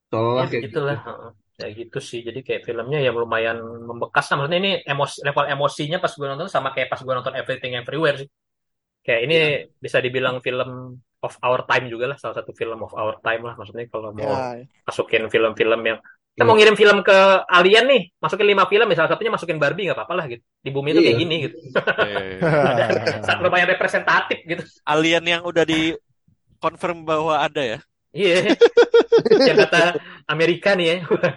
Seolah 0.10 0.46
ya 0.46 0.50
kayak 0.52 0.64
begitulah 0.64 0.98
gitu. 1.04 1.10
Heeh. 1.10 1.30
ya 1.60 1.68
gitu 1.80 1.98
sih 2.10 2.20
jadi 2.28 2.40
kayak 2.48 2.62
filmnya 2.68 3.00
ya 3.06 3.12
lumayan 3.12 3.58
membekas 3.90 4.26
lah 4.32 4.36
maksudnya 4.40 4.60
ini 4.64 4.72
emosi 4.92 5.16
level 5.28 5.46
emosinya 5.54 5.98
pas 6.04 6.14
gue 6.16 6.28
nonton 6.32 6.48
sama 6.56 6.70
kayak 6.76 6.88
pas 6.92 7.02
gue 7.06 7.14
nonton 7.18 7.36
Everything 7.40 7.74
Everywhere 7.80 8.16
sih 8.24 8.30
kayak 9.06 9.22
ini 9.28 9.36
Iya. 9.36 9.60
bisa 9.86 10.00
dibilang 10.06 10.36
film 10.46 10.70
of 11.20 11.34
our 11.40 11.62
time 11.64 11.86
juga 11.88 12.06
lah 12.08 12.18
salah 12.18 12.36
satu 12.36 12.52
film 12.52 12.80
of 12.80 12.92
our 12.94 13.20
time 13.20 13.44
lah 13.44 13.54
maksudnya 13.54 13.86
kalau 13.88 14.12
mau 14.12 14.24
Ya, 14.24 14.64
masukin 14.86 15.28
film-film 15.28 15.82
yang 15.84 16.00
kita 16.30 16.48
Hmm. 16.48 16.48
mau 16.48 16.56
ngirim 16.56 16.72
film 16.74 17.04
ke 17.04 17.18
alien 17.52 17.84
nih 17.84 18.02
masukin 18.16 18.48
lima 18.48 18.64
film 18.64 18.88
ya 18.88 18.96
salah 18.96 19.12
satunya 19.12 19.28
masukin 19.28 19.60
Barbie 19.60 19.84
nggak 19.86 19.98
apa-apa 19.98 20.14
lah 20.16 20.26
gitu 20.26 20.40
di 20.40 20.72
bumi 20.72 20.90
itu 20.90 21.00
Iya. 21.00 21.06
kayak 21.06 21.20
gini 21.20 21.36
gitu 21.44 21.58
Sangat 23.28 23.40
lumayan 23.44 23.68
representatif 23.68 24.40
gitu 24.48 24.64
alien 24.88 25.24
yang 25.24 25.44
udah 25.44 25.68
di 25.68 25.92
confirm 26.60 27.04
bahwa 27.04 27.40
ada 27.40 27.60
ya. 27.60 27.80
iya 28.10 28.56
yang 29.52 29.58
kata 29.68 30.00
Amerika 30.26 30.80
nih 30.80 30.86
ya 30.88 30.96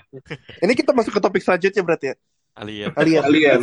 Ini 0.63 0.73
kita 0.73 0.95
masuk 0.95 1.19
ke 1.19 1.21
topik 1.21 1.43
selanjutnya 1.43 1.83
berarti 1.83 2.07
ya. 2.11 2.17
Alien 2.55 2.91
Alien. 2.95 3.23
Kalian. 3.27 3.61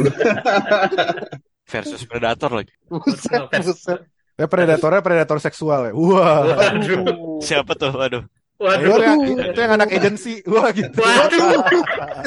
versus 1.69 2.01
Predator 2.03 2.51
lagi. 2.51 2.73
Buset, 2.89 3.45
buset. 3.53 3.99
Ya 4.39 4.47
predatornya 4.47 5.03
predator 5.03 5.37
seksual 5.43 5.91
ya 5.91 5.93
wah 5.93 6.47
Waduh. 6.55 7.43
Siapa 7.43 7.75
tuh? 7.75 7.91
Waduh. 7.91 8.23
Waduh. 8.59 8.91
Itu 8.91 8.99
yang, 8.99 9.19
itu 9.55 9.59
yang 9.59 9.73
anak 9.79 9.89
agensi. 9.95 10.33
Wah 10.43 10.67
gitu. 10.75 10.91
Waduh. 10.99 11.63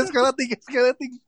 skala 0.08 0.32
tiga, 0.32 0.56
skala 0.64 0.92
tiga. 0.96 1.20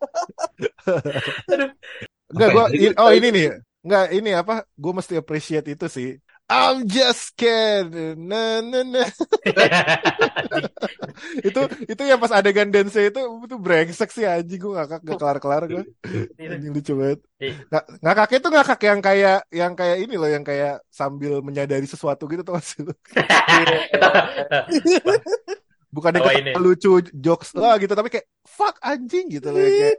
Enggak, 2.32 2.48
gua 2.56 2.64
ya? 2.72 2.90
oh 2.96 3.12
ini 3.12 3.28
nih. 3.28 3.46
Enggak, 3.84 4.06
ini 4.16 4.30
apa? 4.32 4.64
Gue 4.72 4.92
mesti 4.96 5.14
appreciate 5.20 5.68
itu 5.68 5.86
sih. 5.92 6.16
I'm 6.44 6.84
just 6.84 7.32
scared. 7.32 7.96
Nah, 8.20 8.60
nah, 8.60 8.84
nah. 8.84 9.08
itu 11.48 11.60
itu 11.88 12.02
yang 12.04 12.20
pas 12.20 12.36
adegan 12.36 12.68
dance 12.68 13.00
itu 13.00 13.16
itu 13.16 13.56
brengsek 13.56 14.12
sih 14.12 14.28
anjing 14.28 14.60
gue 14.60 14.76
ngakak 14.76 15.00
gak 15.08 15.16
kelar-kelar 15.16 15.64
gue. 15.64 15.88
Anjing 16.36 16.76
lucu 16.76 16.92
banget. 17.00 17.24
Iya. 17.40 17.64
Nggak, 17.72 17.84
ngakaknya 18.04 18.38
tuh 18.44 18.52
ngakak 18.52 18.80
yang 18.84 19.00
kayak 19.00 19.38
yang 19.48 19.72
kayak 19.72 19.96
ini 20.04 20.14
loh 20.20 20.28
yang 20.28 20.44
kayak 20.44 20.84
sambil 20.92 21.40
menyadari 21.40 21.88
sesuatu 21.88 22.28
gitu 22.28 22.44
tuh 22.44 22.60
sih 22.60 22.84
lu. 22.84 22.92
Bukan 25.94 26.10
yang 26.10 26.26
Tawa 26.26 26.32
ketawa 26.34 26.42
ini. 26.42 26.52
lucu 26.58 26.90
jokes 27.14 27.54
lah 27.54 27.78
gitu 27.78 27.94
tapi 27.94 28.10
kayak 28.10 28.26
fuck 28.42 28.74
anjing 28.82 29.30
gitu 29.30 29.46
loh 29.48 29.62
kayak 29.62 29.94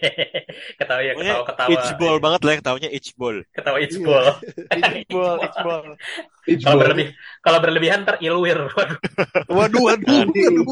ketawa 0.80 1.00
ya, 1.04 1.12
Pokoknya 1.12 1.34
ketawa-ketawa. 1.36 1.68
Itch 1.76 1.90
ball 2.00 2.16
banget 2.16 2.40
lah 2.40 2.52
yang 2.56 2.64
taunya 2.64 2.88
itch 2.88 3.10
ball. 3.14 3.36
Ketawa 3.52 3.76
itch 3.78 3.96
Iya. 3.96 4.06
ball. 4.08 4.26
Iqbal, 5.04 5.36
Iqbal. 5.44 5.80
Kalau 6.64 6.78
berlebih, 6.78 7.06
kalau 7.42 7.58
berlebihan 7.58 8.06
ntar 8.06 8.22
ilwir. 8.22 8.70
Waduh. 8.70 8.96
Waduh, 9.50 9.82
waduh. 9.82 10.22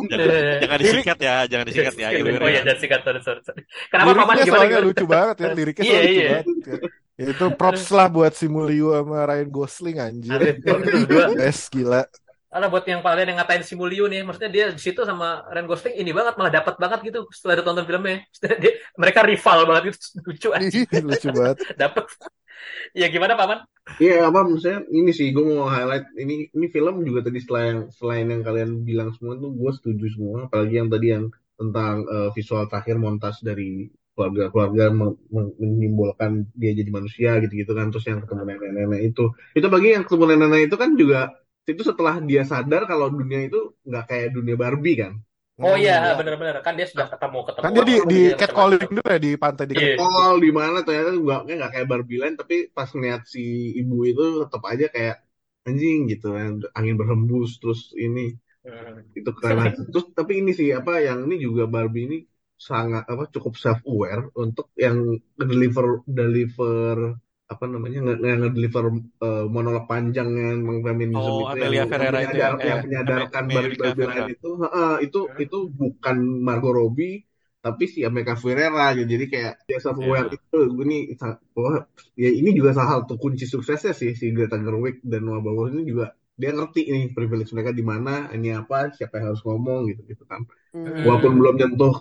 Jangan, 0.06 0.30
jangan 0.62 0.78
disikat 0.78 1.18
ya, 1.18 1.34
jangan 1.44 1.66
disikat 1.66 1.94
ya. 1.98 2.08
Oh 2.08 2.18
Ilwir 2.22 2.38
iya, 2.40 2.46
ya. 2.46 2.62
jangan 2.62 2.78
sikat, 2.78 3.00
sorry, 3.02 3.20
sorry. 3.26 3.62
Kenapa 3.90 4.10
paman 4.14 4.34
gimana 4.40 4.78
lucu 4.80 5.04
banget 5.04 5.36
ya 5.36 5.48
liriknya 5.50 5.82
Iya, 5.84 5.98
lucu 5.98 6.06
iya. 6.14 6.30
banget 6.30 6.46
ya. 6.46 6.76
Ya, 7.14 7.26
itu 7.30 7.46
props 7.54 7.90
lah 7.90 8.06
buat 8.06 8.34
si 8.34 8.46
Mulyo 8.46 8.94
sama 8.94 9.26
Ryan 9.26 9.50
Gosling 9.50 9.98
anjir. 9.98 10.38
Best 11.34 11.70
gila 11.70 12.06
Karena 12.54 12.70
buat 12.70 12.86
yang 12.86 13.02
kalian 13.02 13.34
yang 13.34 13.38
ngatain 13.42 13.66
si 13.66 13.74
Mulyo 13.74 14.06
nih, 14.06 14.22
maksudnya 14.22 14.46
dia 14.46 14.64
di 14.70 14.78
situ 14.78 15.02
sama 15.02 15.42
Ryan 15.50 15.66
Gosling 15.66 15.98
ini 15.98 16.14
banget 16.14 16.38
malah 16.38 16.54
dapat 16.54 16.78
banget 16.78 17.02
gitu 17.10 17.26
setelah 17.34 17.58
ada 17.58 17.64
tonton 17.66 17.82
filmnya. 17.82 18.22
Dia, 18.62 18.78
mereka 18.94 19.26
rival 19.26 19.66
banget 19.66 19.82
gitu, 19.90 19.98
lucu 20.30 20.48
aja 20.54 21.02
lucu 21.02 21.28
banget 21.34 21.58
dapat. 21.82 22.06
Ya 22.94 23.10
gimana 23.10 23.34
paman? 23.34 23.66
Iya 23.98 24.30
apa 24.30 24.46
maksudnya 24.46 24.86
ini 24.86 25.10
sih 25.10 25.34
gue 25.34 25.42
mau 25.42 25.66
highlight 25.66 26.14
ini 26.14 26.46
ini 26.54 26.66
film 26.70 27.02
juga 27.02 27.26
tadi 27.26 27.42
selain 27.42 27.90
selain 27.90 28.30
yang 28.30 28.46
kalian 28.46 28.86
bilang 28.86 29.10
semua 29.18 29.34
tuh 29.34 29.50
gue 29.50 29.70
setuju 29.74 30.06
semua 30.14 30.46
apalagi 30.46 30.78
yang 30.78 30.88
tadi 30.94 31.06
yang 31.10 31.24
tentang 31.58 32.06
eh, 32.06 32.30
visual 32.38 32.70
terakhir 32.70 33.02
montas 33.02 33.42
dari 33.42 33.90
keluarga-keluarga 34.14 34.94
menyimbolkan 35.58 36.46
dia 36.54 36.70
jadi 36.70 36.90
manusia 36.94 37.30
gitu-gitu 37.42 37.74
kan 37.74 37.90
terus 37.90 38.06
yang 38.06 38.22
ketemu 38.22 38.46
nenek-nenek 38.46 39.00
itu 39.10 39.34
itu 39.58 39.66
bagi 39.66 39.88
yang 39.98 40.06
ketemu 40.06 40.24
nenek-nenek 40.30 40.62
itu 40.70 40.76
kan 40.78 40.90
juga 40.94 41.20
itu 41.70 41.82
setelah 41.90 42.14
dia 42.28 42.42
sadar 42.52 42.82
kalau 42.90 43.06
dunia 43.18 43.40
itu 43.48 43.58
nggak 43.88 44.04
kayak 44.10 44.28
dunia 44.36 44.56
Barbie 44.62 44.96
kan 45.02 45.14
Oh 45.62 45.74
Hmm. 45.74 45.78
iya, 45.82 45.92
benar-benar 46.18 46.54
kan 46.66 46.74
dia 46.78 46.86
sudah 46.92 47.06
ketemu 47.12 47.38
ketemu. 47.46 47.62
kan 47.62 47.70
dia 47.76 47.84
di 47.90 47.94
di 48.12 48.18
catcalling 48.40 48.82
dulu 48.96 49.06
ya 49.14 49.18
di 49.26 49.30
pantai 49.42 49.64
di 49.70 49.74
Iya. 49.78 49.94
oh 50.02 50.32
di 50.44 50.50
mana 50.58 50.76
ternyata 50.86 51.10
nggak 51.24 51.40
kayak 51.46 51.56
nggak 51.60 51.72
kayak 51.74 51.86
Barbie 51.92 52.18
Land 52.20 52.36
tapi 52.42 52.56
pas 52.76 52.88
ngeliat 52.94 53.22
si 53.34 53.42
ibu 53.80 53.96
itu 54.10 54.22
tetap 54.42 54.62
aja 54.72 54.86
kayak 54.94 55.16
anjing 55.68 55.98
gitu 56.12 56.26
kan 56.36 56.52
angin 56.78 56.94
berhembus 57.00 57.50
terus 57.60 57.80
ini 58.04 58.20
Hmm. 58.64 58.96
itu 59.18 59.30
keren 59.38 59.58
aja. 59.64 59.80
terus 59.92 60.06
tapi 60.18 60.32
ini 60.40 60.50
sih 60.58 60.68
apa 60.78 60.92
yang 61.06 61.18
ini 61.28 61.36
juga 61.46 61.62
Barbie 61.74 62.04
ini 62.08 62.16
sangat 62.68 63.04
apa 63.12 63.22
cukup 63.34 63.54
self 63.62 63.80
aware 63.90 64.22
untuk 64.42 64.66
yang 64.84 64.96
deliver 65.50 65.86
deliver 66.18 66.96
apa 67.52 67.64
namanya 67.72 67.98
nge- 68.04 68.20
yang 68.30 68.40
deliver 68.56 68.84
monolog 69.54 69.84
panjang 69.92 70.28
yang 70.42 70.58
feminisme 70.86 71.36
Oh, 71.36 71.40
itu 71.44 71.54
Amelia 71.54 71.78
yang, 71.78 71.88
Ferrera 71.90 72.18
yang, 72.22 72.32
itu 72.32 72.36
menyadar- 72.36 72.58
ya, 72.66 72.66
yang 72.70 72.78
eh, 72.78 72.84
menyadarkan 72.84 73.44
Barbie 73.54 73.78
Barbie 73.80 74.06
Ferrera. 74.06 74.10
lain 74.10 74.26
itu 74.34 74.48
heeh, 74.62 74.92
itu 75.06 75.18
itu 75.44 75.56
bukan 75.80 76.16
Margot 76.46 76.72
Robbie 76.78 77.12
tapi 77.64 77.84
si 77.94 77.98
Amerika 78.08 78.34
Ferrera 78.42 78.84
gitu 78.96 79.08
jadi 79.14 79.24
kayak 79.32 79.52
dia 79.68 79.78
self 79.84 79.98
aware 80.04 80.28
Iya. 80.28 80.36
itu 80.36 80.56
ini 80.84 80.96
wah 81.56 81.78
ya 82.22 82.28
ini 82.40 82.50
juga 82.58 82.70
salah 82.76 82.90
satu 83.00 83.14
kunci 83.22 83.44
suksesnya 83.54 83.92
sih 84.00 84.10
si 84.20 84.26
Greta 84.36 84.56
Gerwig 84.64 84.94
dan 85.10 85.20
Noah 85.26 85.40
Baumbach 85.44 85.70
ini 85.74 85.82
juga 85.90 86.04
dia 86.40 86.50
ngerti 86.56 86.80
nih 86.94 87.04
privilege 87.16 87.50
mereka 87.56 87.70
di 87.78 87.84
mana 87.92 88.10
ini 88.36 88.48
apa 88.60 88.76
siapa 88.96 89.14
yang 89.18 89.26
harus 89.32 89.42
ngomong 89.46 89.80
gitu 89.90 90.00
gitu 90.10 90.24
kan 90.30 90.40
Hmm. 90.74 90.90
walaupun 91.06 91.32
belum 91.38 91.54
nyentuh 91.60 91.94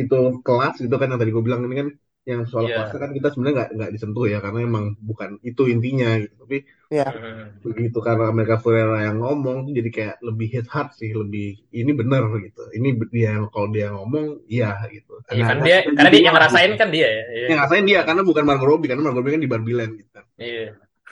itu 0.00 0.16
kelas 0.46 0.74
itu 0.84 0.94
kan 1.00 1.06
yang 1.12 1.20
tadi 1.22 1.30
gue 1.36 1.44
bilang 1.46 1.60
ini 1.66 1.74
kan 1.80 1.88
yang 2.26 2.42
soal 2.42 2.66
Iya. 2.66 2.74
kelasnya 2.82 2.98
kan 3.00 3.10
kita 3.14 3.28
sebenarnya 3.30 3.54
nggak 3.56 3.70
nggak 3.78 3.90
disentuh 3.94 4.24
ya 4.26 4.38
karena 4.42 4.58
emang 4.60 4.84
bukan 4.98 5.30
itu 5.40 5.62
intinya 5.70 6.10
gitu 6.18 6.34
tapi 6.36 6.58
Hmm. 6.86 7.50
begitu 7.66 7.98
karena 7.98 8.30
Amerika 8.30 8.62
Ferrera 8.62 9.02
yang 9.02 9.18
ngomong 9.18 9.66
tuh 9.66 9.74
jadi 9.74 9.90
kayak 9.90 10.16
lebih 10.22 10.46
hit 10.46 10.66
hard 10.66 10.94
sih 10.94 11.10
lebih 11.10 11.58
ini 11.70 11.90
bener 11.90 12.22
gitu 12.38 12.62
ini 12.70 12.94
dia 13.10 13.34
yang 13.34 13.50
kalau 13.50 13.70
dia 13.70 13.90
ngomong 13.90 14.46
iya 14.46 14.74
gitu 14.86 15.18
Iya 15.26 15.42
kan 15.44 15.56
Nah, 15.58 15.66
dia, 15.66 15.78
karena 15.82 16.10
dia 16.10 16.22
yang 16.22 16.34
ngerasain 16.34 16.70
gitu. 16.70 16.78
kan 16.78 16.88
dia 16.90 17.06
ya. 17.06 17.22
Iya. 17.26 17.46
yang 17.50 17.58
ngerasain 17.58 17.84
dia 17.86 18.00
karena 18.02 18.22
bukan 18.22 18.44
Margot 18.46 18.68
Robbie 18.70 18.86
karena 18.86 19.02
Margot 19.02 19.18
Robbie 19.18 19.34
kan 19.34 19.42
di 19.42 19.50
Barbie 19.50 19.74
Land 19.74 19.92
gitu 19.98 20.10
kan 20.14 20.24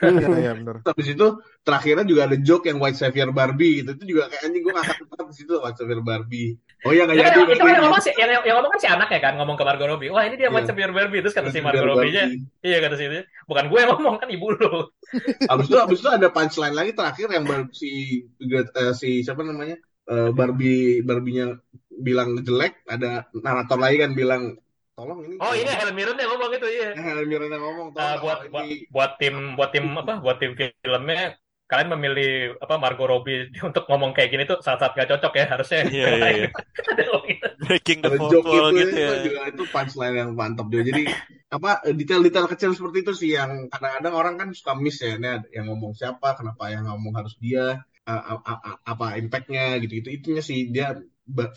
Iya. 0.03 0.27
iya 0.43 0.51
benar 0.59 0.75
Terus 0.83 0.91
habis 0.91 1.07
itu 1.15 1.27
terakhirnya 1.63 2.05
juga 2.05 2.21
ada 2.27 2.37
joke 2.37 2.67
yang 2.67 2.77
White 2.83 2.99
Savior 2.99 3.31
Barbie 3.31 3.79
gitu 3.79 3.95
itu 3.95 4.03
juga 4.15 4.27
kayak 4.27 4.43
anjing 4.43 4.61
gue 4.67 4.73
ngakak 4.75 4.97
banget 5.07 5.25
di 5.31 5.35
situ 5.39 5.53
White 5.55 5.77
Savior 5.79 6.01
Barbie 6.03 6.49
oh 6.85 6.91
iya 6.91 7.03
nggak 7.07 7.15
Itu 7.15 7.23
kan, 7.23 7.31
jadi 7.31 7.41
itu 7.55 7.63
kan 7.63 7.71
yang 7.71 7.83
ngomong 7.87 8.01
si 8.03 8.11
yang, 8.13 8.29
yang 8.43 8.55
ngomong 8.59 8.71
kan 8.75 8.79
si 8.83 8.87
anaknya 8.91 9.19
kan 9.23 9.33
ngomong 9.39 9.55
ke 9.57 9.63
Margot 9.65 9.87
Robbie. 9.89 10.11
Wah 10.13 10.23
ini 10.27 10.35
dia 10.37 10.49
Iya. 10.51 10.53
macam 10.53 10.73
biar 10.77 10.91
Barbie 10.93 11.21
terus 11.23 11.33
kata 11.33 11.49
si 11.49 11.57
White 11.57 11.65
Margot 11.65 11.81
Savior 11.81 11.97
Robbie-nya, 11.97 12.25
iya 12.61 12.77
kata 12.83 12.95
si 12.99 13.03
itu. 13.09 13.23
Bukan 13.49 13.65
gue 13.71 13.79
yang 13.81 13.91
ngomong 13.97 14.15
kan 14.21 14.27
ibu 14.29 14.47
lu. 14.53 14.71
Abis 15.51 15.65
itu, 15.71 15.77
abis 15.79 15.99
itu 16.03 16.09
ada 16.11 16.27
punchline 16.29 16.75
lagi 16.75 16.91
terakhir 16.93 17.27
yang 17.31 17.45
si 17.73 18.21
eh, 18.43 18.93
si 18.93 19.23
siapa 19.25 19.41
namanya 19.41 19.79
Eh, 20.05 20.29
Barbie 20.37 21.01
Barbinya 21.01 21.57
bilang 21.89 22.37
jelek, 22.45 22.85
ada 22.85 23.25
narator 23.33 23.81
lagi 23.81 23.97
kan 24.05 24.13
bilang 24.13 24.53
tolong 24.95 25.19
ini. 25.27 25.35
Oh 25.43 25.51
ini 25.51 25.67
Helen 25.69 25.95
Mirren 25.95 26.17
yang 26.17 26.31
ngomong 26.33 26.51
itu 26.55 26.67
iya. 26.71 26.89
Helen 26.95 27.27
Mirren 27.27 27.51
yang 27.51 27.63
ngomong 27.63 27.87
tolong 27.91 28.19
buat 28.23 28.39
kalau 28.39 28.51
buat 28.51 28.65
ini 28.65 28.75
buat 28.89 29.11
tim 29.19 29.35
buat 29.59 29.69
tim 29.75 29.85
apa 29.99 30.13
buat 30.23 30.37
tim 30.39 30.51
filmnya 30.55 31.35
kalian 31.65 31.97
memilih 31.97 32.61
apa 32.61 32.77
Margot 32.77 33.09
Robbie 33.09 33.49
untuk 33.67 33.89
ngomong 33.89 34.13
kayak 34.13 34.29
gini 34.29 34.43
tuh 34.45 34.61
saat-saat 34.61 34.93
gak 34.93 35.09
cocok 35.09 35.33
ya 35.33 35.45
harusnya. 35.49 35.79
Iya, 35.89 36.07
iya, 36.13 36.29
iya. 36.29 36.47
Ada 36.93 37.03
ngomong 37.09 37.25
gitu. 37.25 37.47
Breaking 37.65 37.99
the 38.05 38.09
fourth 38.21 38.45
wall 38.45 38.69
itu, 38.69 38.77
gitu 38.85 38.93
itu 38.93 39.01
ya. 39.01 39.23
juga 39.25 39.41
itu 39.49 39.63
punchline 39.73 40.15
yang 40.15 40.31
mantap 40.37 40.67
juga. 40.69 40.83
Jadi 40.93 41.03
apa 41.49 41.71
detail-detail 41.89 42.47
kecil 42.53 42.71
seperti 42.77 42.97
itu 43.01 43.13
sih 43.17 43.29
yang 43.33 43.65
kadang-kadang 43.73 44.13
orang 44.13 44.35
kan 44.37 44.49
suka 44.53 44.77
miss 44.77 45.01
ya, 45.01 45.17
ini 45.17 45.27
ada 45.41 45.47
yang 45.49 45.65
ngomong 45.73 45.97
siapa, 45.97 46.37
kenapa 46.37 46.69
yang 46.69 46.85
ngomong 46.85 47.13
harus 47.17 47.33
dia, 47.41 47.81
apa 48.05 49.17
impactnya 49.17 49.81
gitu-gitu. 49.81 50.09
Itunya 50.13 50.43
sih 50.45 50.69
dia 50.69 50.93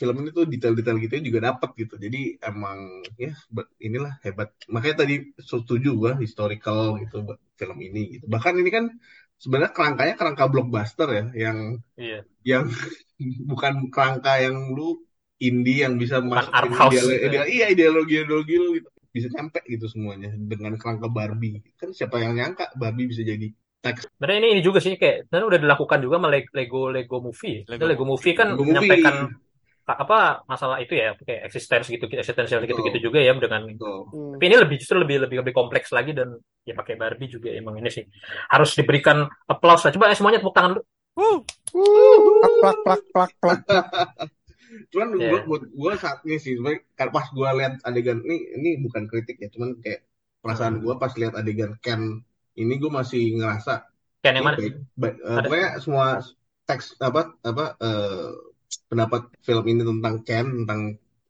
film 0.00 0.14
ini 0.24 0.31
tuh 0.33 0.44
detail-detail 0.48 0.96
gitu 1.04 1.12
juga 1.28 1.40
dapat 1.52 1.70
gitu. 1.76 1.94
Jadi 2.00 2.40
emang 2.40 2.78
ya 3.20 3.33
inilah 3.87 4.12
hebat. 4.24 4.48
Makanya 4.72 4.96
tadi 5.04 5.14
setuju 5.37 5.88
gua 6.00 6.12
historical 6.16 6.96
gitu 7.02 7.16
buat 7.26 7.38
film 7.61 7.78
ini 7.85 8.00
gitu. 8.18 8.24
Bahkan 8.33 8.54
ini 8.61 8.70
kan 8.72 8.85
sebenarnya 9.38 9.72
kerangkanya 9.76 10.14
kerangka 10.18 10.44
blockbuster 10.50 11.09
ya 11.12 11.24
yang 11.48 11.59
Iya. 12.00 12.24
yang 12.42 12.64
bukan 13.50 13.92
kerangka 13.94 14.33
yang 14.42 14.57
lu 14.74 14.98
indie 15.38 15.87
yang 15.87 15.94
bisa 16.02 16.18
gitu 16.90 17.07
ya. 17.14 17.18
ideal- 17.31 17.50
iya 17.50 17.66
ideologi 17.70 18.14
ideologi 18.18 18.54
lu 18.59 18.68
gitu 18.78 18.88
bisa 19.14 19.26
nyampe 19.35 19.62
gitu 19.70 19.87
semuanya 19.88 20.31
dengan 20.35 20.74
kerangka 20.76 21.07
Barbie 21.09 21.62
kan 21.81 21.90
siapa 21.94 22.18
yang 22.22 22.35
nyangka 22.38 22.74
Barbie 22.74 23.07
bisa 23.09 23.22
jadi 23.22 23.46
teks 23.78 24.11
Sebenarnya 24.18 24.38
ini, 24.42 24.48
ini 24.59 24.62
juga 24.66 24.78
sih 24.83 24.94
kayak 24.98 25.31
udah 25.31 25.61
dilakukan 25.62 25.98
juga 26.02 26.14
sama 26.18 26.28
Le- 26.35 26.50
Lego 26.50 26.90
Lego 26.90 27.16
Movie. 27.22 27.62
Lego 27.70 27.87
Lego, 27.87 27.87
Lego 27.87 28.04
Movie 28.11 28.35
kan 28.35 28.48
Lego 28.50 28.62
menyampaikan 28.66 29.14
ka- 29.14 29.31
apa 29.88 30.44
masalah 30.44 30.77
itu 30.85 30.92
ya 30.92 31.16
kayak 31.16 31.48
eksistensi 31.48 31.96
gitu 31.96 32.05
eksistensial 32.12 32.61
gitu 32.68 32.81
gitu 32.85 32.98
juga 33.09 33.24
ya 33.24 33.33
dengan 33.33 33.64
gitu. 33.64 34.09
Hmm. 34.12 34.37
tapi 34.37 34.44
ini 34.53 34.57
lebih 34.61 34.77
justru 34.77 35.01
lebih 35.01 35.24
lebih 35.24 35.40
lebih 35.40 35.55
kompleks 35.57 35.88
lagi 35.96 36.12
dan 36.12 36.37
ya 36.68 36.77
pakai 36.77 37.01
Barbie 37.01 37.33
juga 37.33 37.48
emang 37.57 37.81
ini 37.81 37.88
sih 37.88 38.05
harus 38.53 38.77
diberikan 38.77 39.24
applause 39.48 39.88
lah 39.88 39.92
coba 39.96 40.12
ya 40.12 40.16
semuanya 40.20 40.44
tepuk 40.44 40.53
tangan 40.53 40.77
dulu 40.77 40.85
plak 42.61 42.79
plak 42.85 43.03
plak 43.12 43.33
plak 43.40 43.61
plak 43.64 43.87
Cuman 44.92 45.16
Iya. 45.16 45.29
buat 45.33 45.44
buat 45.48 45.62
gue 45.68 45.92
saat 46.01 46.18
ini 46.24 46.37
sih 46.40 46.55
pas 46.96 47.27
gue 47.33 47.48
lihat 47.61 47.81
adegan 47.85 48.20
ini 48.24 48.37
ini 48.57 48.70
bukan 48.85 49.09
kritik 49.09 49.37
ya 49.40 49.48
cuman 49.53 49.81
kayak 49.81 50.05
perasaan 50.40 50.81
gue 50.81 50.94
pas 50.96 51.12
lihat 51.16 51.35
adegan 51.37 51.77
Ken 51.83 52.22
ini 52.57 52.74
gue 52.77 52.90
masih 52.92 53.37
ngerasa 53.40 53.85
Ken 54.24 54.35
yang 54.38 54.46
mana 54.46 54.57
baik, 54.57 54.77
baik 54.96 55.16
Ada. 55.24 55.46
pokoknya 55.46 55.68
semua 55.83 56.07
teks 56.68 56.96
apa 57.01 57.33
apa 57.44 57.64
eh, 57.81 58.31
pendapat 58.87 59.23
film 59.40 59.64
ini 59.66 59.83
tentang 59.83 60.14
Ken 60.23 60.46
tentang 60.64 60.81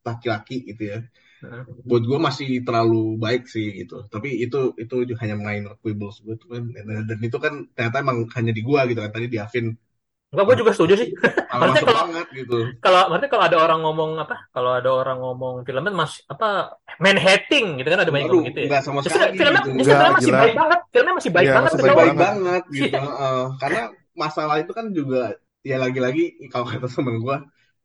laki-laki 0.00 0.64
gitu 0.64 0.82
ya 0.88 0.98
Heeh. 1.38 1.62
buat 1.86 2.02
gue 2.02 2.18
masih 2.18 2.66
terlalu 2.66 3.14
baik 3.16 3.46
sih 3.46 3.84
gitu 3.84 4.02
tapi 4.06 4.34
itu 4.36 4.74
itu 4.74 4.94
hanya 5.16 5.38
minor 5.38 5.78
quibbles 5.78 6.18
gue 6.20 6.34
tuh 6.34 6.50
kan 6.50 6.66
dan, 6.74 7.18
itu 7.20 7.38
kan 7.38 7.66
ternyata 7.72 8.02
emang 8.02 8.26
hanya 8.34 8.50
di 8.50 8.58
gua 8.58 8.82
gitu 8.84 8.98
kan 8.98 9.10
tadi 9.10 9.30
di 9.30 9.38
Avin 9.38 9.74
Enggak, 10.28 10.44
gue 10.44 10.56
juga 10.60 10.72
setuju 10.76 10.92
sih. 11.00 11.08
malah 11.48 11.72
Maksudnya 11.72 11.88
kalau- 11.88 12.04
banget 12.04 12.26
gitu 12.36 12.58
Kalau 12.84 13.00
berarti 13.08 13.26
kalau 13.32 13.44
ada 13.48 13.56
orang 13.64 13.80
ngomong 13.80 14.10
apa? 14.20 14.36
Kalau 14.52 14.76
ada 14.76 14.90
orang 14.92 15.18
ngomong 15.24 15.54
filmnya 15.64 15.88
mas 15.88 16.20
apa 16.28 16.76
Manhattan 17.00 17.80
gitu 17.80 17.88
kan 17.88 18.00
ada 18.04 18.12
banyak 18.12 18.28
Aduh, 18.28 18.44
gitu 18.44 18.58
ya. 18.60 18.68
nggak 18.68 18.82
sama 18.84 19.00
Justru 19.00 19.16
sekali 19.16 19.40
filmnya, 19.40 19.62
gitu. 19.64 19.70
justru 19.80 19.88
filmnya 19.88 20.12
masih 20.12 20.28
gila. 20.28 20.40
baik 20.44 20.54
banget. 20.60 20.80
Filmnya 20.92 21.14
masih 21.16 21.30
baik 21.32 21.46
Iya, 21.48 21.54
banget. 21.56 21.70
masih 21.72 21.80
baik 21.80 21.88
kalau- 21.88 22.02
baik 22.04 22.16
banget 22.20 22.62
gitu 22.68 22.84
Iya. 22.92 23.00
Heeh. 23.00 23.42
karena 23.56 23.82
masalah 24.12 24.56
itu 24.60 24.72
kan 24.76 24.86
juga 24.92 25.22
ya 25.66 25.76
lagi-lagi 25.78 26.48
kalau 26.52 26.66
kata 26.68 26.86
temen 26.88 27.18
gue 27.20 27.36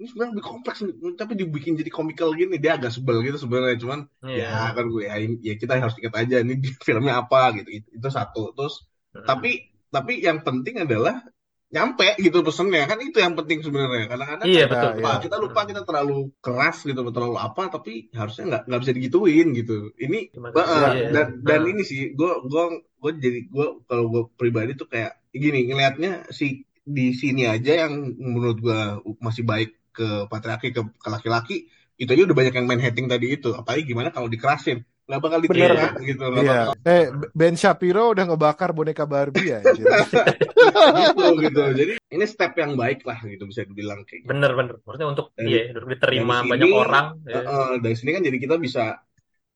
ini 0.01 0.05
sebenarnya 0.09 0.31
lebih 0.35 0.45
kompleks 0.45 0.79
tapi 1.15 1.33
dibikin 1.37 1.73
jadi 1.77 1.91
komikal 1.93 2.33
gini 2.33 2.57
dia 2.57 2.75
agak 2.77 2.91
sebel 2.93 3.21
gitu 3.21 3.37
sebenarnya 3.37 3.77
cuman 3.81 3.99
Iya. 4.25 4.45
ya 4.49 4.73
kan 4.75 4.85
gue 4.89 5.03
ya, 5.05 5.15
ya 5.41 5.53
kita 5.61 5.73
harus 5.77 5.95
ingat 6.01 6.15
aja 6.21 6.35
ini 6.41 6.53
filmnya 6.87 7.21
apa 7.25 7.53
gitu 7.57 7.69
itu, 7.81 7.87
itu 7.97 8.07
satu 8.09 8.51
terus 8.57 8.85
Hmm. 9.13 9.29
tapi 9.29 9.69
tapi 9.93 10.25
yang 10.25 10.41
penting 10.41 10.81
adalah 10.89 11.21
nyampe 11.69 12.17
gitu 12.17 12.41
pesennya 12.41 12.89
kan 12.89 12.97
itu 12.97 13.17
yang 13.21 13.37
penting 13.37 13.61
sebenarnya 13.61 14.09
kadang-kadang 14.09 14.45
Iya, 14.49 14.65
kita 14.65 14.73
betul. 14.73 14.89
lupa 14.97 15.09
Iya. 15.13 15.21
kita 15.21 15.35
lupa 15.37 15.61
kita 15.69 15.81
terlalu 15.85 16.17
keras 16.41 16.77
gitu 16.81 17.01
terlalu 17.13 17.37
apa 17.37 17.63
tapi 17.69 18.09
harusnya 18.13 18.43
nggak 18.49 18.61
nggak 18.65 18.79
bisa 18.81 18.93
digituin 18.97 19.47
gitu 19.53 19.93
ini 20.01 20.33
Gimana? 20.33 20.53
Ba- 20.57 20.65
eh, 20.65 20.93
Iya. 20.97 21.09
dan 21.13 21.27
dan 21.45 21.59
Nah. 21.61 21.69
ini 21.69 21.81
sih 21.85 22.01
gue 22.17 22.31
gue 22.49 22.63
gue 23.05 23.11
jadi 23.21 23.39
gue 23.53 23.67
kalau 23.85 24.05
gue 24.09 24.23
pribadi 24.33 24.71
tuh 24.73 24.89
kayak 24.89 25.13
gini 25.29 25.69
ngelihatnya 25.69 26.25
si 26.33 26.65
di 26.83 27.11
sini 27.11 27.43
aja 27.45 27.87
yang 27.87 27.93
menurut 28.13 28.59
gue 28.59 28.81
masih 29.17 29.41
baik 29.41 29.71
ke 29.89 30.27
patriarki 30.27 30.69
ke, 30.69 30.81
ke 30.83 31.07
laki-laki 31.07 31.55
itu 31.93 32.09
aja 32.09 32.23
udah 32.23 32.35
banyak 32.35 32.53
yang 32.53 32.65
main 32.65 32.81
hating 32.81 33.05
tadi 33.05 33.31
itu 33.31 33.51
apalagi 33.51 33.85
gimana 33.85 34.09
kalau 34.09 34.27
dikerasin 34.27 34.81
nggak 35.03 35.19
bakal 35.19 35.39
diterima 35.39 35.95
gitu 36.01 36.23
nggak 36.25 36.43
Iya. 36.43 36.59
bakal 36.65 36.87
Eh, 36.89 37.05
Ben 37.33 37.55
Shapiro 37.55 38.11
udah 38.11 38.23
ngebakar 38.25 38.71
boneka 38.71 39.03
Barbie 39.03 39.51
ya. 39.51 39.59
gitu 39.67 41.25
gitu 41.39 41.63
jadi 41.73 41.93
ini 42.09 42.25
step 42.25 42.55
yang 42.55 42.73
baik 42.73 43.03
lah 43.03 43.19
gitu 43.21 43.43
bisa 43.43 43.63
dibilang 43.63 44.03
kayak 44.03 44.23
gitu. 44.23 44.29
Bener 44.31 44.51
bener. 44.53 44.75
Maksudnya 44.81 45.07
untuk 45.07 45.31
Dan- 45.33 45.45
iya 45.45 45.71
untuk 45.71 45.87
diterima 45.89 46.35
dari 46.35 46.43
sini, 46.43 46.51
banyak 46.51 46.69
orang. 46.73 47.05
ya. 47.23 47.35
Heeh, 47.37 47.69
dari 47.79 47.95
sini 47.95 48.09
kan 48.11 48.21
jadi 48.23 48.37
kita 48.37 48.55
bisa 48.57 48.83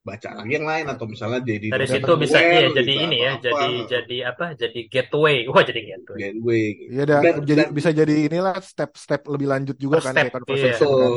baca 0.09 0.29
lagi 0.39 0.51
yang 0.57 0.67
lain 0.71 0.85
atau 0.93 1.05
misalnya 1.13 1.39
jadi 1.43 1.65
Dari 1.73 1.85
situ 1.91 2.11
bisa 2.23 2.37
iya 2.39 2.59
jadi 2.77 2.93
gitu, 2.95 3.03
ini 3.05 3.17
ya, 3.25 3.31
apa-apa. 3.35 3.45
jadi 3.45 3.67
jadi 3.93 4.15
apa? 4.31 4.45
Jadi 4.61 4.79
gateway. 4.93 5.37
Wah, 5.51 5.63
jadi 5.69 5.81
gateway. 5.89 6.17
gateway 6.23 6.63
gitu. 6.79 6.89
Iya 6.95 7.03
dah, 7.11 7.19
Dan- 7.23 7.37
jadi 7.49 7.61
dan- 7.67 7.71
bisa 7.77 7.89
jadi 7.99 8.13
inilah 8.27 8.55
step-step 8.71 9.21
lebih 9.33 9.47
lanjut 9.53 9.75
juga 9.83 9.97
kan 10.05 10.13
Step, 10.15 10.23
kayak 10.23 10.33
conversation 10.37 10.87
Betul, 10.87 10.97
kan. 10.97 11.11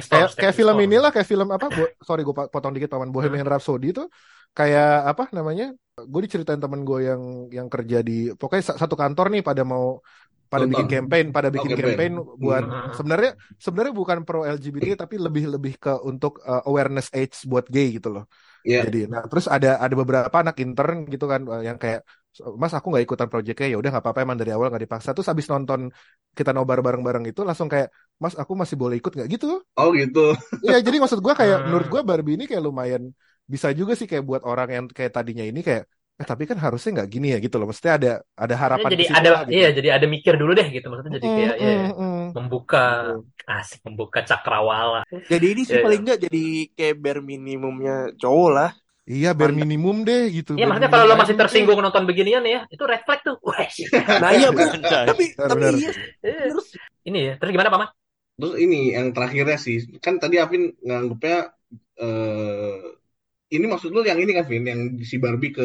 stone, 0.00 0.10
Kayak 0.12 0.28
kayak 0.40 0.54
film 0.58 0.76
inilah 0.86 1.10
kayak 1.14 1.28
film 1.32 1.48
apa? 1.56 1.66
Sorry 2.08 2.20
gue 2.26 2.34
potong 2.54 2.72
dikit 2.76 2.90
paman 2.92 3.10
Bohemian 3.14 3.46
Rhapsody 3.52 3.86
itu 3.92 4.04
kayak 4.56 4.88
apa 5.12 5.24
namanya? 5.36 5.66
Gue 5.92 6.20
diceritain 6.24 6.56
temen 6.64 6.80
gue 6.88 6.98
yang 7.04 7.22
yang 7.52 7.68
kerja 7.68 7.98
di 8.00 8.32
pokoknya 8.32 8.64
sa- 8.72 8.78
satu 8.80 8.96
kantor 8.96 9.26
nih 9.32 9.42
pada 9.44 9.62
mau 9.62 10.00
pada 10.52 10.64
bikin 10.70 10.88
campaign, 10.92 11.26
pada 11.36 11.48
bikin 11.54 11.72
Oh, 11.72 11.76
campaign. 11.80 11.88
campaign 11.96 12.12
buat 12.44 12.64
Hmm. 12.68 12.92
sebenarnya 12.98 13.30
sebenarnya 13.64 13.94
bukan 14.00 14.18
pro 14.26 14.40
LGBT 14.44 14.86
tapi 15.02 15.14
lebih 15.26 15.44
lebih 15.54 15.72
ke 15.82 15.92
untuk 16.10 16.32
uh, 16.50 16.62
awareness 16.68 17.08
AIDS 17.16 17.38
buat 17.50 17.64
gay 17.74 17.86
gitu 17.96 18.08
loh. 18.14 18.24
Iya. 18.64 18.82
Jadi, 18.84 18.98
nah 19.12 19.22
terus 19.30 19.46
ada 19.56 19.68
ada 19.84 19.94
beberapa 20.00 20.36
anak 20.42 20.56
intern 20.64 20.98
gitu 21.12 21.24
kan 21.32 21.40
uh, 21.52 21.62
yang 21.68 21.78
kayak 21.82 22.00
Mas 22.62 22.72
aku 22.78 22.86
nggak 22.90 23.04
ikutan 23.06 23.28
proyeknya 23.32 23.66
ya 23.72 23.76
udah 23.80 23.90
nggak 23.92 24.04
apa-apa 24.04 24.20
emang 24.26 24.38
dari 24.40 24.50
awal 24.56 24.66
nggak 24.72 24.84
dipaksa. 24.86 25.08
Terus 25.16 25.28
habis 25.32 25.46
nonton 25.52 25.80
kita 26.38 26.50
nobar 26.56 26.78
bareng-bareng 26.86 27.24
itu 27.30 27.40
langsung 27.48 27.68
kayak 27.72 27.88
Mas 28.22 28.34
aku 28.42 28.52
masih 28.60 28.76
boleh 28.82 28.96
ikut 29.00 29.12
nggak 29.16 29.28
gitu? 29.34 29.46
Oh 29.76 29.90
gitu. 29.96 30.32
Iya 30.64 30.74
jadi 30.86 30.96
maksud 31.02 31.20
gua 31.24 31.34
kayak 31.40 31.58
Hmm. 31.58 31.66
menurut 31.66 31.86
gua 31.92 32.02
Barbie 32.08 32.34
ini 32.38 32.44
kayak 32.50 32.62
lumayan 32.68 33.02
bisa 33.52 33.68
juga 33.78 33.92
sih 33.98 34.06
kayak 34.10 34.24
buat 34.28 34.42
orang 34.50 34.68
yang 34.76 34.84
kayak 34.96 35.12
tadinya 35.16 35.44
ini 35.50 35.60
kayak 35.68 35.84
eh 36.22 36.26
tapi 36.30 36.44
kan 36.50 36.58
harusnya 36.64 36.90
nggak 37.02 37.08
gini 37.14 37.26
ya 37.34 37.38
gitu 37.44 37.56
loh. 37.58 37.66
Maksudnya 37.70 37.94
ada 37.98 38.10
ada 38.44 38.54
harapan 38.62 38.90
jadi 38.94 39.04
ada 39.18 39.28
lah, 39.34 39.42
gitu. 39.48 39.52
iya 39.56 39.66
jadi 39.76 39.88
ada 39.96 40.06
mikir 40.14 40.34
dulu 40.40 40.52
deh 40.58 40.66
gitu 40.74 40.86
maksudnya 40.90 41.12
jadi 41.18 41.28
Mm, 41.28 41.36
kayak 41.36 41.56
ya, 41.62 41.72
mm, 41.82 41.92
mm. 41.98 42.22
membuka 42.36 42.78
asik 43.46 43.80
membuka 43.86 44.18
cakrawala 44.28 45.02
Jadi 45.30 45.46
ini 45.52 45.62
sih 45.70 45.78
Iya, 45.78 45.82
paling 45.84 46.00
nggak 46.04 46.18
jadi 46.28 46.38
kayak 46.76 46.94
bare 47.04 47.20
minimumnya 47.32 47.92
cowok 48.20 48.48
lah. 48.56 48.70
Iya 49.12 49.28
bare 49.38 49.52
Mantap. 49.52 49.60
minimum 49.62 49.96
deh 50.08 50.22
gitu. 50.36 50.52
Iya 50.56 50.64
maksudnya 50.68 50.90
kalau 50.92 51.04
lo 51.08 51.14
masih 51.22 51.36
tersinggung 51.40 51.80
nonton 51.84 52.04
beginian 52.08 52.44
ya 52.54 52.60
itu 52.74 52.84
red 52.90 53.02
flag 53.06 53.20
tuh 53.26 53.36
Wah, 53.46 53.64
Nah 54.20 54.30
iya 54.36 54.48
tapi 55.08 55.24
Benar, 55.36 55.50
tapi 55.50 55.62
benar. 55.62 55.74
iya 55.80 55.90
iya. 56.24 56.44
terus 56.52 56.66
ini 57.08 57.18
ya 57.28 57.32
terus 57.40 57.50
gimana 57.54 57.72
paman 57.72 57.88
Terus 58.38 58.54
ini 58.64 58.76
yang 58.96 59.06
terakhirnya 59.14 59.56
sih, 59.66 59.76
kan 60.04 60.14
tadi 60.22 60.36
Avin 60.42 60.62
nganggepnya 60.86 61.36
eh 62.02 62.74
ini 63.56 63.66
maksud 63.72 63.90
lu 63.94 64.00
yang 64.10 64.18
ini 64.22 64.32
kan 64.38 64.44
Vin, 64.50 64.64
yang 64.72 64.80
si 65.10 65.16
Barbie 65.24 65.52
ke, 65.58 65.64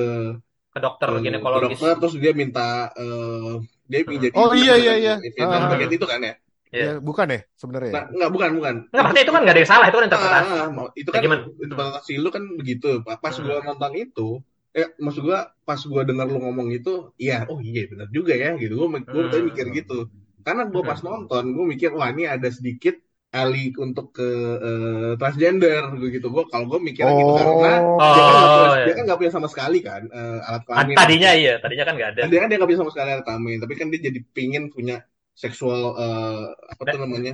ke 0.78 0.80
dokter 0.80 1.08
ke 1.10 1.20
ginekologis 1.26 1.80
dokter 1.82 1.96
terus 1.98 2.14
dia 2.22 2.34
minta 2.38 2.94
eh 2.94 3.54
dia 3.90 4.00
ingin 4.06 4.20
jadi 4.30 4.34
Oh, 4.38 4.54
iya, 4.54 4.74
iya, 4.78 4.94
iya. 4.96 5.14
Vietnam 5.18 5.66
Ah. 5.66 5.70
bagian 5.74 5.90
itu 5.90 6.06
kan 6.06 6.22
ya? 6.22 6.34
Iya. 6.68 6.84
Ya, 6.84 6.94
bukan 7.00 7.28
ya 7.32 7.40
sebenarnya. 7.56 7.90
ya? 7.90 7.96
Nah, 7.96 8.04
enggak 8.12 8.30
bukan 8.36 8.50
bukan. 8.60 8.76
nggak 8.92 9.04
maksudnya 9.08 9.24
itu 9.24 9.34
kan 9.34 9.42
nggak 9.42 9.56
ada 9.56 9.62
yang 9.64 9.72
salah 9.72 9.86
itu 9.88 9.98
kan 9.98 10.06
interpretasi 10.12 10.50
Ah, 10.52 10.68
ah, 10.68 10.90
itu 10.94 11.10
kan 11.10 11.20
Bagaimana? 11.24 11.42
interpretasi 11.48 12.12
lu 12.20 12.30
kan 12.30 12.44
begitu. 12.60 12.90
Pas 13.02 13.34
Hmm. 13.34 13.44
gua 13.48 13.58
nonton 13.64 13.92
itu, 13.96 14.28
eh 14.76 14.88
maksud 15.00 15.22
gua 15.24 15.40
pas 15.64 15.80
gua 15.80 16.02
dengar 16.04 16.28
lu 16.28 16.38
ngomong 16.44 16.68
itu, 16.76 16.94
iya, 17.16 17.48
oh 17.48 17.58
iya 17.64 17.88
benar 17.88 18.08
juga 18.12 18.36
ya 18.36 18.52
gitu. 18.60 18.74
Gua 18.76 18.88
gua 19.00 19.24
Hmm. 19.26 19.32
tadi 19.32 19.44
mikir 19.48 19.66
gitu. 19.72 20.12
Karena 20.44 20.68
gua 20.68 20.84
pas 20.84 21.00
nonton, 21.00 21.44
gua 21.56 21.66
mikir 21.66 21.90
wah 21.96 22.12
ini 22.12 22.28
ada 22.28 22.52
sedikit 22.52 23.00
ali 23.38 23.70
untuk 23.78 24.12
ke 24.12 24.30
eh, 24.60 25.12
transgender 25.16 25.84
gitu. 26.08 26.28
Gua 26.28 26.44
kalau 26.46 26.66
gua 26.66 26.80
mikirnya 26.80 27.14
gitu 27.14 27.32
karena 27.32 27.74
Oh. 27.98 28.02
dia 28.02 28.24
kan 28.24 28.34
nggak 28.34 28.50
punya, 28.50 28.66
Oh, 28.66 28.76
dia 28.76 28.84
iya. 28.84 28.94
kan 28.94 29.04
nggak 29.06 29.20
punya 29.20 29.32
sama 29.32 29.48
sekali 29.48 29.80
kan 29.80 30.02
eh, 30.10 30.40
alat 30.42 30.62
Ah, 30.62 30.66
kelamin. 30.66 30.96
tadinya 30.96 31.32
iya 31.34 31.54
tadinya 31.58 31.84
kan 31.84 31.94
nggak 31.96 32.10
ada 32.12 32.20
Tadinya 32.24 32.42
kan 32.42 32.50
dia 32.50 32.58
nggak 32.58 32.70
punya 32.70 32.80
sama 32.80 32.92
sekali 32.92 33.10
alat 33.12 33.26
kelamin, 33.26 33.58
tapi 33.60 33.74
kan 33.74 33.88
dia 33.88 34.00
jadi 34.04 34.20
pingin 34.32 34.64
punya 34.68 34.96
seksual 35.34 35.82
eh, 35.96 36.46
apa 36.68 36.82
tuh 36.84 37.00
namanya 37.00 37.34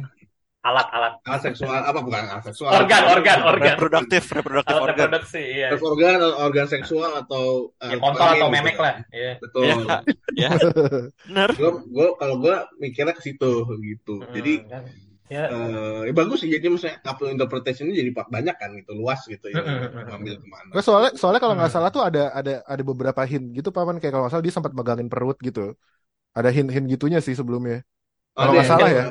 alat-alat 0.63 1.19
alat 1.21 1.41
seksual 1.43 1.75
apa 1.75 1.99
bukan 1.99 2.23
alat 2.23 2.45
seksual 2.47 2.71
organ 2.71 3.03
organ 3.05 3.39
organ 3.43 3.75
Reproduktif, 3.75 4.23
reproduktif 4.31 4.71
alat 4.71 4.79
organ. 4.81 4.95
reproduksi 5.11 5.41
iya 5.43 5.67
organ 5.75 6.19
organ 6.39 6.67
seksual 6.67 7.11
atau 7.19 7.75
ya 7.75 7.99
kontol 7.99 8.23
atau 8.23 8.35
gitu 8.39 8.47
memek 8.47 8.75
kan. 8.75 8.83
lah 8.83 8.95
iya 9.11 9.31
betul 9.43 9.63
Ya. 10.33 10.49
Bener. 11.27 11.49
gue 11.51 11.71
gue 11.85 12.07
kalau 12.15 12.35
gue 12.39 12.55
mikirnya 12.79 13.11
ke 13.11 13.21
situ 13.21 13.51
gitu 13.77 14.15
Hmm, 14.17 14.31
jadi 14.31 14.53
kan. 14.65 14.83
Ya 15.31 15.43
eh 15.49 15.99
ya 16.07 16.13
bagus 16.13 16.37
sih 16.43 16.49
jadi 16.51 16.65
maksudnya 16.67 16.97
couple 17.05 17.31
interpretation 17.31 17.87
ini 17.89 17.95
jadi 18.01 18.11
banyak 18.35 18.55
kan 18.59 18.69
gitu 18.79 18.91
luas 18.99 19.19
gitu 19.27 19.45
ya 19.49 19.61
ngambil 20.09 20.33
ke 20.43 20.47
mana 20.51 20.73
Nggak, 20.73 20.83
soalnya 20.87 21.11
soalnya 21.19 21.41
kalau 21.43 21.55
nggak 21.57 21.69
Hmm. 21.69 21.75
salah 21.75 21.89
tuh 21.95 22.01
ada 22.09 22.21
ada 22.39 22.51
ada 22.73 22.83
beberapa 22.89 23.21
hint 23.31 23.45
gitu 23.57 23.69
paman 23.75 23.95
kayak 24.01 24.11
kalau 24.13 24.23
nggak 24.25 24.33
salah 24.33 24.45
dia 24.47 24.55
sempat 24.57 24.73
megangin 24.77 25.07
perut 25.13 25.37
gitu. 25.47 25.61
Ada 26.37 26.49
hint-hint 26.55 26.85
gitunya 26.93 27.19
sih 27.25 27.35
sebelumnya. 27.39 27.77
Oh, 28.37 28.45
kalau 28.45 28.53
dia 28.53 28.61
nggak 28.61 28.69
salah 28.71 28.89
ya. 28.97 29.03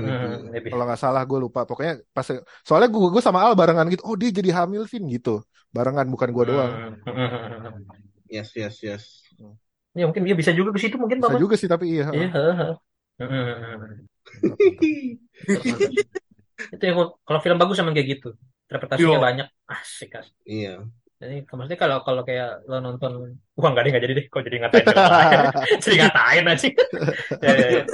Hmm. 0.00 0.34
Kalau 0.70 0.82
nggak 0.88 1.00
salah 1.04 1.22
gue 1.30 1.38
lupa. 1.44 1.60
Pokoknya 1.68 1.92
pas 2.16 2.26
soalnya 2.66 2.88
gue 2.94 3.00
gue 3.14 3.22
sama 3.26 3.40
Al 3.46 3.54
barengan 3.60 3.86
gitu. 3.92 4.02
Oh 4.08 4.16
dia 4.20 4.30
jadi 4.38 4.50
hamil 4.58 4.82
Vin 4.92 5.04
gitu. 5.14 5.30
Barengan 5.76 6.06
bukan 6.14 6.30
gue 6.36 6.44
doang. 6.50 6.72
Yes 8.28 8.50
yes 8.58 8.76
yes 8.82 9.04
ya 9.96 10.04
mungkin 10.04 10.28
dia 10.28 10.36
bisa 10.36 10.52
juga 10.52 10.70
ke 10.76 10.80
situ 10.84 10.96
mungkin 11.00 11.18
Bisa 11.24 11.32
paman 11.32 11.40
juga 11.40 11.54
sih 11.56 11.68
tapi 11.72 11.84
iya. 11.96 12.04
iya. 12.12 12.28
Itu 16.72 16.82
yang 16.82 16.96
kalau 17.22 17.40
film 17.44 17.58
bagus 17.60 17.78
emang 17.80 17.94
kayak 17.94 18.18
gitu. 18.18 18.34
Interpretasinya 18.66 19.18
Yo. 19.18 19.22
banyak. 19.22 19.48
Asik 19.70 20.10
asik. 20.18 20.34
Iya. 20.46 20.84
Jadi 21.16 21.48
maksudnya 21.48 21.80
kalau 21.80 22.04
kalau 22.04 22.22
kayak 22.28 22.68
lo 22.68 22.76
nonton 22.84 23.40
wah 23.56 23.70
nggak 23.72 23.84
deh 23.88 23.90
nggak 23.94 24.04
jadi 24.04 24.14
deh. 24.20 24.26
Kok 24.28 24.42
jadi 24.44 24.56
ngatain 24.64 24.84
lain 24.84 25.38
jadi 25.84 25.96
ngatain 26.04 26.44
aja. 26.44 26.68
Ya, 27.40 27.52
ya, 27.56 27.68
ya. 27.72 27.84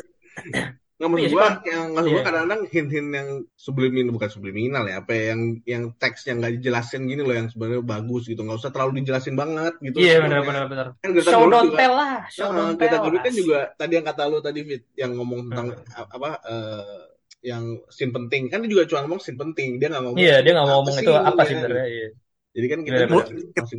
Nggak 1.02 1.10
maksud 1.10 1.18
Iya 1.18 1.28
sih, 1.28 1.34
gue 1.34 1.48
yang 1.66 1.86
maksud 1.90 2.06
gue 2.06 2.14
Iya. 2.14 2.22
kadang-kadang 2.22 2.60
hint-hint 2.70 3.08
yang 3.10 3.28
subliminal 3.52 4.12
bukan 4.14 4.30
subliminal 4.30 4.84
ya 4.86 4.96
apa 4.98 5.10
ya, 5.10 5.22
yang 5.34 5.40
yang 5.64 5.82
teks 5.92 6.20
yang 6.24 6.38
nggak 6.38 6.52
dijelasin 6.56 7.02
gini 7.04 7.20
loh 7.20 7.34
yang 7.34 7.50
sebenarnya 7.50 7.82
bagus 7.82 8.22
gitu. 8.24 8.38
Nggak 8.38 8.58
usah 8.58 8.70
terlalu 8.70 9.02
dijelasin 9.02 9.34
banget 9.34 9.74
gitu. 9.80 9.98
Iya 9.98 10.22
sebenarnya. 10.22 10.22
benar 10.22 10.42
benar 10.46 10.64
benar. 10.70 10.86
kan 10.96 11.08
Greta 11.10 11.28
show 11.28 11.42
don't 11.44 11.72
tell 11.72 11.92
lah 11.92 12.16
show 12.28 12.48
don't 12.48 12.74
Greta 12.76 12.90
tell 12.92 13.02
Gerwig 13.04 13.20
kan 13.20 13.34
juga 13.34 13.58
tadi 13.74 13.92
yang 13.92 14.06
kata 14.06 14.22
lu 14.24 14.38
tadi 14.38 14.60
Fit 14.62 14.82
yang 14.94 15.10
ngomong 15.12 15.40
tentang 15.44 15.66
Hmm. 15.74 16.06
apa 16.08 16.28
eh, 16.44 17.00
yang 17.42 17.64
scene 17.88 18.14
penting. 18.14 18.46
Kan 18.46 18.62
dia 18.62 18.70
juga 18.70 18.86
cuma 18.86 19.00
ngomong 19.02 19.18
scene 19.18 19.34
penting 19.34 19.76
dia 19.76 19.90
nggak 19.90 20.02
ngomong 20.06 20.16
iya 20.16 20.38
dia 20.38 20.54
nggak 20.54 20.68
ngomong 20.68 20.94
sih 20.94 21.02
itu 21.02 21.12
apa 21.12 21.40
sih 21.42 21.54
sebenarnya 21.56 21.88
iya. 21.90 22.08
Jadi 22.52 22.66
kan 22.68 22.78
kita 22.80 22.96
Iya, 22.98 23.06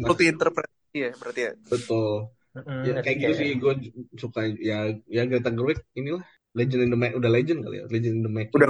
multi 0.02 0.24
interpretasi 0.28 0.98
ya 0.98 1.10
berarti 1.14 1.42
ya. 1.42 1.52
betul. 1.64 2.14
Mm-mm, 2.54 2.86
ya, 2.86 3.02
kayak 3.02 3.18
gitu 3.18 3.34
sih 3.34 3.50
gue 3.56 3.74
suka 4.14 4.46
ya 4.62 4.80
ya 5.08 5.24
Greta 5.26 5.50
Gerwig 5.50 5.82
inilah 5.94 6.22
legend 6.54 6.82
in 6.86 6.90
the 6.94 7.00
make 7.00 7.14
udah 7.18 7.32
legend 7.34 7.60
kali 7.66 7.82
ya 7.82 7.86
legend 7.90 8.16
in 8.22 8.24
the 8.24 8.32
making 8.32 8.54
Udah. 8.54 8.70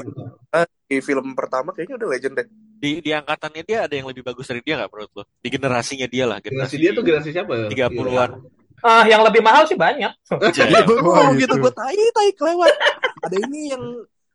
Di 0.87 0.97
film 1.03 1.35
pertama 1.35 1.75
kayaknya 1.75 1.95
udah 1.99 2.09
legend 2.09 2.33
deh. 2.39 2.47
Di, 2.79 2.99
di 2.99 3.11
angkatannya 3.15 3.63
dia 3.63 3.87
ada 3.87 3.93
yang 3.95 4.07
lebih 4.07 4.23
bagus 4.23 4.47
dari 4.47 4.61
dia 4.63 4.79
nggak 4.79 4.91
menurut 4.91 5.11
lo? 5.15 5.23
Di 5.39 5.49
generasinya 5.51 6.07
dia 6.07 6.25
lah, 6.27 6.37
generasi 6.43 6.75
generasi 6.75 6.75
dia 6.79 6.91
tuh 6.91 7.03
generasi 7.03 7.29
siapa 7.31 7.51
ya 7.55 7.67
30-an. 7.71 8.31
ah 8.83 9.03
yang 9.07 9.23
lebih 9.23 9.39
mahal 9.39 9.63
sih 9.63 9.79
banyak. 9.79 10.11
Gue 10.27 10.99
Wah, 11.07 11.31
ngomong 11.31 11.39
gitu, 11.39 11.55
gitu. 11.55 11.63
gue 11.63 11.71
tai 11.71 12.03
tai 12.11 12.29
kelewat. 12.35 12.73
Ada 13.23 13.37
ini 13.47 13.71
yang 13.71 13.83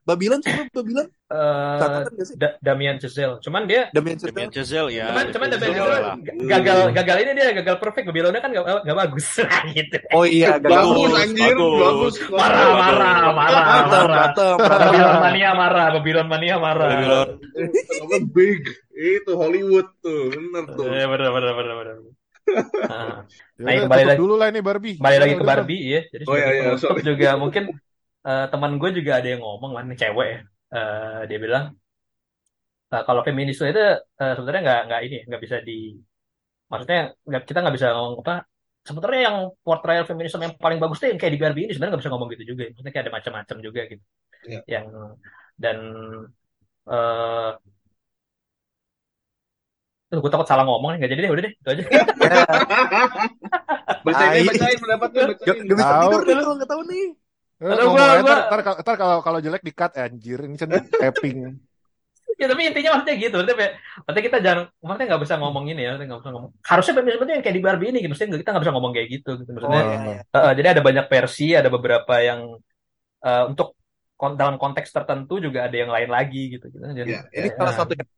Babilan 0.09 0.41
siapa 0.41 0.73
Babilan? 0.73 1.05
Eh, 1.29 1.77
Catatan 1.77 2.13
gak 2.17 2.25
sih? 2.25 2.35
Da- 2.35 2.57
Damien 2.59 2.97
Chazelle 2.97 3.37
cuman 3.39 3.69
dia 3.69 3.93
Damien 3.93 4.17
Chazelle. 4.17 4.49
Chazelle 4.49 4.89
ya. 4.89 5.13
cuman 5.13 5.27
cuman 5.29 5.47
Damien 5.53 5.73
Chazelle 5.77 6.09
gagal 6.49 6.79
gagal 6.97 7.17
ini 7.21 7.31
dia 7.37 7.47
gagal 7.53 7.77
perfect 7.77 8.09
Babylonnya 8.09 8.41
kan 8.41 8.49
gak, 8.49 8.65
gak 8.83 8.97
bagus 8.99 9.27
Nah, 9.45 9.63
gitu 9.69 9.97
Oh 10.11 10.25
iya, 10.25 10.57
bagus 10.57 10.97
Bagus, 11.05 11.21
anjir 11.21 11.53
bagus. 11.53 11.77
bagus 11.79 12.15
marah 12.33 12.69
marah 12.73 13.21
marah 13.37 13.65
marah 13.85 13.85
Babylon 13.85 14.09
berantem. 14.09 14.57
mania 15.21 15.51
marah 15.53 15.87
Babylon 15.93 16.27
mania 16.27 16.57
marah 16.57 16.89
Babylon. 16.89 17.29
Apa 18.01 18.17
big 18.27 18.63
itu 18.97 19.31
Hollywood 19.31 19.89
tuh 20.01 20.33
bener 20.33 20.65
tuh 20.73 20.89
Iya 20.89 21.05
benar 21.07 21.29
benar 21.31 21.53
benar 21.55 21.75
benar. 21.77 21.97
Nah, 22.89 23.29
Ya 23.61 23.61
Nah, 23.61 23.69
udah, 23.69 23.83
kembali 23.85 24.05
lagi- 24.09 24.21
dulu 24.23 24.35
lah 24.41 24.47
ini 24.49 24.61
Barbie. 24.65 24.95
kembali 24.97 25.17
lagi 25.21 25.35
Udah, 25.37 25.43
ke 25.43 25.51
Barbie 25.53 25.83
ya. 25.85 26.01
Jadi 26.09 26.25
Oh, 26.25 26.35
iya, 26.35 26.49
iya, 26.49 26.73
juga 27.05 27.29
mungkin 27.37 27.63
eh, 28.27 28.43
teman 28.53 28.73
gue 28.81 28.91
juga 28.99 29.11
ada 29.19 29.29
yang 29.33 29.41
ngomong 29.45 29.71
kan 29.77 29.87
cewek 30.01 30.29
ya 30.35 30.39
Eh, 30.77 31.21
dia 31.29 31.39
bilang 31.45 31.65
eh, 32.93 33.03
kalau 33.09 33.23
feminisme 33.27 33.65
itu 33.73 33.81
eh, 34.23 34.33
sebenarnya 34.37 34.61
nggak 34.67 34.81
nggak 34.89 35.01
ini 35.07 35.17
nggak 35.29 35.41
bisa 35.45 35.57
di 35.69 35.73
maksudnya 36.71 36.99
nggak 37.29 37.43
kita 37.49 37.59
nggak 37.63 37.75
bisa 37.77 37.89
ngomong 37.97 38.17
apa 38.25 38.35
sebenarnya 38.89 39.21
yang 39.29 39.37
portrayal 39.67 40.05
feminisme 40.11 40.41
yang 40.47 40.55
paling 40.65 40.79
bagus 40.83 40.99
tuh 41.03 41.09
yang 41.13 41.21
kayak 41.21 41.33
di 41.37 41.41
Barbie 41.43 41.63
ini 41.67 41.73
sebenarnya 41.75 41.93
nggak 41.95 42.03
bisa 42.05 42.13
ngomong 42.15 42.29
gitu 42.35 42.45
juga 42.53 42.63
maksudnya 42.73 42.93
kayak 42.95 43.05
ada 43.07 43.15
macam-macam 43.19 43.57
juga 43.67 43.83
gitu 43.93 44.05
Iya. 44.49 44.61
yang 44.71 44.87
dan 45.59 45.77
eh 46.87 47.53
Tuh, 50.09 50.25
gue 50.25 50.31
takut 50.33 50.49
salah 50.49 50.65
ngomong 50.65 50.97
nih, 50.97 51.05
nggak 51.05 51.11
jadi 51.13 51.21
deh, 51.25 51.31
udah 51.37 51.43
deh, 51.45 51.53
itu 51.53 51.69
aja. 51.69 51.83
bacain 54.05 54.33
Tai. 54.33 54.45
bacain 54.49 54.79
pendapatnya 54.81 55.21
Gak, 55.29 55.37
bacain 55.37 55.65
gak 55.69 55.77
bisa 55.81 55.93
tidur 56.03 56.21
deh 56.25 56.35
lu 56.39 56.45
gak 56.61 56.69
tau 56.73 56.83
nih. 56.89 57.05
Eh, 57.59 57.67
gua- 57.67 58.23
gua- 58.23 58.23
ntar, 58.23 58.61
ntar, 58.63 58.75
ntar 58.87 58.95
kalau 58.95 59.19
kalau 59.19 59.39
jelek 59.43 59.63
di 59.67 59.73
cut 59.75 59.93
anjir 59.99 60.39
ini 60.47 60.55
kan 60.55 60.71
tapping 60.87 61.59
ya 62.39 62.47
tapi 62.47 62.71
intinya 62.71 62.95
maksudnya 62.95 63.17
gitu, 63.19 63.35
maksudnya, 63.35 63.57
kayak- 63.59 63.75
maksudnya 64.07 64.25
kita 64.31 64.39
jangan, 64.39 64.65
maksudnya 64.79 65.07
nggak 65.11 65.23
bisa 65.27 65.35
ngomong 65.43 65.65
ini 65.75 65.81
ya, 65.83 65.89
maksudnya 65.91 66.07
nggak 66.07 66.21
bisa 66.23 66.31
ngomong. 66.31 66.51
Harusnya 66.63 66.93
itu 66.95 67.25
yang 67.35 67.43
kayak 67.43 67.57
di 67.59 67.65
Barbie 67.67 67.89
ini, 67.91 67.99
gitu. 67.99 68.11
maksudnya 68.15 68.39
kita 68.39 68.51
nggak 68.55 68.63
bisa 68.63 68.75
ngomong 68.79 68.93
kayak 68.95 69.09
gitu, 69.11 69.31
gitu. 69.43 69.51
Oh, 69.51 69.55
Maksudnya, 69.59 69.83
iya, 69.83 69.99
iya. 70.07 70.21
eh, 70.23 70.39
eh, 70.39 70.53
jadi 70.55 70.69
ada 70.79 70.83
banyak 70.87 71.07
versi, 71.11 71.47
ada 71.59 71.67
beberapa 71.67 72.15
yang 72.23 72.41
eh, 73.19 73.45
untuk 73.51 73.75
kon- 74.15 74.39
dalam 74.39 74.55
konteks 74.55 74.95
tertentu 74.95 75.43
juga 75.43 75.67
ada 75.67 75.75
yang 75.75 75.91
lain 75.91 76.11
lagi 76.15 76.43
gitu. 76.55 76.71
gitu. 76.71 76.79
Jadi, 76.95 77.11
Iya, 77.11 77.21
Ini 77.35 77.49
ya, 77.51 77.55
salah 77.59 77.75
ya. 77.75 77.79
satu 77.83 77.93
yang 77.99 78.09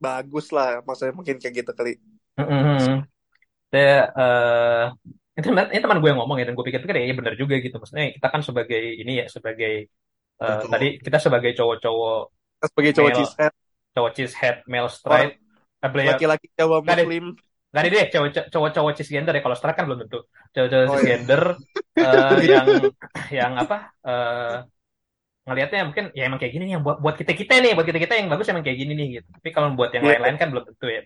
bagus 0.00 0.46
lah. 0.56 0.80
Maksudnya 0.80 1.12
mungkin 1.12 1.36
kayak 1.36 1.54
gitu 1.60 1.72
kali. 1.76 1.92
Mm-mm. 2.40 3.04
Saya, 3.68 3.98
eh, 4.08 4.84
itu 5.36 5.48
ini 5.52 5.80
teman 5.84 5.98
gue 6.00 6.08
yang 6.10 6.20
ngomong 6.20 6.36
ya 6.40 6.44
dan 6.48 6.54
gue 6.56 6.64
pikir-pikir 6.68 6.96
ya, 7.00 7.04
ya 7.10 7.14
benar 7.20 7.34
juga 7.36 7.54
gitu 7.64 7.76
maksudnya 7.80 8.04
kita 8.16 8.28
kan 8.34 8.40
sebagai 8.48 8.80
ini 9.02 9.12
ya 9.20 9.24
sebagai 9.28 9.72
Cowok. 10.40 10.68
tadi 10.72 10.86
kita 11.04 11.18
sebagai 11.24 11.50
cowok-cowok 11.58 12.18
Kita 12.56 12.66
sebagai 12.72 12.92
cowok 12.96 13.12
cheesehead, 13.16 13.52
cowok 13.94 14.10
cheesehead 14.16 14.56
male 14.72 14.90
straight 14.92 15.32
eh, 15.84 15.90
laki-laki 16.08 16.46
deh. 16.98 17.08
Muslim. 17.08 17.24
Gak 17.74 17.80
ada 17.82 17.88
deh 17.94 18.06
cowok 18.12 18.28
cowok 18.52 18.70
cowok 18.76 18.92
cisgender 18.98 19.32
ya 19.36 19.42
kalau 19.44 19.56
straight 19.58 19.76
kan 19.78 19.84
belum 19.88 20.00
tentu 20.04 20.18
cowok-cowok 20.54 20.88
Oh, 20.88 20.98
iya. 21.00 21.16
cisgender 21.18 21.42
eh, 22.04 22.36
yang 22.52 22.68
yang 23.38 23.52
apa 23.62 23.76
eh 24.08 24.56
ngelihatnya 25.46 25.80
mungkin 25.88 26.04
ya 26.18 26.22
emang 26.28 26.38
kayak 26.42 26.52
gini 26.54 26.64
nih 26.66 26.74
yang 26.78 26.84
buat 26.86 26.98
buat 27.04 27.14
kita 27.20 27.32
kita 27.40 27.52
nih 27.62 27.72
buat 27.78 27.86
kita 27.86 28.00
kita 28.02 28.14
yang 28.18 28.28
bagus 28.32 28.46
emang 28.50 28.64
kayak 28.66 28.78
gini 28.82 28.92
nih 28.98 29.06
gitu 29.22 29.28
tapi 29.36 29.48
kalau 29.54 29.68
buat 29.78 29.90
yang 29.94 30.04
Iya. 30.04 30.10
lain-lain 30.10 30.36
kan 30.40 30.48
belum 30.52 30.64
tentu 30.74 30.86
ya 30.90 31.00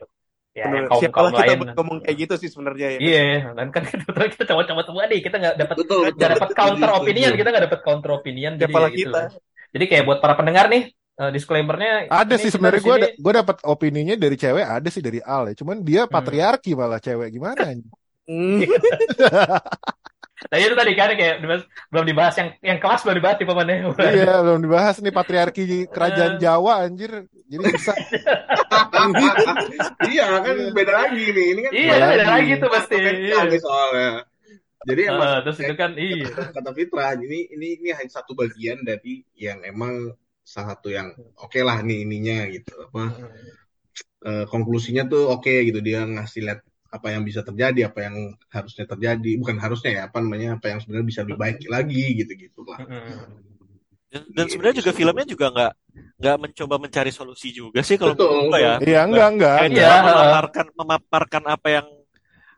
ya 0.50 0.66
yang 0.66 0.84
Bener. 0.84 0.90
kaum 0.90 1.00
Siapalah 1.00 1.30
kaum 1.30 1.38
kita 1.38 1.52
lain 1.54 1.60
ngomong 1.78 1.98
kayak 2.02 2.16
gitu 2.26 2.34
sih 2.42 2.50
sebenarnya 2.50 2.88
ya. 2.98 2.98
iya 2.98 3.20
dan 3.54 3.70
kan 3.74 3.82
kita 3.86 4.02
kita 4.34 4.44
cowok-cowok 4.50 4.84
semua 4.86 5.04
nih 5.06 5.20
kita 5.22 5.36
nggak 5.38 5.54
dapat 5.62 5.76
nggak 6.18 6.30
dapat 6.36 6.48
counter 6.58 6.90
opinion 6.98 7.30
kita 7.38 7.48
nggak 7.54 7.64
dapat 7.70 7.80
counter 7.86 8.10
opinion 8.18 8.52
jadi 8.58 8.66
Siapalah 8.66 8.90
ya 8.90 8.96
gitu 8.98 9.10
kita. 9.10 9.20
jadi 9.74 9.84
kayak 9.90 10.04
buat 10.08 10.18
para 10.18 10.34
pendengar 10.34 10.66
nih 10.72 10.82
eh, 10.90 11.30
disclaimernya 11.30 11.90
ada 12.10 12.34
ini 12.34 12.42
sih 12.42 12.50
sebenarnya 12.50 12.82
gue 12.82 12.96
gue 13.16 13.32
dapat 13.40 13.56
opininya 13.64 14.14
dari 14.18 14.36
cewek 14.36 14.66
ada 14.66 14.88
sih 14.90 15.02
dari 15.04 15.20
Al 15.22 15.50
ya 15.50 15.54
cuman 15.60 15.76
dia 15.86 16.02
Hmm. 16.06 16.12
patriarki 16.14 16.70
malah 16.74 16.98
cewek 16.98 17.28
gimana 17.30 17.62
Nah 20.40 20.56
itu 20.56 20.72
tadi 20.72 20.92
kan 20.94 21.08
kayak 21.12 21.36
dibahas- 21.38 21.66
belum 21.88 22.04
dibahas 22.06 22.34
yang 22.34 22.48
yang 22.62 22.78
kelas 22.78 23.00
belum 23.02 23.16
dibahas 23.16 23.36
di 23.36 23.44
pamannya. 23.44 23.76
iya 24.10 24.34
belum 24.40 24.60
dibahas 24.62 24.94
nih 24.98 25.10
patriarki 25.10 25.62
kerajaan 25.92 26.32
Eh. 26.34 26.38
Jawa 26.38 26.72
anjir 26.80 27.10
jadi 27.44 27.62
bisa 27.66 27.92
iya 30.08 30.26
kan 30.40 30.56
beda 30.72 30.92
lagi 30.96 31.22
nih 31.28 31.46
ini 31.50 31.60
kan 31.60 31.70
Iya, 31.72 31.92
Beda 31.92 32.06
beda 32.10 32.24
lagi. 32.30 32.50
tuh 32.56 32.68
pasti. 32.70 32.94
Iya. 32.96 33.36
soalnya 33.58 34.08
jadi 34.80 35.00
emang 35.08 35.28
Eh, 35.30 35.38
terus 35.44 35.56
itu 35.60 35.74
kan 35.76 35.90
iya. 35.92 36.24
kata, 36.48 36.70
Fitra 36.72 37.12
ini 37.18 37.38
ini 37.50 37.66
ini 37.76 37.88
hanya 37.92 38.08
satu 38.08 38.32
bagian 38.32 38.80
dari 38.80 39.20
yang 39.36 39.60
emang 39.60 40.08
salah 40.40 40.72
satu 40.72 40.88
yang 40.88 41.12
oke 41.36 41.60
lah 41.60 41.78
nih 41.80 42.02
ininya 42.02 42.48
gitu 42.48 42.72
apa 42.80 43.12
eh, 44.22 44.44
konklusinya 44.46 45.04
tuh 45.04 45.30
oke 45.30 45.50
gitu 45.68 45.78
dia 45.78 46.02
ngasih 46.02 46.40
lihat 46.42 46.60
apa 46.90 47.06
yang 47.14 47.22
bisa 47.22 47.40
terjadi 47.40 47.86
apa 47.86 47.98
yang 48.02 48.16
harusnya 48.50 48.84
terjadi 48.84 49.30
bukan 49.38 49.56
harusnya 49.56 49.90
ya 49.94 50.02
apa 50.10 50.18
namanya 50.18 50.58
apa 50.58 50.66
yang 50.74 50.78
sebenarnya 50.82 51.06
bisa 51.06 51.22
dibaiki 51.22 51.66
lagi 51.70 52.04
gitu 52.18 52.32
gitu 52.34 52.60
lah 52.66 52.82
Dan, 54.10 54.26
dan 54.34 54.46
sebenarnya 54.50 54.82
juga 54.82 54.90
filmnya 54.90 55.22
juga 55.22 55.46
nggak 55.54 55.72
nggak 56.18 56.36
mencoba 56.42 56.74
mencari 56.82 57.14
solusi 57.14 57.54
juga 57.54 57.78
sih 57.80 57.94
kalau 57.94 58.18
Betul, 58.18 58.50
menurut 58.50 58.58
ya. 58.58 58.74
iya 58.82 59.00
enggak 59.06 59.28
enggak 59.38 59.56
Kayak 59.62 59.70
cuma 59.78 59.96
memaparkan 60.02 60.66
memaparkan 60.74 61.42
apa 61.46 61.68
yang 61.70 61.86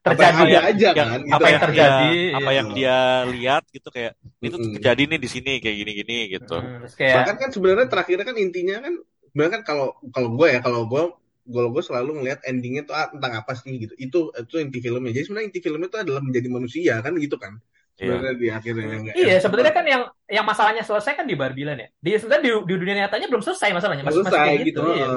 apa 0.03 0.19
yang 0.19 0.35
Terjadi 0.35 0.55
aja 0.59 0.89
yang 0.89 0.97
kan 1.13 1.21
apa 1.29 1.47
yang 1.47 1.53
dia- 1.53 1.63
terjadi, 1.69 2.11
apa 2.33 2.51
iya. 2.51 2.57
yang 2.59 2.69
dia 2.75 2.97
lihat 3.31 3.63
gitu 3.71 3.89
kayak 3.93 4.13
itu 4.41 4.57
Mm-mm. 4.57 4.73
terjadi 4.81 5.03
nih 5.13 5.21
di 5.21 5.29
sini 5.31 5.53
kayak 5.61 5.77
gini-gini 5.79 6.17
gitu. 6.33 6.57
Hmm, 6.59 6.89
kayak 6.97 7.17
bahkan 7.23 7.37
kan 7.39 7.51
sebenarnya 7.53 7.87
terakhirnya 7.87 8.25
kan 8.27 8.37
intinya 8.41 8.77
kan 8.83 8.95
sebenarnya 9.31 9.53
kan 9.55 9.63
kalau 9.63 9.87
kalau 10.11 10.29
gue 10.35 10.49
ya 10.51 10.59
kalau 10.59 10.81
gue 10.89 11.03
kalau 11.43 11.69
gue 11.75 11.83
selalu 11.83 12.11
ngelihat 12.23 12.41
endingnya 12.47 12.83
tuh 12.87 12.95
ah, 12.95 13.09
tentang 13.11 13.33
apa 13.43 13.53
sih 13.59 13.75
gitu 13.83 13.95
itu 13.99 14.19
itu 14.31 14.55
inti 14.63 14.79
filmnya 14.79 15.11
jadi 15.11 15.25
sebenarnya 15.27 15.49
inti 15.51 15.61
filmnya 15.61 15.89
itu 15.91 15.99
adalah 15.99 16.23
menjadi 16.23 16.49
manusia 16.49 16.95
kan 17.03 17.13
gitu 17.19 17.37
kan 17.39 17.55
Iya. 17.93 18.09
sebenarnya 18.09 18.35
di 18.41 18.47
akhirnya 18.49 18.85
enggak 18.99 19.15
Iya, 19.21 19.35
sebenarnya 19.45 19.75
kan 19.77 19.85
yang 19.87 20.03
yang 20.25 20.45
masalahnya 20.49 20.83
selesai 20.83 21.13
kan 21.13 21.27
di 21.29 21.37
Barbie 21.37 21.63
Land 21.69 21.81
ya. 21.85 21.89
Di 22.01 22.11
sebenarnya 22.17 22.43
di, 22.43 22.51
di 22.65 22.75
dunia 22.81 22.95
nyatanya 23.05 23.27
belum 23.29 23.43
selesai 23.45 23.69
masalahnya, 23.77 24.03
masih 24.03 24.25
masih 24.25 24.33
selesai 24.33 24.49
kayak 24.49 24.59
gitu, 24.65 24.81
gitu. 24.81 24.81
Iya. 24.97 25.09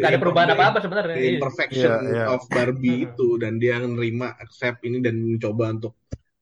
Gak 0.00 0.10
ada 0.10 0.18
perubahan 0.18 0.50
apa-apa 0.56 0.78
sebenarnya. 0.80 1.14
the 1.14 1.22
Iya. 1.22 1.32
imperfection 1.36 1.92
Iya, 2.02 2.08
iya. 2.08 2.24
of 2.32 2.42
Barbie 2.48 2.96
itu 3.04 3.28
dan 3.36 3.52
dia 3.60 3.76
nerima 3.84 4.32
accept 4.40 4.80
ini 4.88 4.98
dan 5.04 5.14
mencoba 5.20 5.64
untuk 5.76 5.92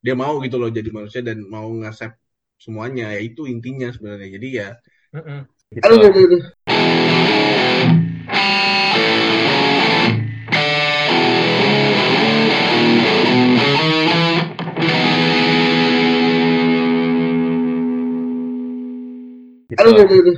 dia 0.01 0.15
mau 0.17 0.35
gitu 0.41 0.57
loh 0.57 0.71
jadi 0.73 0.89
manusia 0.95 1.21
dan 1.21 1.43
mau 1.45 1.69
ngasep 1.69 2.13
semuanya 2.57 3.11
ya 3.13 3.21
itu 3.21 3.45
intinya 3.51 3.91
sebenarnya 3.93 4.29
jadi 4.41 4.49
ya 4.49 4.69
Mm-mm. 5.11 5.41
aduh, 5.85 5.97
aduh, 6.07 6.23
aduh. 6.23 7.20
Gitu. 19.71 19.81
Aduh, 19.83 20.03
aduh, 20.03 20.19
aduh. 20.23 20.37